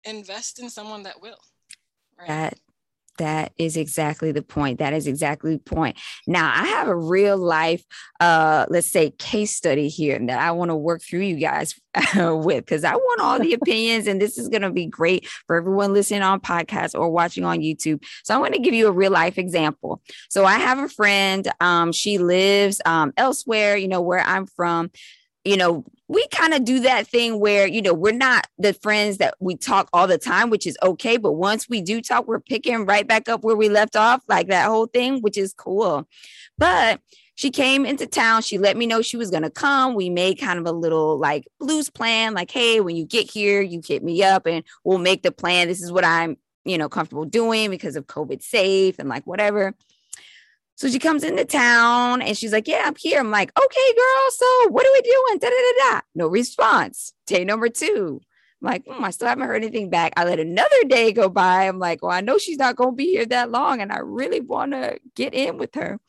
invest 0.05 0.59
in 0.59 0.69
someone 0.69 1.03
that 1.05 1.21
will. 1.21 1.39
Right? 2.19 2.29
That 2.29 2.59
that 3.19 3.53
is 3.59 3.77
exactly 3.77 4.33
the 4.33 4.43
point. 4.43 4.79
That 4.79 4.93
is 4.93 5.07
exactly 5.07 5.57
the 5.57 5.63
point. 5.63 5.99
Now, 6.27 6.53
I 6.55 6.67
have 6.67 6.89
a 6.89 6.97
real 6.97 7.37
life, 7.37 7.85
uh, 8.21 8.67
let's 8.69 8.91
say, 8.91 9.11
case 9.11 9.55
study 9.55 9.89
here 9.89 10.19
that 10.27 10.39
I 10.39 10.51
want 10.53 10.71
to 10.71 10.77
work 10.77 11.03
through 11.03 11.21
you 11.21 11.37
guys 11.37 11.75
with 12.17 12.65
because 12.65 12.85
I 12.85 12.95
want 12.95 13.21
all 13.21 13.39
the 13.39 13.53
opinions, 13.61 14.07
and 14.07 14.21
this 14.21 14.39
is 14.39 14.49
going 14.49 14.63
to 14.63 14.71
be 14.71 14.87
great 14.87 15.27
for 15.47 15.57
everyone 15.57 15.93
listening 15.93 16.23
on 16.23 16.41
podcast 16.41 16.99
or 16.99 17.11
watching 17.11 17.45
on 17.45 17.61
YouTube. 17.61 18.03
So, 18.25 18.35
I 18.35 18.39
want 18.39 18.55
to 18.55 18.61
give 18.61 18.75
you 18.75 18.89
a 18.89 18.93
real 18.93 19.13
life 19.13 19.39
example. 19.39 20.01
So, 20.29 20.45
I 20.45 20.59
have 20.59 20.79
a 20.79 20.89
friend. 20.89 21.47
Um, 21.61 21.93
she 21.93 22.19
lives 22.19 22.81
um, 22.85 23.13
elsewhere, 23.17 23.77
you 23.77 23.89
know, 23.89 24.01
where 24.01 24.21
I'm 24.21 24.47
from 24.47 24.91
you 25.45 25.57
know, 25.57 25.85
we 26.09 26.27
kind 26.29 26.55
of 26.55 26.65
do 26.65 26.81
that 26.81 27.07
thing 27.07 27.41
where, 27.41 27.67
you 27.67 27.83
know, 27.83 27.95
we're 27.95 28.13
not 28.13 28.47
the 28.59 28.75
friends 28.75 29.19
that 29.19 29.35
we 29.41 29.57
talk 29.57 29.89
all 29.93 30.07
the 30.07 30.19
time, 30.19 30.51
which 30.51 30.67
is 30.67 30.77
okay. 30.83 31.17
But 31.17 31.33
once 31.33 31.69
we 31.69 31.81
do 31.81 32.01
talk, 32.01 32.27
we're 32.27 32.41
picking 32.41 32.85
right 32.85 33.07
back 33.07 33.29
up 33.29 33.43
where 33.43 33.57
we 33.57 33.69
left 33.69 33.97
off, 33.97 34.23
like 34.29 34.49
that 34.49 34.67
whole 34.67 34.87
thing, 34.87 35.21
which 35.21 35.39
is 35.39 35.55
cool. 35.55 36.07
But 36.59 37.01
she 37.35 37.51
came 37.51 37.87
into 37.87 38.07
town. 38.07 38.43
She 38.43 38.59
let 38.59 38.77
me 38.77 38.87
know 38.87 39.03
she 39.03 39.17
was 39.17 39.31
going 39.31 39.43
to 39.43 39.51
come. 39.51 39.95
We 39.95 40.11
made 40.11 40.39
kind 40.39 40.59
of 40.59 40.67
a 40.67 40.73
little 40.73 41.19
like 41.19 41.47
blues 41.59 41.89
plan 41.91 42.35
like, 42.35 42.51
hey, 42.51 42.81
when 42.81 42.95
you 42.95 43.05
get 43.05 43.31
here, 43.31 43.61
you 43.61 43.81
hit 43.85 44.05
me 44.05 44.23
up 44.23 44.47
and 44.47 44.65
we'll 44.85 44.99
make 44.99 45.23
the 45.23 45.33
plan. 45.33 45.67
This 45.67 45.83
is 45.83 45.91
what 45.91 46.05
I'm, 46.05 46.37
you 46.65 46.79
know, 46.79 46.89
comfortable 46.89 47.25
doing 47.25 47.71
because 47.71 47.97
of 47.97 48.07
COVID 48.07 48.43
safe 48.43 48.99
and 48.99 49.09
like 49.09 49.27
whatever. 49.27 49.75
So 50.77 50.89
she 50.89 50.99
comes 50.99 51.23
into 51.23 51.45
town 51.45 52.23
and 52.23 52.37
she's 52.37 52.53
like, 52.53 52.69
Yeah, 52.69 52.83
I'm 52.87 52.95
here. 52.97 53.21
I'm 53.21 53.31
like, 53.31 53.53
Okay, 53.59 53.95
girl. 53.95 54.31
So 54.31 54.69
what 54.71 54.87
are 54.87 54.93
we 54.93 55.01
doing? 55.03 55.39
Da, 55.39 55.49
da, 55.49 55.57
da, 55.57 55.91
da. 55.91 56.01
No 56.15 56.29
response. 56.29 57.13
Day 57.27 57.45
number 57.45 57.69
two. 57.69 58.21
I'm 58.63 58.67
like, 58.69 58.85
mm, 58.85 59.03
I 59.03 59.11
still 59.11 59.29
haven't 59.29 59.47
heard 59.47 59.63
anything 59.63 59.91
back. 59.91 60.13
I 60.17 60.25
let 60.25 60.39
another 60.39 60.85
day 60.87 61.13
go 61.13 61.29
by. 61.29 61.69
I'm 61.69 61.79
like, 61.79 62.03
Well, 62.03 62.13
I 62.13 62.21
know 62.21 62.39
she's 62.39 62.59
not 62.59 62.77
going 62.77 62.91
to 62.91 62.97
be 62.97 63.07
here 63.07 63.27
that 63.27 63.51
long. 63.51 63.81
And 63.81 63.93
I 63.93 63.99
really 63.99 64.41
want 64.41 64.73
to 64.73 64.99
get 65.15 65.35
in 65.35 65.59
with 65.59 65.75
her. 65.75 66.01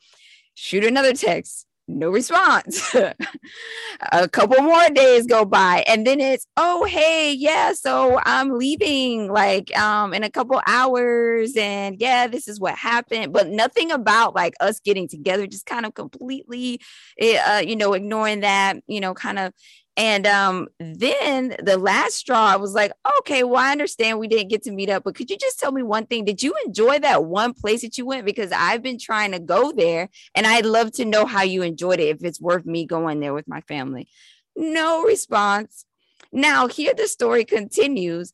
Shoot 0.54 0.84
another 0.84 1.14
text 1.14 1.66
no 1.86 2.10
response. 2.10 2.94
a 4.12 4.28
couple 4.28 4.60
more 4.62 4.88
days 4.90 5.26
go 5.26 5.44
by 5.44 5.84
and 5.86 6.06
then 6.06 6.20
it's 6.20 6.46
oh 6.56 6.84
hey 6.84 7.32
yeah 7.32 7.72
so 7.72 8.20
I'm 8.24 8.50
leaving 8.58 9.30
like 9.30 9.76
um 9.78 10.14
in 10.14 10.22
a 10.24 10.30
couple 10.30 10.60
hours 10.66 11.54
and 11.56 11.96
yeah 12.00 12.26
this 12.26 12.48
is 12.48 12.60
what 12.60 12.74
happened 12.76 13.32
but 13.32 13.48
nothing 13.48 13.90
about 13.90 14.34
like 14.34 14.54
us 14.60 14.80
getting 14.80 15.08
together 15.08 15.46
just 15.46 15.66
kind 15.66 15.86
of 15.86 15.94
completely 15.94 16.80
eh, 17.18 17.38
uh, 17.38 17.60
you 17.60 17.76
know 17.76 17.92
ignoring 17.92 18.40
that 18.40 18.76
you 18.86 19.00
know 19.00 19.14
kind 19.14 19.38
of 19.38 19.52
and 19.96 20.26
um, 20.26 20.68
then 20.80 21.54
the 21.62 21.78
last 21.78 22.14
straw, 22.14 22.46
I 22.46 22.56
was 22.56 22.72
like, 22.72 22.92
okay, 23.18 23.44
well, 23.44 23.62
I 23.62 23.70
understand 23.70 24.18
we 24.18 24.26
didn't 24.26 24.48
get 24.48 24.64
to 24.64 24.72
meet 24.72 24.90
up, 24.90 25.04
but 25.04 25.14
could 25.14 25.30
you 25.30 25.36
just 25.36 25.60
tell 25.60 25.70
me 25.70 25.82
one 25.82 26.06
thing? 26.06 26.24
Did 26.24 26.42
you 26.42 26.54
enjoy 26.66 26.98
that 27.00 27.24
one 27.24 27.54
place 27.54 27.82
that 27.82 27.96
you 27.96 28.04
went? 28.04 28.26
Because 28.26 28.50
I've 28.50 28.82
been 28.82 28.98
trying 28.98 29.32
to 29.32 29.38
go 29.38 29.70
there 29.70 30.08
and 30.34 30.46
I'd 30.46 30.66
love 30.66 30.90
to 30.92 31.04
know 31.04 31.26
how 31.26 31.42
you 31.42 31.62
enjoyed 31.62 32.00
it, 32.00 32.16
if 32.16 32.24
it's 32.24 32.40
worth 32.40 32.66
me 32.66 32.86
going 32.86 33.20
there 33.20 33.34
with 33.34 33.46
my 33.46 33.60
family. 33.62 34.08
No 34.56 35.04
response. 35.04 35.84
Now, 36.32 36.66
here 36.66 36.94
the 36.94 37.06
story 37.06 37.44
continues. 37.44 38.32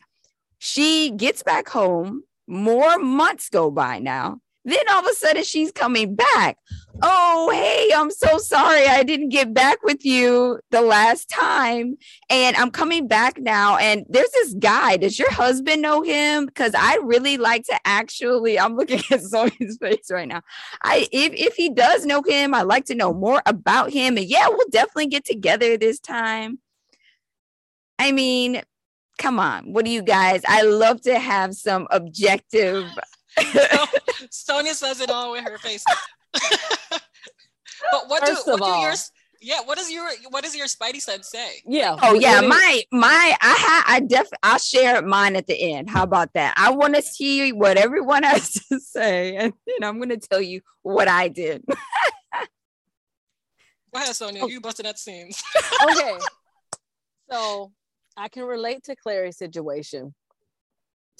She 0.59 1.11
gets 1.11 1.43
back 1.43 1.69
home, 1.69 2.23
more 2.47 2.99
months 2.99 3.51
go 3.51 3.71
by 3.71 3.99
now. 3.99 4.41
Then 4.65 4.89
all 4.91 5.01
of 5.01 5.07
a 5.07 5.15
sudden 5.15 5.43
she's 5.43 5.73
coming 5.73 6.15
back. 6.15 6.59
Oh, 7.03 7.51
hey, 7.51 7.91
I'm 7.95 8.11
so 8.11 8.37
sorry 8.39 8.87
I 8.87 9.03
didn't 9.03 9.31
get 9.31 9.55
back 9.55 9.83
with 9.83 10.05
you 10.05 10.61
the 10.71 10.83
last 10.83 11.31
time. 11.31 11.97
And 12.29 12.55
I'm 12.57 12.71
coming 12.71 13.09
back 13.09 13.39
now. 13.39 13.79
And 13.79 14.05
there's 14.09 14.31
this 14.33 14.55
guy. 14.55 14.99
Does 14.99 15.19
your 15.19 15.31
husband 15.33 15.81
know 15.81 16.03
him? 16.03 16.45
Because 16.45 16.73
I 16.77 16.97
really 16.97 17.39
like 17.39 17.65
to 17.65 17.79
actually, 17.87 18.59
I'm 18.59 18.77
looking 18.77 19.01
at 19.11 19.23
Sonia's 19.23 19.79
face 19.81 20.11
right 20.11 20.29
now. 20.29 20.43
I 20.83 21.09
if 21.11 21.33
if 21.33 21.55
he 21.55 21.71
does 21.71 22.05
know 22.05 22.23
him, 22.23 22.53
I'd 22.55 22.63
like 22.63 22.85
to 22.87 22.95
know 22.95 23.15
more 23.15 23.41
about 23.47 23.91
him. 23.91 24.19
And 24.19 24.27
yeah, 24.27 24.49
we'll 24.49 24.69
definitely 24.71 25.07
get 25.07 25.25
together 25.25 25.79
this 25.79 26.01
time. 26.01 26.59
I 27.99 28.13
mean, 28.13 28.63
come 29.19 29.39
on. 29.39 29.73
What 29.73 29.85
do 29.85 29.91
you 29.91 30.03
guys? 30.03 30.43
I 30.47 30.63
love 30.63 31.01
to 31.03 31.19
have 31.19 31.55
some 31.55 31.87
objective 31.91 32.87
so, 33.41 33.87
Sonia 34.31 34.75
says 34.75 35.01
it 35.01 35.11
all 35.11 35.33
with 35.33 35.45
her 35.45 35.59
face. 35.59 35.85
but 36.33 38.09
what 38.09 38.27
First 38.27 38.47
do 38.47 38.53
what 38.53 38.63
all, 38.63 38.81
do 38.81 38.87
your 38.87 38.95
yeah 39.43 39.61
what 39.65 39.79
does 39.79 39.91
your 39.91 40.09
what 40.29 40.45
does 40.45 40.55
your 40.55 40.67
spidey 40.67 41.01
sense 41.01 41.29
say? 41.29 41.63
Yeah. 41.67 41.97
Oh 42.03 42.15
yeah 42.15 42.41
my 42.41 42.83
my 42.93 43.37
i 43.41 43.55
ha, 43.59 43.85
i 43.87 44.01
def 44.01 44.29
i'll 44.43 44.59
share 44.59 45.03
mine 45.03 45.37
at 45.37 45.47
the 45.47 45.75
end. 45.75 45.91
How 45.91 46.03
about 46.03 46.33
that? 46.35 46.55
I 46.57 46.71
want 46.71 46.95
to 46.97 47.03
see 47.03 47.53
what 47.53 47.77
everyone 47.77 48.23
has 48.25 48.53
to 48.53 48.81
say 48.81 49.37
and 49.37 49.53
then 49.67 49.89
i'm 49.89 49.97
going 49.97 50.11
to 50.11 50.19
tell 50.19 50.41
you 50.41 50.61
what 50.83 51.09
i 51.09 51.29
did. 51.29 51.65
Go 51.67 51.75
ahead 53.95 54.15
sonia. 54.15 54.43
Oh. 54.45 54.49
you 54.49 54.61
busted 54.61 54.87
at 54.87 54.99
seams 54.99 55.43
okay. 55.91 56.19
So 57.31 57.73
i 58.17 58.29
can 58.29 58.45
relate 58.45 58.85
to 58.85 58.95
clary's 58.97 59.39
situation 59.39 60.15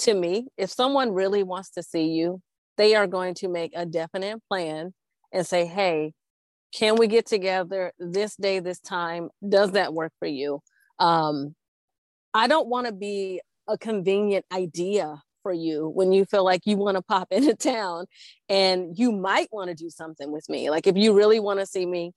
to 0.01 0.15
me, 0.15 0.49
if 0.57 0.71
someone 0.71 1.13
really 1.13 1.43
wants 1.43 1.71
to 1.71 1.83
see 1.83 2.09
you, 2.09 2.41
they 2.77 2.95
are 2.95 3.07
going 3.07 3.35
to 3.35 3.49
make 3.49 3.73
a 3.75 3.87
definite 3.87 4.41
plan 4.49 4.93
and 5.33 5.47
say, 5.47 5.67
hey, 5.67 6.13
can 6.73 6.97
we 6.97 7.07
get 7.07 7.27
together 7.27 7.93
this 7.99 8.37
day, 8.37 8.61
this 8.61 8.81
time? 8.81 9.29
Does 9.47 9.73
that 9.73 9.93
work 9.93 10.13
for 10.19 10.29
you? 10.29 10.61
Um, 10.99 11.55
I 12.33 12.47
don't 12.47 12.69
want 12.69 12.87
to 12.87 12.93
be 12.93 13.41
a 13.69 13.77
convenient 13.77 14.45
idea 14.53 15.23
for 15.43 15.53
you 15.53 15.89
when 15.89 16.13
you 16.13 16.25
feel 16.25 16.45
like 16.45 16.63
you 16.65 16.77
want 16.77 16.97
to 16.97 17.03
pop 17.03 17.29
into 17.33 17.55
town 17.55 18.07
and 18.49 18.99
you 18.99 19.13
might 19.13 19.49
want 19.53 19.69
to 19.69 19.75
do 19.75 19.91
something 19.91 20.31
with 20.31 20.49
me. 20.49 20.71
Like 20.71 20.87
if 20.87 20.97
you 20.97 21.15
really 21.15 21.41
want 21.41 21.61
to 21.61 21.67
see 21.67 21.87
me, 21.87 22.13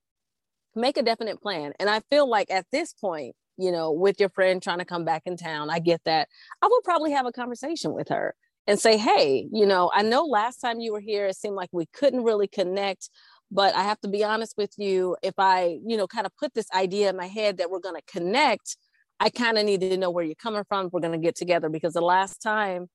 make 0.75 0.97
a 0.97 1.03
definite 1.03 1.41
plan. 1.41 1.73
And 1.79 1.89
I 1.89 2.01
feel 2.09 2.29
like 2.29 2.49
at 2.51 2.65
this 2.71 2.93
point, 2.93 3.35
you 3.57 3.71
know, 3.71 3.91
with 3.91 4.19
your 4.19 4.29
friend 4.29 4.61
trying 4.61 4.79
to 4.79 4.85
come 4.85 5.05
back 5.05 5.23
in 5.25 5.37
town. 5.37 5.69
I 5.69 5.79
get 5.79 6.01
that. 6.05 6.27
I 6.61 6.67
would 6.67 6.83
probably 6.83 7.11
have 7.11 7.25
a 7.25 7.31
conversation 7.31 7.93
with 7.93 8.09
her 8.09 8.35
and 8.67 8.79
say, 8.79 8.97
hey, 8.97 9.47
you 9.51 9.65
know, 9.65 9.91
I 9.93 10.03
know 10.03 10.23
last 10.23 10.57
time 10.57 10.79
you 10.79 10.93
were 10.93 10.99
here, 10.99 11.27
it 11.27 11.35
seemed 11.35 11.55
like 11.55 11.69
we 11.71 11.85
couldn't 11.87 12.23
really 12.23 12.47
connect. 12.47 13.09
But 13.51 13.75
I 13.75 13.83
have 13.83 13.99
to 14.01 14.07
be 14.07 14.23
honest 14.23 14.55
with 14.57 14.73
you, 14.77 15.15
if 15.21 15.33
I, 15.37 15.77
you 15.85 15.97
know, 15.97 16.07
kind 16.07 16.25
of 16.25 16.35
put 16.37 16.53
this 16.53 16.67
idea 16.73 17.09
in 17.09 17.17
my 17.17 17.27
head 17.27 17.57
that 17.57 17.69
we're 17.69 17.79
going 17.79 17.95
to 17.95 18.11
connect, 18.11 18.77
I 19.19 19.29
kind 19.29 19.57
of 19.57 19.65
needed 19.65 19.91
to 19.91 19.97
know 19.97 20.09
where 20.09 20.25
you're 20.25 20.35
coming 20.35 20.63
from. 20.67 20.89
We're 20.91 21.01
going 21.01 21.13
to 21.13 21.23
get 21.23 21.35
together 21.35 21.69
because 21.69 21.93
the 21.93 22.01
last 22.01 22.41
time 22.41 22.87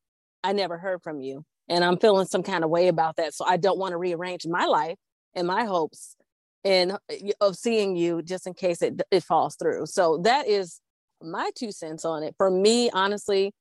I 0.42 0.52
never 0.52 0.78
heard 0.78 1.02
from 1.02 1.20
you. 1.20 1.44
And 1.68 1.84
I'm 1.84 1.98
feeling 1.98 2.26
some 2.26 2.42
kind 2.42 2.64
of 2.64 2.70
way 2.70 2.88
about 2.88 3.16
that. 3.16 3.34
So 3.34 3.44
I 3.44 3.58
don't 3.58 3.78
want 3.78 3.92
to 3.92 3.98
rearrange 3.98 4.46
my 4.46 4.64
life 4.64 4.96
and 5.34 5.46
my 5.46 5.64
hopes 5.64 6.16
and 6.64 6.92
uh, 6.92 6.96
of 7.40 7.56
seeing 7.56 7.96
you 7.96 8.22
just 8.22 8.46
in 8.46 8.54
case 8.54 8.82
it, 8.82 9.00
it 9.10 9.22
falls 9.22 9.56
through. 9.56 9.86
So 9.86 10.18
that 10.24 10.48
is 10.48 10.80
my 11.22 11.50
two 11.54 11.72
cents 11.72 12.04
on 12.04 12.22
it. 12.22 12.34
For 12.36 12.50
me, 12.50 12.90
honestly, 12.90 13.52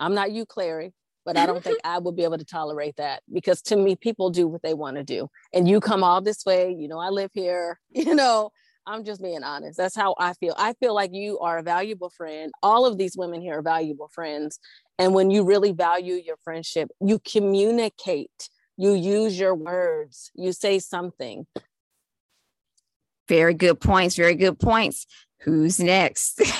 I'm 0.00 0.14
not 0.14 0.32
you, 0.32 0.46
Clary, 0.46 0.92
but 1.24 1.36
I 1.36 1.46
don't 1.46 1.62
think 1.62 1.78
I 1.84 1.98
would 1.98 2.16
be 2.16 2.24
able 2.24 2.38
to 2.38 2.44
tolerate 2.44 2.96
that 2.96 3.22
because 3.32 3.62
to 3.62 3.76
me, 3.76 3.96
people 3.96 4.30
do 4.30 4.46
what 4.46 4.62
they 4.62 4.74
want 4.74 4.96
to 4.96 5.04
do. 5.04 5.28
And 5.52 5.68
you 5.68 5.80
come 5.80 6.04
all 6.04 6.20
this 6.20 6.44
way, 6.44 6.74
you 6.78 6.88
know, 6.88 6.98
I 6.98 7.08
live 7.08 7.30
here, 7.32 7.80
you 7.90 8.14
know, 8.14 8.50
I'm 8.86 9.04
just 9.04 9.22
being 9.22 9.42
honest. 9.42 9.78
That's 9.78 9.96
how 9.96 10.14
I 10.18 10.34
feel. 10.34 10.54
I 10.58 10.74
feel 10.74 10.94
like 10.94 11.10
you 11.14 11.38
are 11.38 11.58
a 11.58 11.62
valuable 11.62 12.10
friend. 12.10 12.52
All 12.62 12.84
of 12.84 12.98
these 12.98 13.16
women 13.16 13.40
here 13.40 13.58
are 13.58 13.62
valuable 13.62 14.08
friends. 14.08 14.58
And 14.98 15.14
when 15.14 15.30
you 15.30 15.42
really 15.42 15.72
value 15.72 16.14
your 16.14 16.36
friendship, 16.44 16.90
you 17.00 17.18
communicate, 17.18 18.50
you 18.76 18.92
use 18.92 19.38
your 19.38 19.54
words, 19.54 20.30
you 20.34 20.52
say 20.52 20.78
something. 20.78 21.46
Very 23.28 23.54
good 23.54 23.80
points. 23.80 24.16
Very 24.16 24.34
good 24.34 24.58
points. 24.58 25.06
Who's 25.40 25.80
next? 25.80 26.40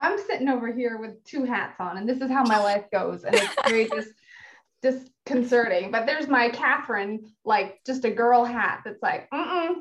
I'm 0.00 0.18
sitting 0.26 0.48
over 0.48 0.72
here 0.72 0.98
with 0.98 1.22
two 1.24 1.44
hats 1.44 1.76
on, 1.78 1.96
and 1.96 2.08
this 2.08 2.20
is 2.20 2.30
how 2.30 2.42
my 2.42 2.58
life 2.58 2.86
goes. 2.92 3.22
And 3.24 3.34
it's 3.34 3.54
very 3.66 3.88
just 3.88 4.10
disconcerting. 4.82 5.92
But 5.92 6.06
there's 6.06 6.26
my 6.26 6.48
Catherine, 6.48 7.32
like 7.44 7.80
just 7.86 8.04
a 8.04 8.10
girl 8.10 8.44
hat 8.44 8.82
that's 8.84 9.02
like, 9.02 9.30
mm 9.30 9.76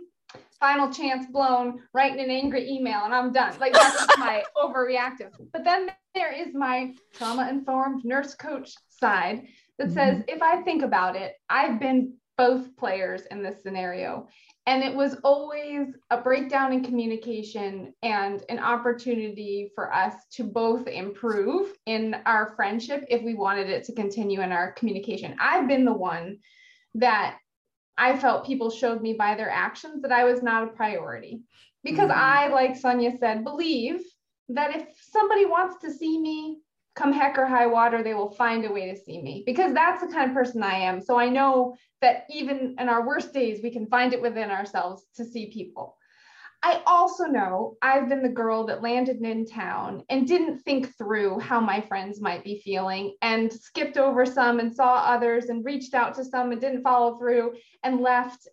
final 0.62 0.94
chance 0.94 1.26
blown, 1.26 1.80
writing 1.94 2.24
an 2.24 2.30
angry 2.30 2.70
email, 2.70 3.02
and 3.04 3.14
I'm 3.14 3.34
done. 3.34 3.54
Like 3.60 3.74
that's 3.74 4.18
my 4.18 4.44
overreactive. 4.56 5.32
But 5.52 5.66
then 5.66 5.90
there 6.14 6.32
is 6.32 6.54
my 6.54 6.94
trauma 7.14 7.50
informed 7.50 8.06
nurse 8.06 8.36
coach 8.36 8.74
side 8.88 9.48
that 9.80 9.92
says, 9.92 10.20
mm-hmm. 10.20 10.30
if 10.30 10.42
I 10.42 10.62
think 10.62 10.84
about 10.84 11.16
it, 11.16 11.34
I've 11.50 11.80
been 11.80 12.14
both 12.38 12.76
players 12.76 13.24
in 13.32 13.44
this 13.44 13.62
scenario. 13.62 14.28
And 14.68 14.84
it 14.84 14.96
was 14.96 15.16
always 15.24 15.88
a 16.12 16.18
breakdown 16.18 16.72
in 16.72 16.84
communication 16.84 17.94
and 18.04 18.44
an 18.50 18.60
opportunity 18.60 19.72
for 19.74 19.94
us 19.94 20.14
to 20.34 20.44
both 20.44 20.88
improve 20.88 21.74
in 21.88 22.16
our 22.26 22.54
friendship 22.56 23.06
if 23.10 23.24
we 23.24 23.34
wanted 23.34 23.70
it 23.70 23.84
to 23.86 23.94
continue 23.94 24.42
in 24.42 24.52
our 24.52 24.72
communication. 24.74 25.36
I've 25.40 25.68
been 25.68 25.86
the 25.86 25.94
one 25.94 26.38
that 26.96 27.38
I 27.98 28.18
felt 28.18 28.46
people 28.46 28.70
showed 28.70 29.02
me 29.02 29.14
by 29.14 29.36
their 29.36 29.50
actions 29.50 30.02
that 30.04 30.12
I 30.12 30.24
was 30.24 30.42
not 30.42 30.64
a 30.64 30.68
priority 30.68 31.42
because 31.84 32.10
mm-hmm. 32.10 32.20
I, 32.20 32.48
like 32.48 32.76
Sonia 32.76 33.18
said, 33.18 33.44
believe 33.44 34.02
that 34.50 34.76
if 34.76 34.88
somebody 35.12 35.46
wants 35.46 35.82
to 35.82 35.92
see 35.92 36.20
me, 36.20 36.60
come 36.96 37.14
heck 37.14 37.38
or 37.38 37.46
high 37.46 37.68
water, 37.68 38.04
they 38.04 38.14
will 38.14 38.32
find 38.32 38.66
a 38.66 38.72
way 38.72 38.92
to 38.92 39.00
see 39.00 39.22
me 39.22 39.44
because 39.46 39.74
that's 39.74 40.02
the 40.02 40.12
kind 40.12 40.30
of 40.30 40.36
person 40.36 40.62
I 40.62 40.76
am. 40.76 41.02
So 41.02 41.18
I 41.18 41.30
know 41.30 41.76
that 42.02 42.26
even 42.30 42.76
in 42.80 42.90
our 42.90 43.08
worst 43.08 43.34
days, 43.34 43.62
we 43.64 43.72
can 43.72 43.88
find 43.88 44.14
it 44.14 44.22
within 44.22 44.52
ourselves 44.52 45.06
to 45.16 45.26
see 45.26 45.52
people. 45.52 45.98
I 46.64 46.84
also 46.86 47.26
know 47.26 47.78
I've 47.82 48.08
been 48.08 48.22
the 48.22 48.30
girl 48.30 48.66
that 48.68 48.84
landed 48.84 49.22
in 49.22 49.48
town 49.48 50.04
and 50.10 50.28
didn't 50.28 50.60
think 50.60 50.96
through 50.96 51.40
how 51.40 51.60
my 51.60 51.82
friends 51.82 52.22
might 52.22 52.44
be 52.44 52.62
feeling 52.64 53.16
and 53.24 53.52
skipped 53.52 53.98
over 53.98 54.28
some 54.28 54.60
and 54.60 54.74
saw 54.74 54.98
others 54.98 55.46
and 55.46 55.66
reached 55.66 55.96
out 55.96 56.14
to 56.16 56.24
some 56.26 56.52
and 56.52 56.62
didn't 56.62 56.84
follow 56.84 57.18
through 57.18 57.54
and 57.84 58.00
left 58.00 58.48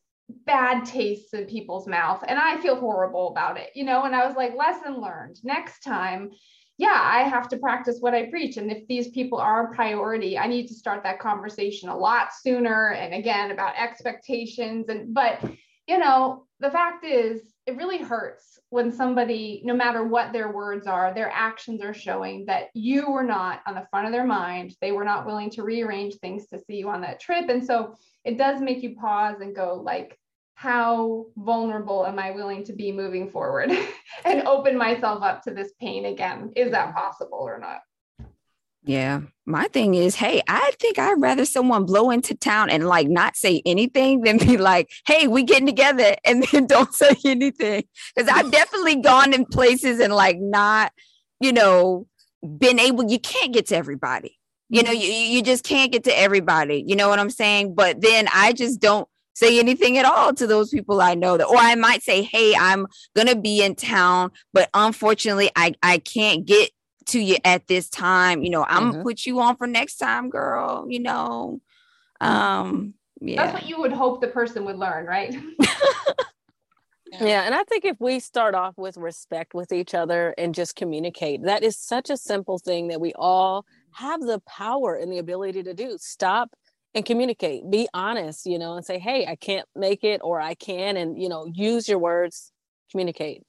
bad 0.46 0.86
tastes 0.86 1.34
in 1.34 1.44
people's 1.46 1.86
mouth. 1.86 2.24
And 2.26 2.38
I 2.38 2.56
feel 2.58 2.76
horrible 2.76 3.28
about 3.28 3.58
it, 3.58 3.70
you 3.74 3.84
know? 3.84 4.04
And 4.04 4.14
I 4.14 4.26
was 4.26 4.36
like, 4.36 4.54
lesson 4.56 5.00
learned. 5.00 5.38
Next 5.44 5.80
time, 5.80 6.30
yeah, 6.78 7.00
I 7.02 7.22
have 7.28 7.48
to 7.48 7.58
practice 7.58 7.98
what 7.98 8.14
I 8.14 8.30
preach. 8.30 8.56
And 8.56 8.70
if 8.70 8.86
these 8.86 9.08
people 9.08 9.38
are 9.38 9.64
a 9.64 9.74
priority, 9.74 10.38
I 10.38 10.46
need 10.46 10.68
to 10.68 10.74
start 10.74 11.02
that 11.02 11.18
conversation 11.18 11.88
a 11.88 11.96
lot 11.96 12.28
sooner. 12.32 12.92
And 12.92 13.12
again, 13.12 13.50
about 13.50 13.74
expectations. 13.76 14.88
And, 14.88 15.12
but, 15.12 15.42
you 15.88 15.98
know, 15.98 16.46
the 16.60 16.70
fact 16.70 17.04
is, 17.04 17.52
it 17.66 17.76
really 17.76 17.98
hurts 17.98 18.60
when 18.70 18.92
somebody, 18.92 19.60
no 19.64 19.74
matter 19.74 20.04
what 20.04 20.32
their 20.32 20.52
words 20.52 20.86
are, 20.86 21.12
their 21.12 21.30
actions 21.30 21.82
are 21.82 21.92
showing 21.92 22.46
that 22.46 22.68
you 22.74 23.10
were 23.10 23.24
not 23.24 23.60
on 23.66 23.74
the 23.74 23.86
front 23.90 24.06
of 24.06 24.12
their 24.12 24.26
mind. 24.26 24.74
They 24.80 24.92
were 24.92 25.04
not 25.04 25.26
willing 25.26 25.50
to 25.50 25.64
rearrange 25.64 26.14
things 26.14 26.46
to 26.46 26.60
see 26.60 26.76
you 26.76 26.88
on 26.90 27.00
that 27.00 27.20
trip. 27.20 27.48
And 27.48 27.64
so 27.64 27.94
it 28.24 28.38
does 28.38 28.60
make 28.60 28.82
you 28.84 28.94
pause 28.94 29.40
and 29.40 29.54
go, 29.54 29.82
like, 29.84 30.16
how 30.58 31.26
vulnerable 31.36 32.04
am 32.04 32.18
I 32.18 32.32
willing 32.32 32.64
to 32.64 32.72
be 32.72 32.90
moving 32.90 33.30
forward 33.30 33.70
and 34.24 34.42
open 34.42 34.76
myself 34.76 35.22
up 35.22 35.44
to 35.44 35.52
this 35.52 35.70
pain 35.80 36.06
again? 36.06 36.52
Is 36.56 36.72
that 36.72 36.96
possible 36.96 37.38
or 37.38 37.60
not? 37.60 37.78
Yeah. 38.82 39.20
My 39.46 39.68
thing 39.68 39.94
is, 39.94 40.16
hey, 40.16 40.42
I 40.48 40.72
think 40.80 40.98
I'd 40.98 41.20
rather 41.20 41.44
someone 41.44 41.86
blow 41.86 42.10
into 42.10 42.34
town 42.34 42.70
and 42.70 42.88
like 42.88 43.06
not 43.06 43.36
say 43.36 43.62
anything 43.64 44.22
than 44.22 44.38
be 44.38 44.56
like, 44.56 44.90
hey, 45.06 45.28
we 45.28 45.44
getting 45.44 45.66
together 45.66 46.16
and 46.24 46.42
then 46.50 46.66
don't 46.66 46.92
say 46.92 47.14
anything. 47.24 47.84
Cause 48.18 48.26
I've 48.26 48.50
definitely 48.50 48.96
gone 48.96 49.34
in 49.34 49.44
places 49.44 50.00
and 50.00 50.12
like 50.12 50.38
not, 50.40 50.90
you 51.38 51.52
know, 51.52 52.08
been 52.42 52.80
able, 52.80 53.08
you 53.08 53.20
can't 53.20 53.54
get 53.54 53.66
to 53.68 53.76
everybody. 53.76 54.36
You 54.70 54.82
know, 54.82 54.90
mm-hmm. 54.90 55.02
you, 55.02 55.36
you 55.36 55.42
just 55.44 55.62
can't 55.62 55.92
get 55.92 56.02
to 56.04 56.18
everybody. 56.18 56.82
You 56.84 56.96
know 56.96 57.08
what 57.08 57.20
I'm 57.20 57.30
saying? 57.30 57.76
But 57.76 58.00
then 58.00 58.26
I 58.34 58.52
just 58.52 58.80
don't 58.80 59.08
say 59.38 59.58
anything 59.58 59.98
at 59.98 60.04
all 60.04 60.34
to 60.34 60.46
those 60.46 60.70
people 60.70 61.00
I 61.00 61.14
know 61.14 61.36
that, 61.36 61.46
or 61.46 61.56
I 61.56 61.74
might 61.74 62.02
say, 62.02 62.22
Hey, 62.22 62.54
I'm 62.56 62.86
going 63.14 63.28
to 63.28 63.36
be 63.36 63.62
in 63.62 63.74
town, 63.74 64.30
but 64.52 64.68
unfortunately 64.74 65.50
I, 65.54 65.74
I 65.82 65.98
can't 65.98 66.44
get 66.44 66.70
to 67.06 67.20
you 67.20 67.36
at 67.44 67.66
this 67.66 67.88
time. 67.88 68.42
You 68.42 68.50
know, 68.50 68.64
I'm 68.64 68.82
mm-hmm. 68.82 68.90
gonna 68.92 69.04
put 69.04 69.26
you 69.26 69.40
on 69.40 69.56
for 69.56 69.66
next 69.66 69.96
time, 69.96 70.28
girl, 70.28 70.86
you 70.88 71.00
know? 71.00 71.60
Um, 72.20 72.94
yeah. 73.20 73.44
That's 73.44 73.54
what 73.54 73.68
you 73.68 73.80
would 73.80 73.92
hope 73.92 74.20
the 74.20 74.28
person 74.28 74.64
would 74.64 74.76
learn, 74.76 75.06
right? 75.06 75.34
yeah 77.20 77.42
and 77.44 77.54
i 77.54 77.64
think 77.64 77.84
if 77.84 77.96
we 78.00 78.20
start 78.20 78.54
off 78.54 78.74
with 78.76 78.96
respect 78.96 79.54
with 79.54 79.72
each 79.72 79.94
other 79.94 80.34
and 80.36 80.54
just 80.54 80.76
communicate 80.76 81.42
that 81.42 81.62
is 81.62 81.76
such 81.76 82.10
a 82.10 82.16
simple 82.16 82.58
thing 82.58 82.88
that 82.88 83.00
we 83.00 83.12
all 83.14 83.64
have 83.92 84.20
the 84.20 84.40
power 84.40 84.94
and 84.94 85.10
the 85.10 85.18
ability 85.18 85.62
to 85.62 85.72
do 85.74 85.96
stop 85.98 86.50
and 86.94 87.04
communicate 87.04 87.70
be 87.70 87.88
honest 87.92 88.46
you 88.46 88.58
know 88.58 88.74
and 88.74 88.84
say 88.84 88.98
hey 88.98 89.26
i 89.26 89.36
can't 89.36 89.66
make 89.76 90.04
it 90.04 90.20
or 90.24 90.40
i 90.40 90.54
can 90.54 90.96
and 90.96 91.20
you 91.20 91.28
know 91.28 91.46
use 91.52 91.88
your 91.88 91.98
words 91.98 92.52
communicate. 92.90 93.42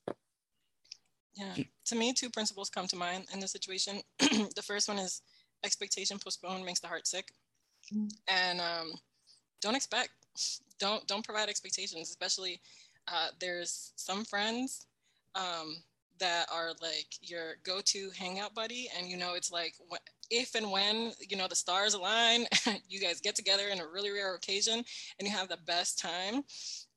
Yeah 1.33 1.55
to 1.89 1.95
me 1.95 2.13
two 2.13 2.29
principles 2.29 2.69
come 2.69 2.87
to 2.87 2.95
mind 2.95 3.25
in 3.33 3.39
this 3.39 3.51
situation. 3.51 4.01
The 4.55 4.63
first 4.65 4.87
one 4.87 4.99
is 4.99 5.21
expectation 5.63 6.19
postponed 6.19 6.63
makes 6.63 6.79
the 6.79 6.87
heart 6.87 7.07
sick. 7.07 7.33
And 8.27 8.61
um, 8.61 8.93
don't 9.61 9.75
expect 9.75 10.09
don't 10.79 11.05
don't 11.07 11.25
provide 11.25 11.49
expectations 11.49 12.09
especially 12.09 12.61
uh, 13.11 13.29
there's 13.41 13.91
some 13.97 14.23
friends 14.23 14.85
um, 15.35 15.75
that 16.19 16.47
are 16.51 16.69
like 16.81 17.07
your 17.21 17.55
go-to 17.63 18.09
hangout 18.17 18.53
buddy 18.53 18.89
and 18.97 19.07
you 19.07 19.17
know 19.17 19.33
it's 19.33 19.51
like 19.51 19.73
if 20.29 20.55
and 20.55 20.69
when 20.71 21.11
you 21.27 21.37
know 21.37 21.47
the 21.47 21.55
stars 21.55 21.93
align 21.93 22.45
you 22.89 22.99
guys 22.99 23.21
get 23.21 23.35
together 23.35 23.67
in 23.71 23.79
a 23.79 23.87
really 23.87 24.11
rare 24.11 24.35
occasion 24.35 24.83
and 25.19 25.27
you 25.27 25.29
have 25.29 25.49
the 25.49 25.57
best 25.65 25.99
time 25.99 26.43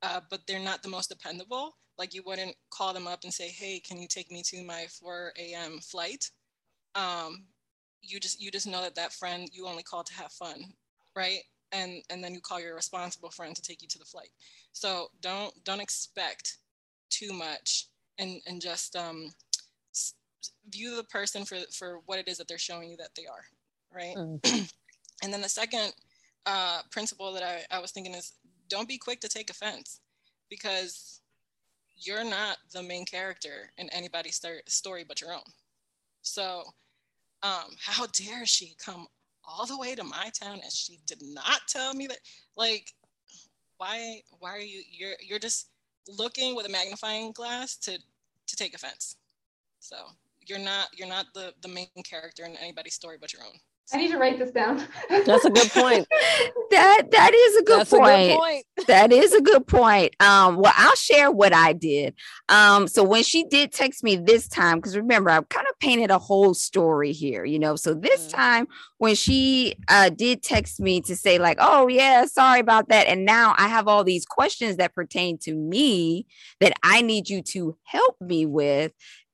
uh, 0.03 0.21
but 0.31 0.41
they're 0.47 0.59
not 0.59 0.83
the 0.83 0.89
most 0.89 1.09
dependable 1.09 1.77
like 1.99 2.15
you 2.15 2.23
wouldn't 2.25 2.55
call 2.71 2.93
them 2.93 3.07
up 3.07 3.21
and 3.25 3.33
say 3.33 3.49
hey 3.49 3.81
can 3.81 4.01
you 4.01 4.09
take 4.09 4.31
me 4.31 4.43
to 4.45 4.63
my 4.65 4.87
4 5.01 5.33
a.m 5.39 5.79
flight? 5.81 6.31
Um, 6.95 7.45
you 8.03 8.21
just 8.21 8.41
you 8.41 8.51
just 8.51 8.67
know 8.67 8.83
that 8.83 8.97
that 8.97 9.13
friend 9.13 9.49
you 9.53 9.67
only 9.67 9.83
call 9.83 10.05
to 10.05 10.15
have 10.15 10.33
fun 10.33 10.75
right? 11.17 11.41
And 11.73 12.03
and 12.11 12.23
then 12.23 12.35
you 12.35 12.41
call 12.41 12.61
your 12.61 12.75
responsible 12.75 13.31
friend 13.31 13.55
to 13.57 13.63
take 13.63 13.83
you 13.83 13.89
to 13.89 13.99
the 13.99 14.05
flight. 14.05 14.31
So 14.73 15.09
don't 15.21 15.53
don't 15.65 15.81
expect 15.81 16.59
too 17.11 17.33
much 17.33 17.89
and 18.23 18.41
and 18.47 18.61
just 18.63 18.97
um, 18.97 19.31
view 20.71 20.97
the 20.97 21.05
person 21.05 21.45
for 21.45 21.59
for 21.73 22.01
what 22.07 22.19
it 22.19 22.29
is 22.29 22.39
that 22.39 22.49
they're 22.49 22.59
showing 22.59 22.91
you 22.91 22.97
that 22.97 23.15
they 23.17 23.27
are 23.27 23.45
right 23.95 24.17
mm. 24.17 24.41
and 25.23 25.33
then 25.33 25.43
the 25.43 25.49
second 25.49 25.93
uh, 26.47 26.81
principle 26.91 27.33
that 27.33 27.43
I, 27.43 27.77
I 27.77 27.79
was 27.81 27.93
thinking 27.93 28.15
is 28.15 28.33
don't 28.69 28.89
be 28.89 28.99
quick 28.99 29.21
to 29.21 29.29
take 29.29 29.51
offense 29.51 30.01
because 30.49 31.21
you're 31.97 32.25
not 32.25 32.57
the 32.73 32.83
main 32.83 33.05
character 33.05 33.71
in 33.79 33.89
anybody's 33.91 34.41
story 34.67 35.05
but 35.07 35.21
your 35.21 35.33
own 35.33 35.41
so 36.23 36.63
um, 37.43 37.77
how 37.79 38.07
dare 38.07 38.47
she 38.47 38.75
come 38.85 39.07
all 39.45 39.67
the 39.67 39.79
way 39.79 39.95
to 39.95 40.05
my 40.05 40.31
town 40.41 40.61
and 40.63 40.73
she 40.73 40.99
did 41.07 41.21
not 41.23 41.61
tell 41.69 41.95
me 41.95 42.07
that 42.07 42.19
like 42.57 42.93
why 43.77 44.21
why 44.39 44.51
are 44.51 44.59
you 44.59 44.83
you're 44.91 45.15
you're 45.21 45.39
just 45.39 45.69
looking 46.09 46.55
with 46.55 46.67
a 46.67 46.69
magnifying 46.69 47.33
glass 47.33 47.77
to 47.77 47.99
to 48.53 48.57
take 48.57 48.75
offense. 48.75 49.17
So 49.81 49.97
you're 50.47 50.59
not 50.59 50.88
you're 50.97 51.09
not 51.09 51.27
the 51.35 51.55
the 51.62 51.69
main 51.69 51.88
character 52.05 52.45
in 52.45 52.57
anybody's 52.57 52.95
story 52.95 53.17
but 53.21 53.33
your 53.33 53.43
own. 53.43 53.59
I 53.92 53.99
need 53.99 54.11
to 54.12 54.18
write 54.18 54.38
this 54.38 54.51
down. 54.51 54.83
That's 55.11 55.45
a 55.45 55.51
good 55.51 55.71
point. 55.71 56.07
that 56.71 57.03
that 57.11 57.35
is 57.35 57.57
a 57.57 57.62
good, 57.62 57.88
point. 57.88 58.11
A 58.11 58.29
good 58.29 58.37
point. 58.38 58.64
that 58.87 59.12
is 59.12 59.35
a 59.35 59.40
good 59.42 59.66
point. 59.66 60.14
Um, 60.21 60.57
well, 60.57 60.73
I'll 60.75 60.97
share 60.97 61.31
what 61.31 61.53
I 61.53 61.75
did. 61.75 62.14
Um, 62.49 62.88
so 62.88 63.03
when 63.03 63.23
she 63.23 63.45
did 63.45 63.73
text 63.73 64.03
me 64.03 64.16
this 64.16 64.49
time, 64.49 64.79
because 64.79 64.97
remember, 64.97 65.31
I 65.31 65.40
kind 65.42 65.66
of 65.68 65.79
painted 65.79 66.11
a 66.11 66.18
whole 66.18 66.55
story 66.55 67.12
here, 67.12 67.45
you 67.45 67.59
know. 67.59 67.77
So 67.77 67.92
this 67.92 68.29
mm-hmm. 68.29 68.37
time 68.37 68.68
when 68.99 69.14
she 69.14 69.75
uh 69.88 70.09
did 70.09 70.42
text 70.42 70.81
me 70.81 71.01
to 71.03 71.14
say, 71.14 71.38
like, 71.38 71.59
oh 71.61 71.88
yeah, 71.88 72.25
sorry 72.25 72.61
about 72.61 72.88
that. 72.88 73.09
And 73.09 73.27
now 73.27 73.55
I 73.59 73.68
have 73.68 73.88
all 73.88 74.05
these 74.05 74.25
questions 74.25 74.77
that 74.77 74.95
pertain 74.95 75.37
to 75.38 75.55
me 75.55 76.27
that 76.61 76.73
I 76.83 77.03
need 77.03 77.29
you 77.29 77.42
to 77.42 77.77
help 77.85 78.16
me 78.21 78.47
with 78.47 78.92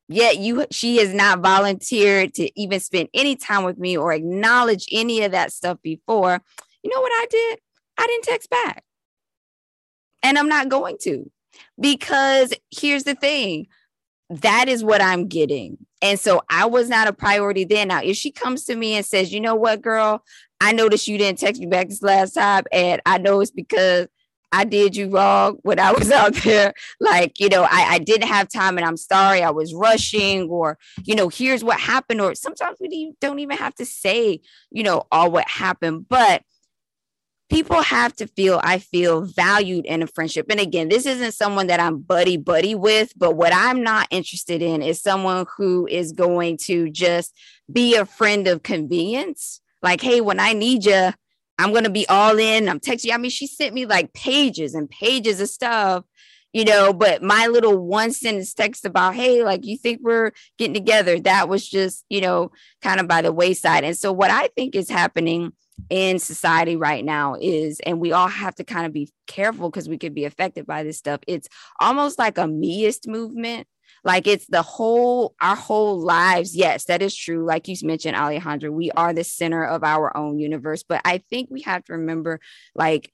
yet 0.08 0.38
you 0.38 0.66
she 0.70 0.96
has 0.96 1.12
not 1.12 1.40
volunteered 1.40 2.34
to 2.34 2.60
even 2.60 2.80
spend 2.80 3.08
any 3.14 3.36
time 3.36 3.64
with 3.64 3.78
me 3.78 3.96
or 3.96 4.12
acknowledge 4.12 4.86
any 4.90 5.22
of 5.22 5.32
that 5.32 5.52
stuff 5.52 5.78
before. 5.82 6.42
You 6.82 6.90
know 6.90 7.00
what 7.00 7.12
i 7.14 7.26
did? 7.30 7.58
I 7.98 8.06
didn't 8.06 8.24
text 8.24 8.50
back. 8.50 8.84
And 10.22 10.38
i'm 10.38 10.48
not 10.48 10.68
going 10.68 10.96
to 11.02 11.30
because 11.80 12.52
here's 12.70 13.04
the 13.04 13.14
thing. 13.14 13.66
That 14.30 14.68
is 14.68 14.82
what 14.82 15.02
i'm 15.02 15.28
getting. 15.28 15.78
And 16.00 16.18
so 16.18 16.42
i 16.48 16.64
was 16.64 16.88
not 16.88 17.08
a 17.08 17.12
priority 17.12 17.64
then. 17.64 17.88
Now 17.88 18.02
if 18.02 18.16
she 18.16 18.30
comes 18.30 18.64
to 18.64 18.76
me 18.76 18.94
and 18.94 19.04
says 19.04 19.32
you 19.32 19.40
know 19.40 19.54
what 19.54 19.82
girl? 19.82 20.24
I 20.60 20.72
noticed 20.72 21.06
you 21.06 21.18
didn't 21.18 21.38
text 21.38 21.60
me 21.60 21.66
back 21.66 21.88
this 21.88 22.02
last 22.02 22.32
time 22.32 22.64
and 22.72 23.00
i 23.06 23.18
know 23.18 23.40
it's 23.40 23.50
because 23.52 24.08
I 24.52 24.64
did 24.64 24.96
you 24.96 25.10
wrong 25.10 25.58
when 25.62 25.78
I 25.78 25.92
was 25.98 26.10
out 26.10 26.34
there. 26.36 26.74
Like, 27.00 27.40
you 27.40 27.48
know, 27.48 27.62
I, 27.62 27.86
I 27.90 27.98
didn't 27.98 28.28
have 28.28 28.48
time 28.48 28.78
and 28.78 28.86
I'm 28.86 28.96
sorry 28.96 29.42
I 29.42 29.50
was 29.50 29.74
rushing, 29.74 30.48
or, 30.48 30.78
you 31.04 31.14
know, 31.14 31.28
here's 31.28 31.64
what 31.64 31.78
happened. 31.78 32.20
Or 32.20 32.34
sometimes 32.34 32.78
we 32.80 33.12
don't 33.20 33.38
even 33.38 33.56
have 33.56 33.74
to 33.76 33.84
say, 33.84 34.40
you 34.70 34.82
know, 34.82 35.06
all 35.10 35.30
what 35.30 35.48
happened. 35.48 36.06
But 36.08 36.42
people 37.48 37.80
have 37.80 38.14
to 38.16 38.26
feel, 38.26 38.60
I 38.62 38.78
feel 38.78 39.22
valued 39.22 39.86
in 39.86 40.02
a 40.02 40.06
friendship. 40.06 40.46
And 40.50 40.60
again, 40.60 40.88
this 40.88 41.06
isn't 41.06 41.32
someone 41.32 41.68
that 41.68 41.80
I'm 41.80 41.98
buddy 41.98 42.36
buddy 42.36 42.74
with, 42.74 43.12
but 43.16 43.36
what 43.36 43.54
I'm 43.54 43.82
not 43.82 44.06
interested 44.10 44.60
in 44.60 44.82
is 44.82 45.00
someone 45.00 45.46
who 45.56 45.86
is 45.86 46.12
going 46.12 46.58
to 46.64 46.90
just 46.90 47.34
be 47.70 47.96
a 47.96 48.04
friend 48.04 48.46
of 48.46 48.62
convenience. 48.62 49.60
Like, 49.82 50.00
hey, 50.00 50.20
when 50.20 50.40
I 50.40 50.52
need 50.52 50.84
you, 50.84 51.12
I'm 51.58 51.72
gonna 51.72 51.90
be 51.90 52.08
all 52.08 52.38
in. 52.38 52.68
I'm 52.68 52.80
texting. 52.80 53.12
I 53.12 53.18
mean, 53.18 53.30
she 53.30 53.46
sent 53.46 53.74
me 53.74 53.86
like 53.86 54.12
pages 54.12 54.74
and 54.74 54.88
pages 54.88 55.40
of 55.40 55.48
stuff, 55.48 56.04
you 56.52 56.64
know. 56.64 56.92
But 56.92 57.22
my 57.22 57.46
little 57.48 57.76
one 57.76 58.12
sentence 58.12 58.54
text 58.54 58.84
about, 58.84 59.14
hey, 59.14 59.42
like 59.42 59.66
you 59.66 59.76
think 59.76 60.00
we're 60.02 60.32
getting 60.56 60.74
together, 60.74 61.18
that 61.20 61.48
was 61.48 61.68
just, 61.68 62.04
you 62.08 62.20
know, 62.20 62.52
kind 62.80 63.00
of 63.00 63.08
by 63.08 63.22
the 63.22 63.32
wayside. 63.32 63.84
And 63.84 63.96
so 63.96 64.12
what 64.12 64.30
I 64.30 64.48
think 64.56 64.74
is 64.74 64.88
happening 64.88 65.52
in 65.90 66.18
society 66.18 66.76
right 66.76 67.04
now 67.04 67.36
is, 67.40 67.80
and 67.80 68.00
we 68.00 68.12
all 68.12 68.28
have 68.28 68.54
to 68.56 68.64
kind 68.64 68.86
of 68.86 68.92
be 68.92 69.10
careful 69.26 69.70
because 69.70 69.88
we 69.88 69.98
could 69.98 70.14
be 70.14 70.24
affected 70.24 70.66
by 70.66 70.82
this 70.82 70.98
stuff. 70.98 71.20
It's 71.26 71.48
almost 71.80 72.18
like 72.18 72.38
a 72.38 72.42
meist 72.42 73.06
movement 73.06 73.66
like 74.04 74.26
it's 74.26 74.46
the 74.46 74.62
whole, 74.62 75.34
our 75.40 75.56
whole 75.56 75.98
lives. 76.00 76.56
Yes, 76.56 76.84
that 76.84 77.02
is 77.02 77.14
true. 77.14 77.44
Like 77.44 77.68
you 77.68 77.76
mentioned, 77.82 78.16
Alejandra, 78.16 78.70
we 78.70 78.90
are 78.92 79.12
the 79.12 79.24
center 79.24 79.64
of 79.64 79.84
our 79.84 80.16
own 80.16 80.38
universe. 80.38 80.82
But 80.82 81.02
I 81.04 81.18
think 81.18 81.50
we 81.50 81.62
have 81.62 81.84
to 81.84 81.94
remember, 81.94 82.40
like, 82.74 83.12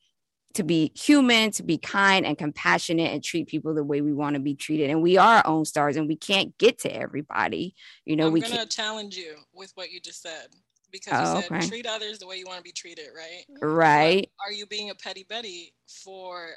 to 0.55 0.63
be 0.63 0.93
human, 0.95 1.51
to 1.53 1.63
be 1.63 1.79
kind 1.79 2.25
and 2.25 2.39
compassionate 2.39 3.13
and 3.13 3.23
treat 3.23 3.49
people 3.49 3.75
the 3.75 3.85
way 3.85 4.01
we 4.01 4.13
want 4.13 4.35
to 4.35 4.41
be 4.41 4.55
treated. 4.55 4.91
And 4.91 5.03
we 5.03 5.17
are 5.17 5.37
our 5.37 5.47
own 5.47 5.65
stars 5.65 5.97
and 5.97 6.09
we 6.09 6.17
can't 6.17 6.57
get 6.59 6.79
to 6.81 6.95
everybody. 6.95 7.75
You 8.05 8.17
know, 8.17 8.29
I'm 8.29 8.33
we 8.33 8.41
gonna 8.41 8.57
can't 8.57 8.71
challenge 8.71 9.17
you 9.17 9.35
with 9.53 9.73
what 9.75 9.91
you 9.91 10.01
just 10.01 10.23
said 10.23 10.47
because 10.93 11.29
oh, 11.29 11.37
you 11.37 11.43
said 11.43 11.53
okay. 11.53 11.69
treat 11.69 11.87
others 11.87 12.21
the 12.21 12.27
way 12.27 12.37
you 12.37 12.47
want 12.47 12.59
to 12.59 12.63
be 12.63 12.73
treated, 12.73 13.09
right? 13.17 13.45
Right. 13.61 14.31
But 14.39 14.49
are 14.51 14.53
you 14.53 14.67
being 14.67 14.91
a 14.91 14.95
petty 14.95 15.27
Betty 15.29 15.75
for 16.05 16.51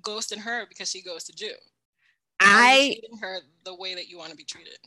ghosting 0.00 0.38
her 0.38 0.66
because 0.68 0.88
she 0.88 1.02
goes 1.02 1.24
to 1.24 1.32
Jew? 1.32 1.54
I 2.40 2.96
treating 3.00 3.18
her 3.18 3.40
the 3.64 3.74
way 3.74 3.94
that 3.94 4.08
you 4.08 4.18
want 4.18 4.30
to 4.30 4.36
be 4.36 4.44
treated. 4.44 4.78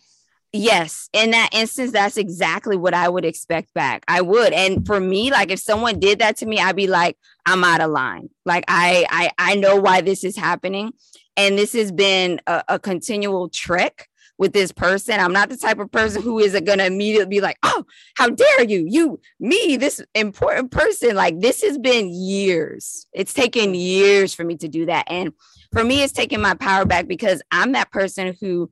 Yes, 0.55 1.09
in 1.13 1.31
that 1.31 1.49
instance, 1.51 1.91
that's 1.91 2.15
exactly 2.15 2.77
what 2.77 2.93
I 2.93 3.09
would 3.09 3.25
expect 3.25 3.73
back. 3.73 4.03
I 4.07 4.21
would, 4.21 4.53
and 4.53 4.85
for 4.85 4.99
me, 4.99 5.31
like 5.31 5.49
if 5.49 5.59
someone 5.59 5.99
did 5.99 6.19
that 6.19 6.37
to 6.37 6.45
me, 6.45 6.59
I'd 6.59 6.75
be 6.75 6.85
like, 6.85 7.17
I'm 7.45 7.63
out 7.63 7.81
of 7.81 7.89
line. 7.89 8.29
Like 8.45 8.63
I, 8.67 9.05
I, 9.09 9.31
I 9.39 9.55
know 9.55 9.77
why 9.77 10.01
this 10.01 10.23
is 10.23 10.37
happening, 10.37 10.93
and 11.35 11.57
this 11.57 11.73
has 11.73 11.91
been 11.91 12.39
a, 12.45 12.63
a 12.67 12.79
continual 12.79 13.49
trick 13.49 14.09
with 14.43 14.51
this 14.51 14.73
person. 14.73 15.21
I'm 15.21 15.31
not 15.31 15.47
the 15.47 15.55
type 15.55 15.79
of 15.79 15.89
person 15.89 16.21
who 16.21 16.37
is 16.37 16.51
going 16.51 16.79
to 16.79 16.85
immediately 16.85 17.37
be 17.37 17.39
like, 17.39 17.57
oh, 17.63 17.85
how 18.17 18.27
dare 18.27 18.65
you? 18.65 18.85
You, 18.85 19.21
me, 19.39 19.77
this 19.77 20.01
important 20.13 20.69
person. 20.69 21.15
Like 21.15 21.39
this 21.39 21.61
has 21.61 21.77
been 21.77 22.09
years. 22.09 23.07
It's 23.13 23.33
taken 23.33 23.73
years 23.73 24.33
for 24.33 24.43
me 24.43 24.57
to 24.57 24.67
do 24.67 24.87
that. 24.87 25.05
And 25.09 25.31
for 25.71 25.81
me, 25.81 26.03
it's 26.03 26.11
taking 26.11 26.41
my 26.41 26.55
power 26.55 26.83
back 26.83 27.07
because 27.07 27.41
I'm 27.51 27.71
that 27.71 27.89
person 27.89 28.35
who 28.41 28.69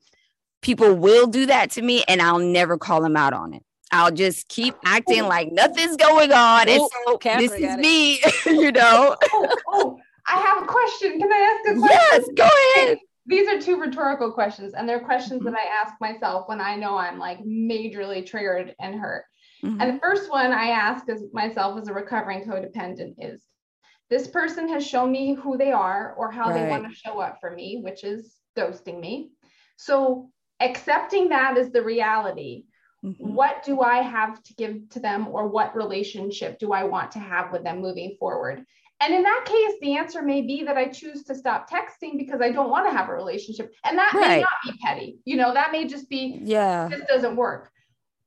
people 0.61 0.93
will 0.93 1.27
do 1.27 1.45
that 1.45 1.71
to 1.71 1.81
me 1.81 2.03
and 2.05 2.21
I'll 2.21 2.39
never 2.39 2.77
call 2.77 3.01
them 3.01 3.15
out 3.15 3.31
on 3.31 3.53
it. 3.53 3.63
I'll 3.93 4.11
just 4.11 4.49
keep 4.49 4.75
acting 4.83 5.23
like 5.23 5.53
nothing's 5.53 5.95
going 5.95 6.33
on. 6.33 6.67
And 6.67 6.81
so 6.81 6.89
oh, 6.93 7.13
oh, 7.13 7.17
Catherine 7.17 7.49
this 7.49 7.71
is 7.71 7.77
me, 7.77 8.19
you 8.45 8.73
know. 8.73 9.15
Oh, 9.21 9.47
oh, 9.47 9.57
oh, 9.69 9.99
I 10.27 10.35
have 10.35 10.63
a 10.63 10.65
question. 10.65 11.17
Can 11.17 11.31
I 11.31 11.59
ask 11.65 11.77
a 11.77 11.79
question? 11.79 11.97
Yes, 12.11 12.29
go 12.35 12.49
ahead. 12.75 12.97
These 13.25 13.47
are 13.47 13.61
two 13.61 13.79
rhetorical 13.79 14.31
questions, 14.31 14.73
and 14.73 14.87
they're 14.87 14.99
questions 14.99 15.41
mm-hmm. 15.41 15.53
that 15.53 15.59
I 15.59 15.83
ask 15.83 15.93
myself 16.01 16.47
when 16.47 16.59
I 16.59 16.75
know 16.75 16.97
I'm 16.97 17.19
like 17.19 17.39
majorly 17.43 18.25
triggered 18.25 18.75
and 18.79 18.95
hurt. 18.95 19.25
Mm-hmm. 19.63 19.79
And 19.79 19.95
the 19.95 19.99
first 19.99 20.29
one 20.29 20.51
I 20.51 20.69
ask 20.69 21.07
as 21.07 21.23
myself 21.31 21.79
as 21.79 21.87
a 21.87 21.93
recovering 21.93 22.43
codependent 22.43 23.15
is 23.19 23.43
this 24.09 24.27
person 24.27 24.67
has 24.69 24.85
shown 24.85 25.11
me 25.11 25.35
who 25.35 25.57
they 25.57 25.71
are 25.71 26.15
or 26.17 26.31
how 26.31 26.49
right. 26.49 26.63
they 26.63 26.69
want 26.69 26.89
to 26.89 26.95
show 26.95 27.19
up 27.19 27.37
for 27.39 27.51
me, 27.51 27.79
which 27.83 28.03
is 28.03 28.35
ghosting 28.57 28.99
me. 28.99 29.29
So 29.77 30.31
accepting 30.61 31.29
that 31.29 31.57
as 31.57 31.71
the 31.71 31.81
reality 31.81 32.63
mm-hmm. 33.03 33.33
what 33.33 33.63
do 33.63 33.81
i 33.81 33.97
have 33.97 34.41
to 34.43 34.53
give 34.53 34.87
to 34.89 34.99
them 34.99 35.27
or 35.27 35.47
what 35.47 35.75
relationship 35.75 36.59
do 36.59 36.71
i 36.71 36.83
want 36.83 37.11
to 37.11 37.19
have 37.19 37.51
with 37.51 37.63
them 37.63 37.81
moving 37.81 38.15
forward 38.19 38.63
and 39.01 39.13
in 39.13 39.23
that 39.23 39.43
case 39.45 39.73
the 39.81 39.97
answer 39.97 40.21
may 40.21 40.41
be 40.41 40.63
that 40.63 40.77
i 40.77 40.87
choose 40.87 41.23
to 41.23 41.35
stop 41.35 41.69
texting 41.69 42.17
because 42.17 42.41
i 42.41 42.51
don't 42.51 42.69
want 42.69 42.87
to 42.87 42.95
have 42.95 43.09
a 43.09 43.13
relationship. 43.13 43.73
And 43.83 43.97
that 43.97 44.13
right. 44.13 44.29
may 44.29 44.39
not 44.41 44.49
be 44.63 44.79
petty. 44.81 45.19
You 45.25 45.37
know 45.37 45.53
that 45.53 45.71
may 45.71 45.87
just 45.87 46.09
be 46.09 46.39
yeah. 46.43 46.87
this 46.87 47.01
doesn't 47.07 47.35
work. 47.35 47.71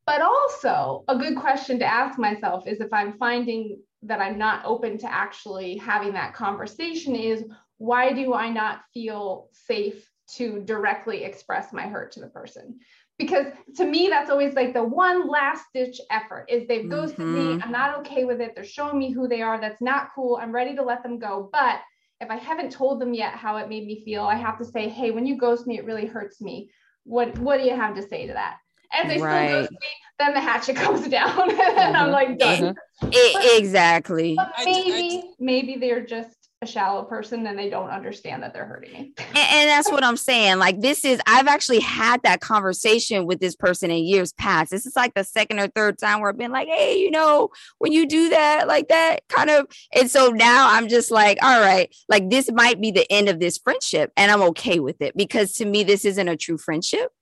But 0.07 0.21
also 0.21 1.05
a 1.09 1.17
good 1.17 1.37
question 1.37 1.79
to 1.79 1.87
ask 1.87 2.19
myself 2.19 2.67
is 2.67 2.81
if 2.81 2.93
i'm 2.93 3.17
finding 3.19 3.79
that 4.03 4.21
i'm 4.21 4.39
not 4.39 4.65
open 4.65 4.99
to 4.99 5.13
actually 5.13 5.77
having 5.77 6.13
that 6.13 6.35
conversation 6.35 7.17
is 7.17 7.45
why 7.79 8.13
do 8.13 8.35
i 8.35 8.51
not 8.51 8.81
feel 8.93 9.49
safe 9.53 10.11
to 10.37 10.61
directly 10.65 11.25
express 11.25 11.73
my 11.73 11.87
hurt 11.87 12.13
to 12.13 12.21
the 12.21 12.29
person 12.29 12.79
because 13.19 13.47
to 13.77 13.85
me 13.85 14.09
that's 14.09 14.31
always 14.31 14.55
like 14.55 14.73
the 14.73 14.83
one 14.83 15.29
last 15.29 15.65
ditch 15.73 16.01
effort 16.11 16.47
is 16.49 16.67
they've 16.67 16.91
ghosted 16.91 17.19
mm-hmm. 17.19 17.57
me 17.57 17.63
i'm 17.63 17.71
not 17.71 17.99
okay 17.99 18.25
with 18.25 18.41
it. 18.41 18.53
They're 18.55 18.65
showing 18.65 18.99
me 18.99 19.13
who 19.13 19.29
they 19.29 19.43
are. 19.43 19.61
That's 19.61 19.81
not 19.81 20.09
cool. 20.15 20.39
I'm 20.41 20.53
ready 20.53 20.75
to 20.77 20.83
let 20.83 21.03
them 21.03 21.19
go. 21.19 21.49
But 21.53 21.81
if 22.21 22.31
i 22.31 22.37
haven't 22.37 22.73
told 22.73 23.01
them 23.01 23.15
yet 23.15 23.35
how 23.35 23.57
it 23.57 23.69
made 23.69 23.87
me 23.87 24.05
feel 24.05 24.23
i 24.23 24.37
have 24.37 24.57
to 24.59 24.65
say 24.65 24.89
hey 24.89 25.11
when 25.11 25.27
you 25.27 25.37
ghost 25.37 25.67
me 25.67 25.79
it 25.79 25.85
really 25.85 26.07
hurts 26.07 26.41
me. 26.41 26.71
What 27.05 27.39
what 27.39 27.59
do 27.59 27.65
you 27.65 27.77
have 27.77 27.95
to 27.97 28.03
say 28.03 28.27
to 28.27 28.33
that? 28.33 28.57
And 28.93 29.11
they 29.11 29.21
right. 29.21 29.49
still 29.49 29.61
ghost 29.61 29.73
me 29.73 29.89
then 30.19 30.35
the 30.35 30.41
hatchet 30.41 30.77
comes 30.85 31.09
down. 31.09 31.51
And 31.51 31.59
mm-hmm. 31.61 31.97
i'm 31.97 32.11
like 32.11 32.39
done. 32.39 32.75
Mm-hmm. 33.03 33.11
but, 33.35 33.59
exactly. 33.59 34.35
But 34.37 34.53
maybe 34.65 35.23
maybe 35.39 35.77
they're 35.77 36.05
just 36.05 36.44
a 36.65 36.67
shallow 36.67 37.05
person 37.05 37.47
and 37.47 37.59
they 37.59 37.71
don't 37.71 37.91
understand 37.91 38.43
that 38.43 38.53
they're 38.53 38.67
hurting 38.67 38.93
me. 38.93 39.13
and, 39.19 39.37
and, 39.37 39.69
that's 39.69 39.91
what 39.91 40.03
I'm 40.03 40.17
saying. 40.17 40.59
Like, 40.59 40.81
this 40.81 41.05
is, 41.05 41.21
I've 41.27 41.47
actually 41.47 41.81
had 41.81 42.21
that 42.25 42.41
conversation 42.41 43.27
with 43.27 43.41
this 43.41 43.55
person 43.55 43.91
in 43.91 44.05
years 44.05 44.33
past. 44.33 44.71
This 44.71 44.87
is 44.87 44.97
like 44.97 45.15
the 45.15 45.25
second 45.25 45.61
or 45.61 45.69
third 45.69 45.99
time 45.99 46.21
where 46.21 46.31
I've 46.31 46.39
been 46.39 46.53
like, 46.53 46.69
hey, 46.69 46.99
you 46.99 47.11
know, 47.11 47.51
when 47.79 47.93
you 47.93 48.07
do 48.07 48.31
that, 48.31 48.67
like 48.67 48.89
that 48.89 49.21
kind 49.29 49.51
of. 49.51 49.67
And 49.95 50.11
so 50.11 50.29
now 50.29 50.69
I'm 50.73 50.89
just 50.89 51.11
like, 51.11 51.39
all 51.43 51.61
right, 51.61 51.95
like 52.09 52.31
this 52.31 52.51
might 52.51 52.81
be 52.81 52.91
the 52.91 53.11
end 53.13 53.29
of 53.29 53.39
this 53.39 53.59
friendship. 53.59 54.13
And 54.17 54.31
I'm 54.31 54.43
okay 54.43 54.81
with 54.81 55.01
it 55.01 55.17
because 55.17 55.53
to 55.55 55.65
me, 55.65 55.85
this 55.85 56.05
isn't 56.05 56.29
a 56.29 56.37
true 56.37 56.59
friendship 56.59 57.13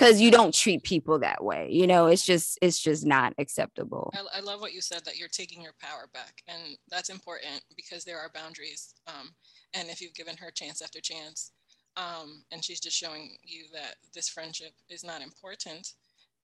because 0.00 0.20
you 0.20 0.30
don't 0.30 0.54
treat 0.54 0.82
people 0.82 1.18
that 1.18 1.44
way 1.44 1.68
you 1.70 1.86
know 1.86 2.06
it's 2.06 2.24
just 2.24 2.58
it's 2.62 2.78
just 2.78 3.04
not 3.04 3.34
acceptable. 3.38 4.10
I, 4.14 4.38
I, 4.38 4.40
love 4.40 4.60
what 4.60 4.72
you 4.72 4.80
said 4.80 5.04
that 5.04 5.18
you're 5.18 5.28
taking 5.28 5.62
your 5.62 5.74
power 5.80 6.08
back 6.12 6.42
and 6.48 6.76
that's 6.88 7.10
important 7.10 7.62
because 7.76 8.04
there 8.04 8.18
are 8.18 8.30
boundaries 8.34 8.94
um, 9.06 9.34
and 9.74 9.88
if 9.88 10.00
you've 10.00 10.14
given 10.14 10.36
her 10.38 10.50
chance 10.50 10.80
after 10.80 11.00
chance 11.00 11.52
um, 11.96 12.42
and 12.50 12.64
she's 12.64 12.80
just 12.80 12.96
showing 12.96 13.36
you 13.42 13.64
that 13.72 13.96
this 14.14 14.28
friendship 14.28 14.72
is 14.88 15.04
not 15.04 15.20
important 15.20 15.92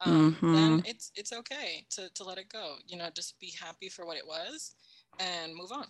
um, 0.03 0.35
mm-hmm. 0.35 0.55
then 0.55 0.83
it's 0.85 1.11
it's 1.15 1.33
okay 1.33 1.87
to, 1.91 2.11
to 2.15 2.25
let 2.25 2.39
it 2.39 2.49
go 2.51 2.77
you 2.87 2.97
know 2.97 3.09
just 3.15 3.39
be 3.41 3.53
happy 3.59 3.89
for 3.89 4.05
what 4.05 4.19
it 4.19 4.27
was 4.27 4.75
and 5.19 5.55
move 5.55 5.73
on. 5.73 5.87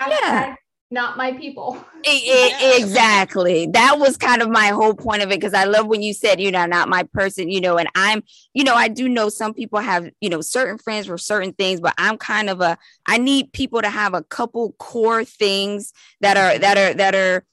Yeah 0.00 0.56
not 0.90 1.16
my 1.16 1.32
people. 1.32 1.82
exactly. 2.04 3.66
That 3.66 3.98
was 3.98 4.16
kind 4.16 4.40
of 4.40 4.48
my 4.48 4.68
whole 4.68 4.94
point 4.94 5.22
of 5.22 5.30
it 5.30 5.40
because 5.40 5.54
I 5.54 5.64
love 5.64 5.86
when 5.86 6.02
you 6.02 6.14
said, 6.14 6.40
you 6.40 6.50
know, 6.50 6.64
not 6.66 6.88
my 6.88 7.02
person, 7.02 7.50
you 7.50 7.60
know, 7.60 7.76
and 7.76 7.88
I'm, 7.94 8.22
you 8.54 8.64
know, 8.64 8.74
I 8.74 8.88
do 8.88 9.08
know 9.08 9.28
some 9.28 9.52
people 9.52 9.80
have, 9.80 10.08
you 10.20 10.30
know, 10.30 10.40
certain 10.40 10.78
friends 10.78 11.06
for 11.06 11.18
certain 11.18 11.52
things, 11.52 11.80
but 11.80 11.94
I'm 11.98 12.16
kind 12.16 12.48
of 12.48 12.60
a 12.60 12.78
I 13.06 13.18
need 13.18 13.52
people 13.52 13.82
to 13.82 13.90
have 13.90 14.14
a 14.14 14.22
couple 14.22 14.72
core 14.78 15.24
things 15.24 15.92
that 16.20 16.36
are 16.36 16.58
that 16.58 16.78
are 16.78 16.94
that 16.94 17.14
are 17.14 17.44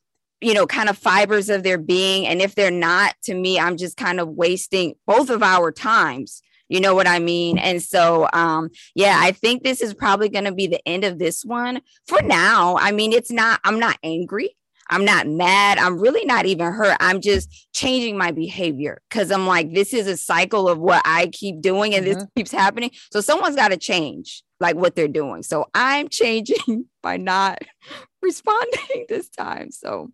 you 0.41 0.54
know 0.54 0.67
kind 0.67 0.89
of 0.89 0.98
fibers 0.98 1.50
of 1.50 1.63
their 1.63 1.78
being 1.78 2.28
and 2.28 2.41
if 2.41 2.56
they're 2.56 2.69
not 2.69 3.15
to 3.24 3.34
me 3.34 3.58
i'm 3.58 3.78
just 3.78 3.95
kind 3.95 4.19
of 4.19 4.28
wasting 4.28 4.93
both 5.08 5.30
of 5.30 5.41
our 5.41 5.71
times 5.71 6.41
you 6.69 6.80
know 6.80 6.95
what 6.95 7.08
I 7.08 7.19
mean? 7.19 7.58
And 7.58 7.82
so, 7.82 8.28
um, 8.34 8.69
yeah, 8.95 9.17
I 9.19 9.32
think 9.32 9.63
this 9.63 9.82
is 9.82 9.93
probably 9.93 10.30
going 10.30 10.45
to 10.45 10.54
be 10.54 10.67
the 10.67 10.86
end 10.88 11.04
of 11.04 11.19
this 11.19 11.43
one 11.45 11.82
for 12.08 12.21
now. 12.21 12.78
I 12.78 12.91
mean, 12.91 13.13
it's 13.13 13.32
not, 13.32 13.60
I'm 13.63 13.80
not 13.80 13.97
angry. 14.04 14.56
I'm 14.89 15.04
not 15.04 15.28
mad. 15.28 15.78
I'm 15.80 15.99
really 15.99 16.25
not 16.25 16.45
even 16.45 16.71
hurt. 16.71 16.97
I'm 16.99 17.19
just 17.19 17.69
changing 17.73 18.17
my 18.17 18.32
behavior 18.32 19.01
because 19.10 19.32
I'm 19.32 19.47
like, 19.47 19.73
this 19.73 19.93
is 19.93 20.08
a 20.08 20.17
cycle 20.17 20.69
of 20.69 20.78
what 20.78 21.01
I 21.06 21.28
keep 21.28 21.62
doing 21.62 21.95
and 21.95 22.06
mm-hmm. 22.06 22.19
this 22.19 22.28
keeps 22.36 22.51
happening. 22.51 22.91
So 23.12 23.21
someone's 23.21 23.56
got 23.56 23.69
to 23.69 23.78
change 23.78 24.43
like 24.60 24.75
what 24.75 24.95
they're 24.95 25.08
doing. 25.08 25.43
So 25.43 25.65
I'm 25.73 26.08
changing 26.10 26.86
by 27.01 27.17
not 27.17 27.60
responding 28.21 29.06
this 29.10 29.30
time. 29.30 29.71
So 29.71 30.12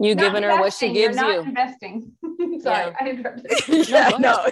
you 0.00 0.14
giving 0.14 0.42
her 0.42 0.60
what 0.60 0.72
she 0.72 0.92
gives 0.92 1.18
you. 1.18 1.40
Investing. 1.40 2.12
Sorry, 2.60 2.62
yeah. 2.62 2.92
I 3.00 3.08
interrupted. 3.08 3.88
yeah, 3.88 4.10
no. 4.18 4.46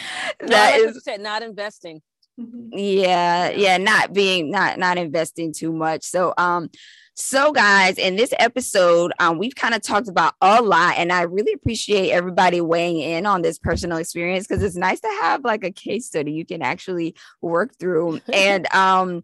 that 0.40 0.78
no, 0.78 0.88
is 0.88 1.02
said 1.04 1.20
not 1.20 1.42
investing. 1.42 2.02
Mm-hmm. 2.40 2.70
yeah 2.72 3.50
yeah. 3.50 3.76
not 3.76 4.14
being 4.14 4.50
not 4.50 4.78
not 4.78 4.96
investing 4.96 5.52
too 5.52 5.72
much. 5.72 6.04
So 6.04 6.32
um 6.38 6.70
so 7.14 7.52
guys 7.52 7.98
in 7.98 8.16
this 8.16 8.32
episode 8.38 9.12
um 9.20 9.36
we've 9.36 9.54
kind 9.54 9.74
of 9.74 9.82
talked 9.82 10.08
about 10.08 10.32
a 10.40 10.62
lot 10.62 10.94
and 10.96 11.12
i 11.12 11.20
really 11.22 11.52
appreciate 11.52 12.10
everybody 12.10 12.62
weighing 12.62 13.00
in 13.00 13.26
on 13.26 13.42
this 13.42 13.58
personal 13.58 13.98
experience 13.98 14.46
because 14.46 14.62
it's 14.62 14.76
nice 14.76 14.98
to 15.00 15.08
have 15.20 15.44
like 15.44 15.62
a 15.62 15.70
case 15.70 16.06
study 16.06 16.32
you 16.32 16.46
can 16.46 16.62
actually 16.62 17.14
work 17.42 17.76
through. 17.78 18.20
And 18.32 18.66
um 18.74 19.22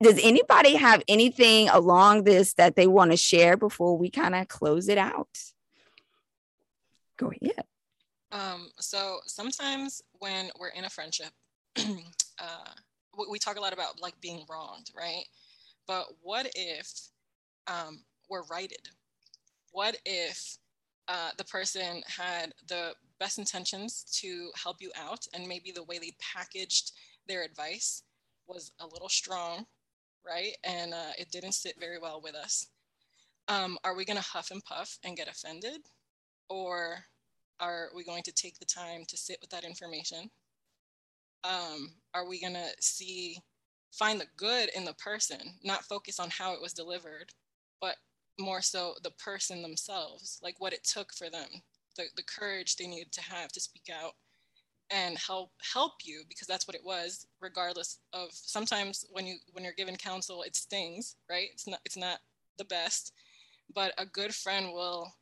does 0.00 0.20
anybody 0.22 0.76
have 0.76 1.02
anything 1.08 1.68
along 1.70 2.24
this 2.24 2.52
that 2.54 2.76
they 2.76 2.86
want 2.86 3.10
to 3.10 3.16
share 3.16 3.56
before 3.56 3.96
we 3.96 4.10
kind 4.10 4.34
of 4.34 4.46
close 4.46 4.88
it 4.88 4.98
out? 4.98 5.28
Go 7.16 7.32
ahead 7.32 7.64
um, 8.32 8.70
so 8.78 9.18
sometimes 9.26 10.02
when 10.18 10.50
we're 10.58 10.68
in 10.68 10.84
a 10.84 10.90
friendship, 10.90 11.30
uh, 11.78 12.72
we 13.30 13.38
talk 13.38 13.56
a 13.56 13.60
lot 13.60 13.72
about 13.72 14.00
like 14.00 14.20
being 14.20 14.44
wronged, 14.48 14.90
right? 14.96 15.24
But 15.86 16.06
what 16.22 16.50
if 16.54 16.90
um, 17.66 18.02
we're 18.28 18.44
righted? 18.44 18.88
What 19.72 19.96
if 20.04 20.58
uh, 21.08 21.30
the 21.38 21.44
person 21.44 22.02
had 22.06 22.52
the 22.68 22.94
best 23.20 23.38
intentions 23.38 24.04
to 24.20 24.50
help 24.60 24.78
you 24.80 24.90
out, 24.96 25.26
and 25.32 25.46
maybe 25.46 25.70
the 25.70 25.84
way 25.84 25.98
they 25.98 26.12
packaged 26.34 26.92
their 27.28 27.44
advice 27.44 28.02
was 28.48 28.72
a 28.80 28.86
little 28.86 29.08
strong, 29.08 29.66
right? 30.26 30.56
And 30.64 30.94
uh, 30.94 31.12
it 31.18 31.30
didn't 31.30 31.52
sit 31.52 31.74
very 31.78 31.98
well 31.98 32.20
with 32.22 32.34
us. 32.34 32.68
Um, 33.48 33.78
are 33.84 33.94
we 33.94 34.04
going 34.04 34.16
to 34.16 34.22
huff 34.22 34.50
and 34.50 34.64
puff 34.64 34.98
and 35.04 35.16
get 35.16 35.28
offended? 35.28 35.82
Or 36.48 37.04
are 37.60 37.88
we 37.94 38.04
going 38.04 38.22
to 38.24 38.32
take 38.32 38.58
the 38.58 38.64
time 38.64 39.04
to 39.08 39.16
sit 39.16 39.38
with 39.40 39.50
that 39.50 39.64
information? 39.64 40.30
Um, 41.44 41.92
are 42.14 42.28
we 42.28 42.40
going 42.40 42.54
to 42.54 42.68
see, 42.80 43.38
find 43.92 44.20
the 44.20 44.26
good 44.36 44.70
in 44.74 44.84
the 44.84 44.94
person, 44.94 45.38
not 45.64 45.84
focus 45.84 46.18
on 46.18 46.30
how 46.30 46.54
it 46.54 46.60
was 46.60 46.72
delivered, 46.72 47.32
but 47.80 47.96
more 48.38 48.60
so 48.60 48.94
the 49.02 49.12
person 49.12 49.62
themselves, 49.62 50.38
like 50.42 50.56
what 50.58 50.72
it 50.72 50.84
took 50.84 51.12
for 51.14 51.30
them, 51.30 51.48
the, 51.96 52.04
the 52.16 52.22
courage 52.22 52.76
they 52.76 52.86
needed 52.86 53.12
to 53.12 53.22
have 53.22 53.52
to 53.52 53.60
speak 53.60 53.88
out 53.92 54.12
and 54.90 55.18
help 55.18 55.50
help 55.72 55.94
you 56.04 56.22
because 56.28 56.46
that's 56.46 56.68
what 56.68 56.76
it 56.76 56.84
was 56.84 57.26
regardless 57.40 57.98
of 58.12 58.28
sometimes 58.30 59.04
when 59.10 59.26
you 59.26 59.36
when 59.52 59.64
you're 59.64 59.72
given 59.72 59.96
counsel 59.96 60.42
it 60.44 60.54
stings 60.54 61.16
right 61.28 61.48
it's 61.52 61.66
not 61.66 61.80
it's 61.84 61.96
not 61.96 62.20
the 62.58 62.64
best 62.66 63.12
but 63.74 63.92
a 63.98 64.06
good 64.06 64.32
friend 64.32 64.72
will 64.72 65.12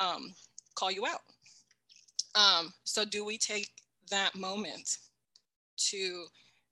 um, 0.00 0.32
call 0.74 0.90
you 0.90 1.04
out 1.06 1.20
Um, 2.34 2.72
so 2.84 3.04
do 3.04 3.24
we 3.24 3.38
take 3.38 3.70
that 4.10 4.34
moment 4.34 4.98
to 5.90 6.24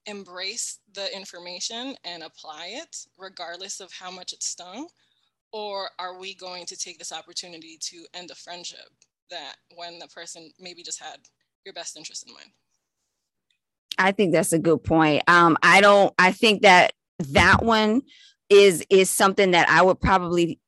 embrace 0.06 0.78
the 0.94 1.14
information 1.14 1.94
and 2.04 2.22
apply 2.22 2.70
it 2.72 2.96
regardless 3.18 3.80
of 3.80 3.92
how 3.92 4.10
much 4.10 4.32
it 4.32 4.42
stung? 4.42 4.88
Or 5.52 5.90
are 5.98 6.18
we 6.18 6.34
going 6.34 6.64
to 6.66 6.76
take 6.76 6.98
this 6.98 7.12
opportunity 7.12 7.76
to 7.80 8.06
end 8.14 8.30
a 8.30 8.34
friendship 8.34 8.88
that 9.30 9.56
when 9.76 9.98
the 9.98 10.08
person 10.08 10.50
maybe 10.60 10.82
just 10.82 11.02
had 11.02 11.18
your 11.64 11.74
best 11.74 11.96
interest 11.96 12.26
in 12.26 12.34
mind? 12.34 12.50
I 13.98 14.12
think 14.12 14.32
that's 14.32 14.52
a 14.52 14.58
good 14.58 14.82
point. 14.82 15.22
Um, 15.26 15.58
I 15.62 15.80
don't, 15.80 16.14
I 16.18 16.32
think 16.32 16.62
that 16.62 16.92
that 17.18 17.62
one 17.62 18.02
is 18.48 18.84
is 18.90 19.10
something 19.10 19.52
that 19.52 19.68
I 19.68 19.82
would 19.82 20.00
probably 20.00 20.58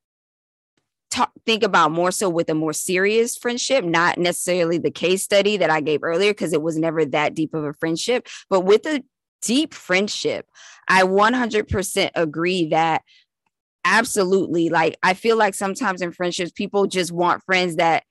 talk, 1.12 1.30
think 1.46 1.62
about 1.62 1.92
more 1.92 2.10
so 2.10 2.28
with 2.28 2.48
a 2.48 2.54
more 2.54 2.72
serious 2.72 3.36
friendship, 3.36 3.84
not 3.84 4.18
necessarily 4.18 4.78
the 4.78 4.90
case 4.90 5.22
study 5.22 5.56
that 5.58 5.70
I 5.70 5.80
gave 5.80 6.02
earlier, 6.02 6.32
because 6.32 6.52
it 6.52 6.62
was 6.62 6.78
never 6.78 7.04
that 7.04 7.34
deep 7.34 7.54
of 7.54 7.64
a 7.64 7.72
friendship. 7.74 8.26
But 8.48 8.60
with 8.60 8.86
a 8.86 9.04
deep 9.42 9.74
friendship, 9.74 10.46
I 10.88 11.02
100% 11.02 12.10
agree 12.14 12.66
that 12.70 13.02
absolutely, 13.84 14.70
like, 14.70 14.96
I 15.02 15.14
feel 15.14 15.36
like 15.36 15.54
sometimes 15.54 16.00
in 16.00 16.12
friendships, 16.12 16.52
people 16.52 16.86
just 16.86 17.12
want 17.12 17.44
friends 17.44 17.76
that 17.76 18.04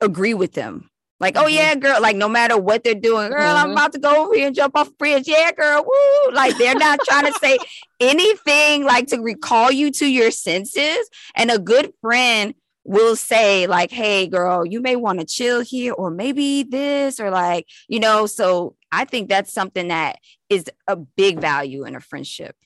agree 0.00 0.34
with 0.34 0.52
them. 0.52 0.90
Like, 1.20 1.36
oh 1.36 1.44
mm-hmm. 1.44 1.54
yeah, 1.54 1.74
girl, 1.76 2.00
like 2.02 2.16
no 2.16 2.28
matter 2.28 2.58
what 2.58 2.84
they're 2.84 2.94
doing, 2.94 3.30
girl, 3.30 3.40
mm-hmm. 3.40 3.66
I'm 3.66 3.70
about 3.70 3.92
to 3.92 3.98
go 3.98 4.24
over 4.24 4.34
here 4.34 4.48
and 4.48 4.56
jump 4.56 4.76
off 4.76 4.88
a 4.88 4.92
bridge. 4.92 5.28
Yeah, 5.28 5.52
girl, 5.52 5.84
woo. 5.84 6.32
Like 6.32 6.56
they're 6.58 6.74
not 6.74 7.00
trying 7.08 7.32
to 7.32 7.38
say 7.38 7.58
anything 8.00 8.84
like 8.84 9.06
to 9.08 9.18
recall 9.18 9.70
you 9.70 9.90
to 9.92 10.06
your 10.06 10.30
senses. 10.30 11.08
And 11.36 11.50
a 11.50 11.58
good 11.58 11.92
friend 12.00 12.54
will 12.84 13.16
say, 13.16 13.66
like, 13.66 13.90
hey, 13.90 14.26
girl, 14.26 14.66
you 14.66 14.80
may 14.80 14.96
want 14.96 15.20
to 15.20 15.26
chill 15.26 15.62
here, 15.62 15.92
or 15.94 16.10
maybe 16.10 16.62
this, 16.62 17.18
or 17.18 17.30
like, 17.30 17.66
you 17.88 17.98
know, 17.98 18.26
so 18.26 18.76
I 18.92 19.04
think 19.04 19.28
that's 19.28 19.52
something 19.52 19.88
that 19.88 20.18
is 20.50 20.66
a 20.86 20.96
big 20.96 21.40
value 21.40 21.84
in 21.84 21.96
a 21.96 22.00
friendship. 22.00 22.56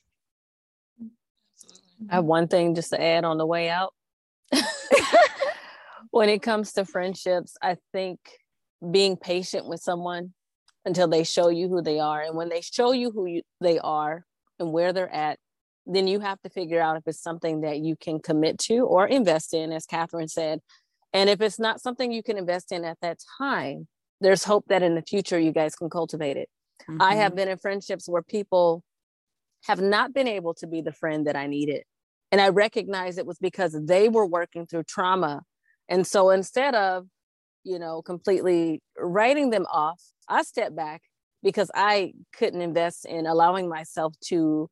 I 2.09 2.15
have 2.15 2.25
one 2.25 2.47
thing 2.47 2.75
just 2.75 2.91
to 2.91 3.01
add 3.01 3.25
on 3.25 3.37
the 3.37 3.45
way 3.45 3.69
out. 3.69 3.93
when 6.11 6.29
it 6.29 6.41
comes 6.41 6.73
to 6.73 6.85
friendships, 6.85 7.55
I 7.61 7.77
think 7.93 8.19
being 8.91 9.17
patient 9.17 9.67
with 9.67 9.81
someone 9.81 10.33
until 10.85 11.07
they 11.07 11.23
show 11.23 11.49
you 11.49 11.67
who 11.67 11.81
they 11.81 11.99
are. 11.99 12.21
And 12.21 12.35
when 12.35 12.49
they 12.49 12.61
show 12.61 12.91
you 12.91 13.11
who 13.11 13.25
you, 13.25 13.41
they 13.61 13.79
are 13.79 14.25
and 14.59 14.71
where 14.71 14.93
they're 14.93 15.13
at, 15.13 15.37
then 15.85 16.07
you 16.07 16.19
have 16.19 16.39
to 16.41 16.49
figure 16.49 16.81
out 16.81 16.97
if 16.97 17.03
it's 17.07 17.21
something 17.21 17.61
that 17.61 17.79
you 17.79 17.95
can 17.95 18.19
commit 18.19 18.57
to 18.59 18.79
or 18.79 19.07
invest 19.07 19.53
in, 19.53 19.71
as 19.71 19.85
Catherine 19.85 20.27
said. 20.27 20.59
And 21.13 21.29
if 21.29 21.41
it's 21.41 21.59
not 21.59 21.81
something 21.81 22.11
you 22.11 22.23
can 22.23 22.37
invest 22.37 22.71
in 22.71 22.85
at 22.85 22.97
that 23.01 23.17
time, 23.37 23.87
there's 24.21 24.43
hope 24.43 24.65
that 24.67 24.83
in 24.83 24.95
the 24.95 25.01
future 25.01 25.39
you 25.39 25.51
guys 25.51 25.75
can 25.75 25.89
cultivate 25.89 26.37
it. 26.37 26.49
Mm-hmm. 26.83 27.01
I 27.01 27.15
have 27.15 27.31
mm-hmm. 27.31 27.37
been 27.37 27.47
in 27.49 27.57
friendships 27.57 28.07
where 28.07 28.21
people 28.21 28.83
have 29.65 29.81
not 29.81 30.13
been 30.13 30.27
able 30.27 30.53
to 30.55 30.67
be 30.67 30.81
the 30.81 30.93
friend 30.93 31.27
that 31.27 31.35
I 31.35 31.47
needed. 31.47 31.83
And 32.31 32.39
I 32.39 32.49
recognize 32.49 33.17
it 33.17 33.25
was 33.25 33.39
because 33.39 33.75
they 33.85 34.07
were 34.07 34.25
working 34.25 34.67
through 34.67 34.83
trauma 34.83 35.41
and 35.89 36.05
so 36.05 36.29
instead 36.29 36.75
of, 36.75 37.07
you 37.63 37.79
know, 37.79 38.01
completely 38.01 38.81
writing 38.97 39.49
them 39.49 39.65
off, 39.71 40.01
I 40.29 40.43
stepped 40.43 40.75
back 40.75 41.01
because 41.43 41.71
I 41.73 42.13
couldn't 42.33 42.61
invest 42.61 43.05
in 43.05 43.25
allowing 43.25 43.67
myself 43.67 44.13
to 44.25 44.69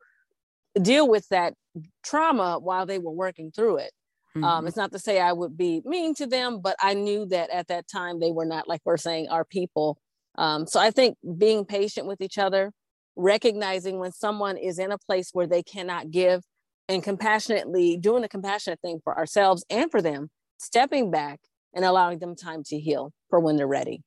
deal 0.81 1.07
with 1.09 1.27
that 1.29 1.55
trauma 2.03 2.59
while 2.59 2.85
they 2.85 2.99
were 2.99 3.11
working 3.11 3.51
through 3.51 3.77
it. 3.77 3.91
Um, 4.35 4.41
mm-hmm. 4.41 4.49
Um, 4.49 4.67
it's 4.67 4.77
not 4.77 4.91
to 4.91 4.99
say 4.99 5.19
I 5.19 5.33
would 5.33 5.57
be 5.57 5.81
mean 5.83 6.13
to 6.15 6.27
them, 6.27 6.61
but 6.61 6.75
I 6.79 6.93
knew 6.93 7.25
that 7.27 7.49
at 7.49 7.67
that 7.67 7.87
time 7.87 8.19
they 8.19 8.31
were 8.31 8.45
not, 8.45 8.67
like 8.67 8.81
we're 8.85 8.97
saying, 8.97 9.27
our 9.29 9.43
people. 9.43 9.97
Um, 10.37 10.67
so 10.67 10.79
I 10.79 10.91
think 10.91 11.17
being 11.37 11.65
patient 11.65 12.05
with 12.05 12.21
each 12.21 12.37
other, 12.37 12.71
recognizing 13.15 13.97
when 13.97 14.11
someone 14.11 14.57
is 14.57 14.77
in 14.77 14.91
a 14.91 14.99
place 14.99 15.31
where 15.33 15.47
they 15.47 15.63
cannot 15.63 16.11
give, 16.11 16.43
and 16.89 17.03
compassionately 17.03 17.97
doing 17.97 18.21
the 18.21 18.29
compassionate 18.29 18.79
thing 18.81 18.99
for 19.03 19.17
ourselves 19.17 19.65
and 19.69 19.91
for 19.91 20.01
them 20.01 20.29
stepping 20.57 21.11
back 21.11 21.39
and 21.73 21.85
allowing 21.85 22.19
them 22.19 22.35
time 22.35 22.63
to 22.63 22.79
heal 22.79 23.13
for 23.29 23.39
when 23.39 23.55
they're 23.55 23.67
ready. 23.67 24.03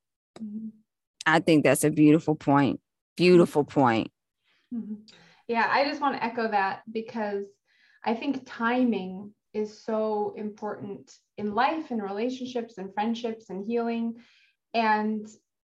I 1.27 1.41
think 1.41 1.65
that's 1.65 1.85
a 1.85 1.91
beautiful 1.91 2.35
point. 2.35 2.81
Beautiful 3.17 3.65
point. 3.65 4.11
Mm-hmm. 4.75 4.95
Yeah, 5.49 5.69
I 5.71 5.85
just 5.85 6.01
want 6.01 6.17
to 6.17 6.25
echo 6.25 6.49
that 6.51 6.83
because 6.91 7.45
I 8.05 8.15
think 8.15 8.43
timing 8.47 9.33
is 9.53 9.83
so 9.83 10.35
important 10.37 11.13
in 11.37 11.55
life 11.55 11.91
and 11.91 12.03
relationships 12.03 12.79
and 12.79 12.95
friendships 12.95 13.51
and 13.51 13.67
healing. 13.67 14.17
And 14.75 15.29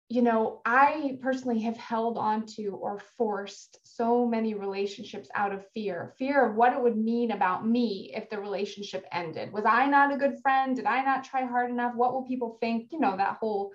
you 0.09 0.23
know, 0.23 0.61
I 0.67 1.19
personally 1.23 1.61
have 1.61 1.77
held 1.77 2.19
on 2.19 2.45
to 2.57 2.71
or 2.71 3.01
forced 3.17 3.79
so 4.01 4.25
many 4.25 4.55
relationships 4.55 5.29
out 5.35 5.53
of 5.53 5.63
fear 5.75 6.15
fear 6.19 6.49
of 6.49 6.57
what 6.57 6.73
it 6.73 6.83
would 6.83 6.97
mean 6.97 7.33
about 7.33 7.69
me 7.69 8.11
if 8.17 8.31
the 8.31 8.41
relationship 8.41 9.05
ended. 9.13 9.53
Was 9.53 9.67
I 9.67 9.85
not 9.85 10.11
a 10.11 10.17
good 10.17 10.41
friend? 10.41 10.75
Did 10.75 10.87
I 10.87 11.03
not 11.03 11.23
try 11.23 11.45
hard 11.45 11.69
enough? 11.69 11.95
What 11.95 12.15
will 12.15 12.23
people 12.23 12.57
think? 12.63 12.93
You 12.93 12.99
know, 12.99 13.15
that 13.19 13.37
whole 13.41 13.73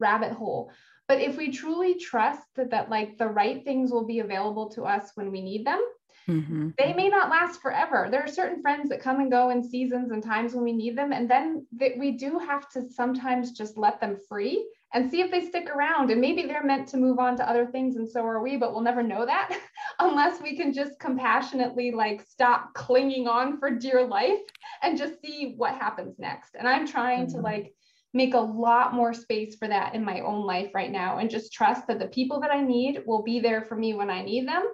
rabbit 0.00 0.32
hole. 0.32 0.72
But 1.06 1.20
if 1.20 1.36
we 1.36 1.52
truly 1.52 1.94
trust 1.94 2.42
that, 2.56 2.70
that 2.70 2.90
like 2.90 3.18
the 3.18 3.28
right 3.28 3.62
things 3.62 3.92
will 3.92 4.04
be 4.04 4.18
available 4.18 4.68
to 4.70 4.82
us 4.82 5.12
when 5.14 5.30
we 5.30 5.42
need 5.42 5.64
them, 5.64 5.80
mm-hmm. 6.28 6.70
they 6.78 6.92
may 6.92 7.08
not 7.08 7.30
last 7.30 7.60
forever. 7.60 8.08
There 8.10 8.22
are 8.22 8.28
certain 8.28 8.62
friends 8.62 8.88
that 8.90 9.00
come 9.00 9.20
and 9.20 9.30
go 9.30 9.50
in 9.50 9.68
seasons 9.68 10.10
and 10.12 10.22
times 10.22 10.54
when 10.54 10.64
we 10.64 10.72
need 10.72 10.96
them. 10.96 11.12
And 11.12 11.30
then 11.30 11.66
that 11.78 11.98
we 11.98 12.12
do 12.12 12.38
have 12.38 12.68
to 12.70 12.88
sometimes 12.90 13.52
just 13.52 13.76
let 13.76 14.00
them 14.00 14.18
free 14.28 14.68
and 14.94 15.10
see 15.10 15.20
if 15.20 15.30
they 15.30 15.46
stick 15.46 15.68
around. 15.68 16.10
And 16.10 16.20
maybe 16.20 16.46
they're 16.46 16.64
meant 16.64 16.88
to 16.88 16.96
move 16.96 17.18
on 17.18 17.36
to 17.36 17.48
other 17.48 17.66
things, 17.66 17.96
and 17.96 18.08
so 18.08 18.24
are 18.24 18.42
we, 18.42 18.56
but 18.56 18.72
we'll 18.72 18.82
never 18.82 19.02
know 19.02 19.26
that 19.26 19.58
unless 19.98 20.40
we 20.40 20.56
can 20.56 20.72
just 20.72 20.98
compassionately 20.98 21.90
like 21.90 22.24
stop 22.26 22.72
clinging 22.74 23.28
on 23.28 23.58
for 23.58 23.70
dear 23.70 24.06
life 24.06 24.40
and 24.82 24.96
just 24.96 25.20
see 25.20 25.54
what 25.56 25.74
happens 25.74 26.18
next. 26.18 26.54
And 26.58 26.68
I'm 26.68 26.86
trying 26.86 27.26
mm-hmm. 27.26 27.36
to 27.36 27.42
like 27.42 27.74
make 28.14 28.34
a 28.34 28.38
lot 28.38 28.94
more 28.94 29.12
space 29.12 29.56
for 29.56 29.68
that 29.68 29.94
in 29.94 30.04
my 30.04 30.20
own 30.20 30.46
life 30.46 30.70
right 30.74 30.90
now 30.90 31.18
and 31.18 31.28
just 31.28 31.52
trust 31.52 31.86
that 31.86 31.98
the 31.98 32.08
people 32.08 32.40
that 32.40 32.50
I 32.50 32.62
need 32.62 33.02
will 33.06 33.22
be 33.22 33.38
there 33.38 33.62
for 33.62 33.76
me 33.76 33.94
when 33.94 34.08
I 34.08 34.22
need 34.22 34.48
them. 34.48 34.64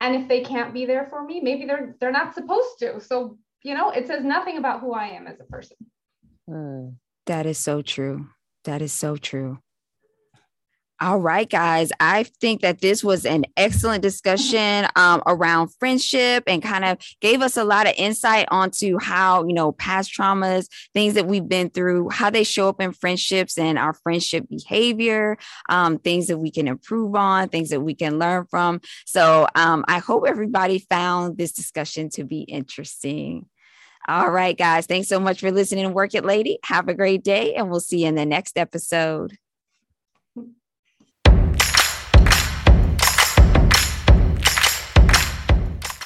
And 0.00 0.14
if 0.14 0.28
they 0.28 0.42
can't 0.42 0.74
be 0.74 0.84
there 0.84 1.06
for 1.08 1.24
me, 1.24 1.40
maybe 1.40 1.64
they're 1.64 1.96
they're 2.00 2.12
not 2.12 2.34
supposed 2.34 2.78
to. 2.80 3.00
So, 3.00 3.38
you 3.62 3.74
know, 3.74 3.90
it 3.90 4.06
says 4.06 4.24
nothing 4.24 4.58
about 4.58 4.80
who 4.80 4.92
I 4.92 5.08
am 5.08 5.26
as 5.26 5.40
a 5.40 5.44
person. 5.44 5.76
Mm. 6.48 6.96
That 7.26 7.46
is 7.46 7.58
so 7.58 7.82
true. 7.82 8.28
That 8.64 8.82
is 8.82 8.92
so 8.92 9.16
true. 9.16 9.58
All 10.98 11.18
right, 11.18 11.48
guys. 11.48 11.92
I 12.00 12.22
think 12.22 12.62
that 12.62 12.80
this 12.80 13.04
was 13.04 13.26
an 13.26 13.44
excellent 13.54 14.00
discussion 14.00 14.86
um, 14.96 15.22
around 15.26 15.68
friendship 15.78 16.44
and 16.46 16.62
kind 16.62 16.86
of 16.86 16.96
gave 17.20 17.42
us 17.42 17.58
a 17.58 17.64
lot 17.64 17.86
of 17.86 17.92
insight 17.98 18.48
onto 18.50 18.98
how, 18.98 19.46
you 19.46 19.52
know, 19.52 19.72
past 19.72 20.10
traumas, 20.10 20.68
things 20.94 21.12
that 21.12 21.26
we've 21.26 21.46
been 21.46 21.68
through, 21.68 22.08
how 22.08 22.30
they 22.30 22.44
show 22.44 22.70
up 22.70 22.80
in 22.80 22.92
friendships 22.92 23.58
and 23.58 23.78
our 23.78 23.92
friendship 23.92 24.48
behavior, 24.48 25.36
um, 25.68 25.98
things 25.98 26.28
that 26.28 26.38
we 26.38 26.50
can 26.50 26.66
improve 26.66 27.14
on, 27.14 27.50
things 27.50 27.68
that 27.68 27.80
we 27.80 27.94
can 27.94 28.18
learn 28.18 28.46
from. 28.46 28.80
So 29.04 29.46
um, 29.54 29.84
I 29.88 29.98
hope 29.98 30.24
everybody 30.26 30.78
found 30.78 31.36
this 31.36 31.52
discussion 31.52 32.08
to 32.10 32.24
be 32.24 32.40
interesting. 32.40 33.44
All 34.08 34.30
right, 34.30 34.56
guys. 34.56 34.86
Thanks 34.86 35.08
so 35.08 35.20
much 35.20 35.40
for 35.40 35.50
listening. 35.50 35.92
Work 35.92 36.14
it, 36.14 36.24
lady. 36.24 36.58
Have 36.64 36.88
a 36.88 36.94
great 36.94 37.22
day, 37.22 37.54
and 37.54 37.70
we'll 37.70 37.80
see 37.80 38.02
you 38.02 38.06
in 38.06 38.14
the 38.14 38.24
next 38.24 38.56
episode. 38.56 39.36